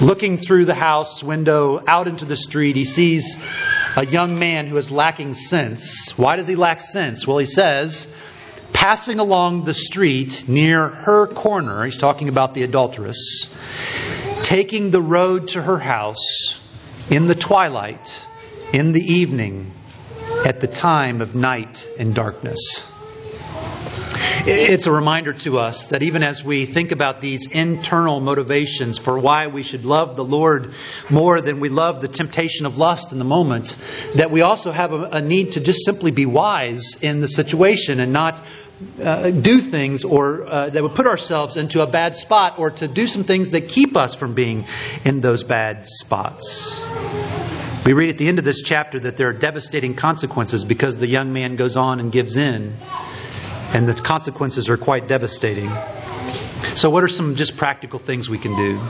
Looking 0.00 0.38
through 0.38 0.64
the 0.64 0.74
house 0.74 1.22
window 1.22 1.82
out 1.86 2.08
into 2.08 2.24
the 2.24 2.36
street, 2.36 2.74
he 2.74 2.84
sees 2.84 3.36
a 3.96 4.04
young 4.04 4.38
man 4.38 4.66
who 4.66 4.76
is 4.76 4.90
lacking 4.90 5.34
sense. 5.34 6.16
Why 6.18 6.36
does 6.36 6.46
he 6.46 6.56
lack 6.56 6.80
sense? 6.80 7.26
Well, 7.26 7.38
he 7.38 7.46
says, 7.46 8.08
passing 8.72 9.20
along 9.20 9.64
the 9.64 9.74
street 9.74 10.48
near 10.48 10.88
her 10.88 11.28
corner, 11.28 11.84
he's 11.84 11.96
talking 11.96 12.28
about 12.28 12.54
the 12.54 12.64
adulteress, 12.64 13.54
taking 14.42 14.90
the 14.90 15.00
road 15.00 15.48
to 15.48 15.62
her 15.62 15.78
house 15.78 16.60
in 17.08 17.28
the 17.28 17.34
twilight, 17.34 18.24
in 18.72 18.92
the 18.92 19.00
evening, 19.00 19.70
at 20.44 20.60
the 20.60 20.66
time 20.66 21.20
of 21.20 21.34
night 21.34 21.88
and 21.98 22.14
darkness. 22.14 22.90
It's 24.46 24.86
a 24.86 24.92
reminder 24.92 25.32
to 25.32 25.58
us 25.58 25.86
that 25.86 26.02
even 26.02 26.22
as 26.22 26.44
we 26.44 26.66
think 26.66 26.92
about 26.92 27.22
these 27.22 27.50
internal 27.50 28.20
motivations 28.20 28.98
for 28.98 29.18
why 29.18 29.46
we 29.46 29.62
should 29.62 29.86
love 29.86 30.16
the 30.16 30.24
Lord 30.24 30.74
more 31.08 31.40
than 31.40 31.60
we 31.60 31.70
love 31.70 32.02
the 32.02 32.08
temptation 32.08 32.66
of 32.66 32.76
lust 32.76 33.10
in 33.12 33.18
the 33.18 33.24
moment, 33.24 33.74
that 34.16 34.30
we 34.30 34.42
also 34.42 34.70
have 34.70 34.92
a, 34.92 35.04
a 35.12 35.22
need 35.22 35.52
to 35.52 35.60
just 35.60 35.86
simply 35.86 36.10
be 36.10 36.26
wise 36.26 37.02
in 37.02 37.22
the 37.22 37.26
situation 37.26 38.00
and 38.00 38.12
not 38.12 38.42
uh, 39.02 39.30
do 39.30 39.60
things 39.60 40.04
or 40.04 40.44
uh, 40.44 40.68
that 40.68 40.82
would 40.82 40.94
put 40.94 41.06
ourselves 41.06 41.56
into 41.56 41.82
a 41.82 41.86
bad 41.86 42.14
spot 42.14 42.58
or 42.58 42.70
to 42.70 42.86
do 42.86 43.06
some 43.06 43.24
things 43.24 43.52
that 43.52 43.70
keep 43.70 43.96
us 43.96 44.14
from 44.14 44.34
being 44.34 44.66
in 45.06 45.22
those 45.22 45.42
bad 45.42 45.86
spots. 45.86 46.82
We 47.86 47.94
read 47.94 48.10
at 48.10 48.18
the 48.18 48.28
end 48.28 48.38
of 48.38 48.44
this 48.44 48.62
chapter 48.62 49.00
that 49.00 49.16
there 49.16 49.28
are 49.28 49.32
devastating 49.32 49.94
consequences 49.94 50.66
because 50.66 50.98
the 50.98 51.06
young 51.06 51.32
man 51.32 51.56
goes 51.56 51.78
on 51.78 51.98
and 51.98 52.12
gives 52.12 52.36
in 52.36 52.74
and 53.74 53.88
the 53.88 53.94
consequences 53.94 54.70
are 54.70 54.76
quite 54.76 55.08
devastating. 55.08 55.68
So, 56.76 56.88
what 56.88 57.04
are 57.04 57.08
some 57.08 57.34
just 57.34 57.56
practical 57.56 57.98
things 57.98 58.30
we 58.30 58.38
can 58.38 58.56
do? 58.56 58.80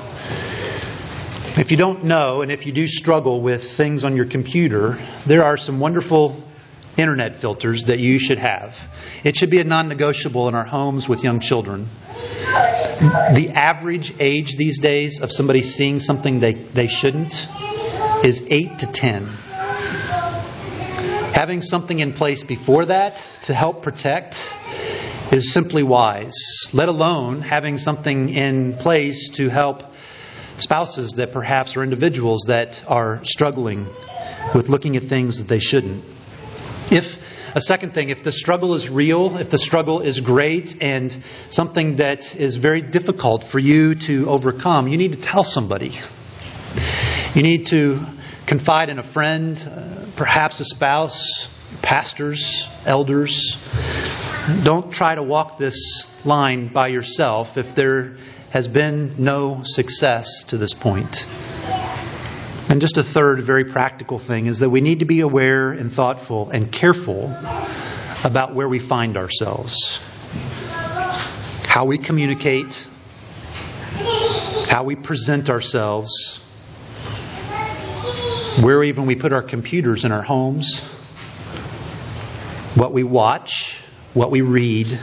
If 1.60 1.70
you 1.70 1.76
don't 1.76 2.04
know, 2.04 2.42
and 2.42 2.52
if 2.52 2.66
you 2.66 2.72
do 2.72 2.86
struggle 2.86 3.40
with 3.40 3.72
things 3.72 4.04
on 4.04 4.14
your 4.14 4.26
computer, 4.26 4.98
there 5.24 5.44
are 5.44 5.56
some 5.56 5.80
wonderful 5.80 6.42
internet 6.96 7.36
filters 7.36 7.84
that 7.84 7.98
you 7.98 8.18
should 8.18 8.38
have. 8.38 8.88
It 9.24 9.36
should 9.36 9.50
be 9.50 9.60
a 9.60 9.64
non 9.64 9.88
negotiable 9.88 10.48
in 10.48 10.54
our 10.54 10.64
homes 10.64 11.08
with 11.08 11.24
young 11.24 11.40
children. 11.40 11.88
The 13.00 13.52
average 13.54 14.14
age 14.20 14.56
these 14.56 14.78
days 14.80 15.20
of 15.20 15.32
somebody 15.32 15.62
seeing 15.62 15.98
something 15.98 16.40
they, 16.40 16.54
they 16.54 16.86
shouldn't 16.86 17.48
is 18.24 18.46
8 18.48 18.78
to 18.80 18.86
10. 18.86 19.28
Having 21.34 21.62
something 21.62 21.98
in 21.98 22.12
place 22.12 22.44
before 22.44 22.84
that 22.84 23.20
to 23.42 23.54
help 23.54 23.82
protect 23.82 24.48
is 25.32 25.52
simply 25.52 25.82
wise, 25.82 26.70
let 26.72 26.88
alone 26.88 27.40
having 27.40 27.78
something 27.78 28.28
in 28.28 28.74
place 28.74 29.30
to 29.30 29.48
help 29.48 29.82
spouses 30.58 31.14
that 31.14 31.32
perhaps 31.32 31.76
are 31.76 31.82
individuals 31.82 32.44
that 32.46 32.80
are 32.86 33.20
struggling 33.24 33.84
with 34.54 34.68
looking 34.68 34.96
at 34.96 35.02
things 35.02 35.38
that 35.38 35.48
they 35.48 35.58
shouldn't. 35.58 36.04
If 36.92 37.18
a 37.56 37.60
second 37.60 37.94
thing, 37.94 38.10
if 38.10 38.22
the 38.22 38.30
struggle 38.30 38.74
is 38.74 38.88
real, 38.88 39.36
if 39.36 39.50
the 39.50 39.58
struggle 39.58 40.02
is 40.02 40.20
great 40.20 40.80
and 40.80 41.10
something 41.50 41.96
that 41.96 42.36
is 42.36 42.54
very 42.54 42.80
difficult 42.80 43.42
for 43.42 43.58
you 43.58 43.96
to 43.96 44.30
overcome, 44.30 44.86
you 44.86 44.98
need 44.98 45.14
to 45.14 45.20
tell 45.20 45.42
somebody. 45.42 45.98
You 47.34 47.42
need 47.42 47.66
to 47.66 48.06
confide 48.46 48.88
in 48.88 48.98
a 48.98 49.02
friend, 49.02 49.56
uh, 49.66 50.06
perhaps 50.16 50.60
a 50.60 50.64
spouse, 50.64 51.48
pastors, 51.82 52.68
elders. 52.84 53.56
Don't 54.62 54.92
try 54.92 55.14
to 55.14 55.22
walk 55.22 55.58
this 55.58 56.10
line 56.26 56.68
by 56.68 56.88
yourself 56.88 57.56
if 57.56 57.74
there 57.74 58.16
has 58.50 58.68
been 58.68 59.14
no 59.18 59.62
success 59.64 60.44
to 60.44 60.58
this 60.58 60.74
point. 60.74 61.26
And 62.68 62.80
just 62.80 62.96
a 62.96 63.02
third 63.02 63.40
very 63.40 63.64
practical 63.64 64.18
thing 64.18 64.46
is 64.46 64.60
that 64.60 64.70
we 64.70 64.80
need 64.80 65.00
to 65.00 65.04
be 65.04 65.20
aware 65.20 65.72
and 65.72 65.92
thoughtful 65.92 66.50
and 66.50 66.70
careful 66.70 67.34
about 68.24 68.54
where 68.54 68.68
we 68.68 68.78
find 68.78 69.16
ourselves, 69.16 69.98
how 71.66 71.84
we 71.84 71.98
communicate, 71.98 72.86
how 74.68 74.84
we 74.84 74.96
present 74.96 75.50
ourselves, 75.50 76.40
where 78.62 78.82
even 78.84 79.06
we 79.06 79.16
put 79.16 79.32
our 79.32 79.42
computers 79.42 80.04
in 80.04 80.12
our 80.12 80.22
homes, 80.22 80.80
what 82.74 82.92
we 82.92 83.02
watch 83.04 83.80
what 84.14 84.30
we 84.30 84.40
read, 84.42 84.98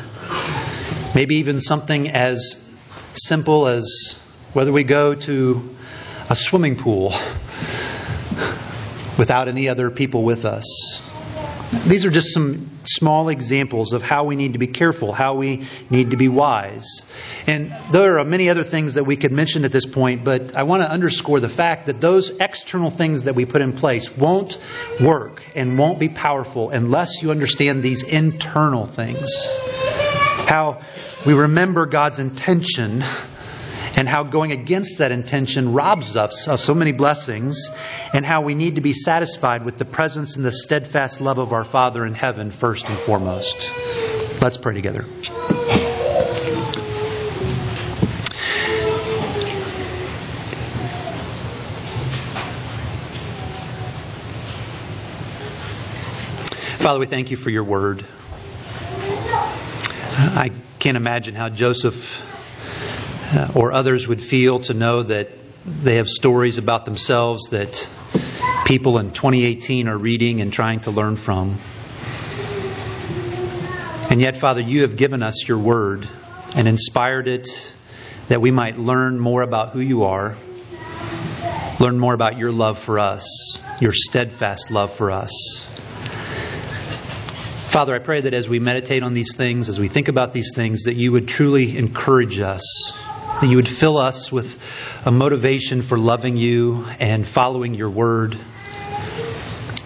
maybe 1.14 1.36
even 1.36 1.60
something 1.60 2.10
as 2.10 2.74
simple 3.14 3.68
as 3.68 4.18
whether 4.54 4.72
we 4.72 4.86
go 4.86 5.14
to 5.14 5.76
a 6.30 6.36
swimming 6.36 6.78
pool 6.78 7.14
without 9.18 9.50
any 9.50 9.68
other 9.68 9.92
people 9.92 10.24
with 10.24 10.46
us. 10.46 11.11
These 11.72 12.06
are 12.06 12.10
just 12.10 12.34
some 12.34 12.70
small 12.84 13.30
examples 13.30 13.94
of 13.94 14.02
how 14.02 14.26
we 14.26 14.36
need 14.36 14.54
to 14.54 14.60
be 14.60 14.68
careful, 14.68 15.14
how 15.14 15.36
we 15.36 15.68
need 15.90 16.12
to 16.12 16.18
be 16.18 16.28
wise. 16.28 17.06
And 17.48 17.74
there 17.92 18.20
are 18.20 18.26
many 18.26 18.50
other 18.50 18.64
things 18.64 18.96
that 18.96 19.06
we 19.06 19.16
could 19.16 19.32
mention 19.32 19.64
at 19.64 19.72
this 19.72 19.86
point, 19.86 20.26
but 20.26 20.56
I 20.56 20.64
want 20.64 20.84
to 20.84 20.92
underscore 20.92 21.40
the 21.40 21.50
fact 21.50 21.86
that 21.86 22.02
those 22.02 22.30
external 22.30 22.90
things 22.90 23.24
that 23.24 23.36
we 23.36 23.46
put 23.46 23.62
in 23.62 23.72
place 23.72 24.16
won't 24.16 24.58
work 25.00 25.42
and 25.56 25.80
won't 25.80 25.98
be 25.98 26.10
powerful 26.10 26.72
unless 26.72 27.24
you 27.24 27.32
understand 27.32 27.84
these 27.84 28.04
internal 28.04 28.86
things. 28.86 29.30
How 30.48 30.82
we 31.26 31.34
remember 31.34 31.86
God's 31.86 32.20
intention 32.20 33.02
and 34.02 34.10
how 34.10 34.24
going 34.24 34.52
against 34.52 34.98
that 34.98 35.12
intention 35.12 35.74
robs 35.74 36.16
us 36.16 36.48
of 36.48 36.60
so 36.60 36.74
many 36.74 36.92
blessings, 36.92 37.70
and 38.16 38.26
how 38.26 38.42
we 38.42 38.56
need 38.56 38.74
to 38.74 38.82
be 38.82 38.94
satisfied 38.94 39.64
with 39.64 39.78
the 39.78 39.86
presence 39.86 40.38
and 40.38 40.44
the 40.44 40.52
steadfast 40.52 41.22
love 41.22 41.38
of 41.38 41.54
our 41.54 41.64
Father 41.64 42.04
in 42.04 42.16
heaven 42.16 42.50
first 42.50 42.90
and 42.90 42.98
foremost. 42.98 43.72
Let's 44.42 44.58
pray 44.58 44.74
together. 44.74 45.04
Father, 56.80 57.00
we 57.00 57.06
thank 57.06 57.30
you 57.30 57.38
for 57.38 57.52
your 57.52 57.66
word. 57.66 58.04
I 60.18 60.50
can't 60.80 60.98
imagine 60.98 61.36
how 61.36 61.50
Joseph 61.50 62.20
Uh, 63.34 63.50
or 63.56 63.72
others 63.72 64.08
would 64.08 64.22
feel 64.22 64.60
to 64.60 64.74
know 64.74 65.04
that 65.04 65.30
they 65.66 65.96
have 65.96 66.10
stories 66.10 66.58
about 66.58 66.84
themselves 66.84 67.50
that 67.52 67.88
people 68.66 68.98
in 68.98 69.12
2018 69.12 69.88
are 69.88 69.98
reading 69.98 70.42
and 70.42 70.52
trying 70.52 70.82
to 70.82 70.92
learn 70.92 71.16
from. 71.16 71.58
And 74.10 74.20
yet, 74.20 74.36
Father, 74.36 74.60
you 74.60 74.82
have 74.82 74.98
given 74.98 75.24
us 75.24 75.48
your 75.48 75.60
word 75.60 76.10
and 76.56 76.68
inspired 76.68 77.30
it 77.30 77.74
that 78.28 78.42
we 78.42 78.52
might 78.52 78.78
learn 78.78 79.18
more 79.18 79.42
about 79.42 79.70
who 79.70 79.80
you 79.80 80.04
are, 80.04 80.36
learn 81.80 81.98
more 81.98 82.14
about 82.14 82.38
your 82.38 82.52
love 82.52 82.80
for 82.80 83.00
us, 83.00 83.58
your 83.80 83.94
steadfast 83.94 84.72
love 84.72 84.94
for 84.94 85.12
us. 85.12 85.66
Father, 87.72 87.96
I 87.96 88.00
pray 88.00 88.20
that 88.20 88.34
as 88.34 88.50
we 88.50 88.60
meditate 88.60 89.02
on 89.02 89.14
these 89.14 89.34
things, 89.34 89.70
as 89.70 89.80
we 89.80 89.88
think 89.88 90.10
about 90.10 90.34
these 90.34 90.54
things, 90.54 90.84
that 90.84 90.96
you 90.96 91.14
would 91.14 91.30
truly 91.30 91.78
encourage 91.78 92.42
us, 92.42 92.92
that 93.42 93.48
you 93.48 93.56
would 93.56 93.68
fill 93.68 93.98
us 93.98 94.32
with 94.32 94.62
a 95.04 95.12
motivation 95.12 95.82
for 95.82 95.98
loving 95.98 96.38
you 96.38 96.86
and 97.00 97.28
following 97.28 97.74
your 97.74 97.90
word, 97.90 98.38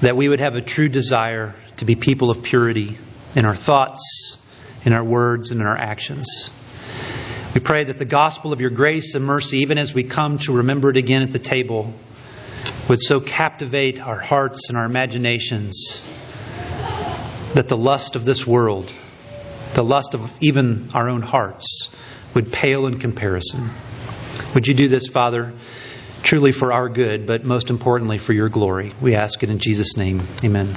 that 0.02 0.18
we 0.18 0.28
would 0.28 0.42
have 0.42 0.56
a 0.56 0.62
true 0.62 0.90
desire 0.90 1.56
to 1.78 1.86
be 1.86 1.96
people 1.96 2.30
of 2.30 2.44
purity 2.44 2.98
in 3.34 3.46
our 3.46 3.56
thoughts, 3.56 4.38
in 4.84 4.92
our 4.92 5.06
words, 5.06 5.52
and 5.52 5.62
in 5.62 5.68
our 5.68 5.78
actions. 5.78 6.50
We 7.54 7.62
pray 7.62 7.86
that 7.86 7.98
the 7.98 8.04
gospel 8.04 8.52
of 8.52 8.60
your 8.60 8.72
grace 8.72 9.16
and 9.16 9.24
mercy, 9.24 9.60
even 9.60 9.78
as 9.78 9.94
we 9.94 10.04
come 10.04 10.38
to 10.40 10.58
remember 10.58 10.90
it 10.90 10.98
again 10.98 11.22
at 11.22 11.32
the 11.32 11.40
table, 11.40 11.94
would 12.90 13.02
so 13.02 13.22
captivate 13.22 14.02
our 14.02 14.20
hearts 14.20 14.68
and 14.68 14.78
our 14.78 14.86
imaginations 14.86 16.02
that 17.54 17.70
the 17.70 17.78
lust 17.78 18.18
of 18.18 18.26
this 18.26 18.46
world, 18.46 18.92
the 19.76 19.84
lust 19.84 20.14
of 20.14 20.30
even 20.42 20.90
our 20.94 21.08
own 21.08 21.22
hearts, 21.22 21.95
would 22.36 22.52
pale 22.52 22.86
in 22.86 23.00
comparison. 23.00 23.70
Would 24.54 24.68
you 24.68 24.74
do 24.74 24.88
this, 24.88 25.08
Father, 25.08 25.54
truly 26.22 26.52
for 26.52 26.72
our 26.72 26.90
good, 26.90 27.26
but 27.26 27.44
most 27.44 27.70
importantly 27.70 28.18
for 28.18 28.34
your 28.34 28.50
glory? 28.50 28.94
We 29.02 29.16
ask 29.16 29.42
it 29.42 29.50
in 29.50 29.60
Jesus' 29.60 29.98
name. 29.98 30.22
Amen. 30.44 30.76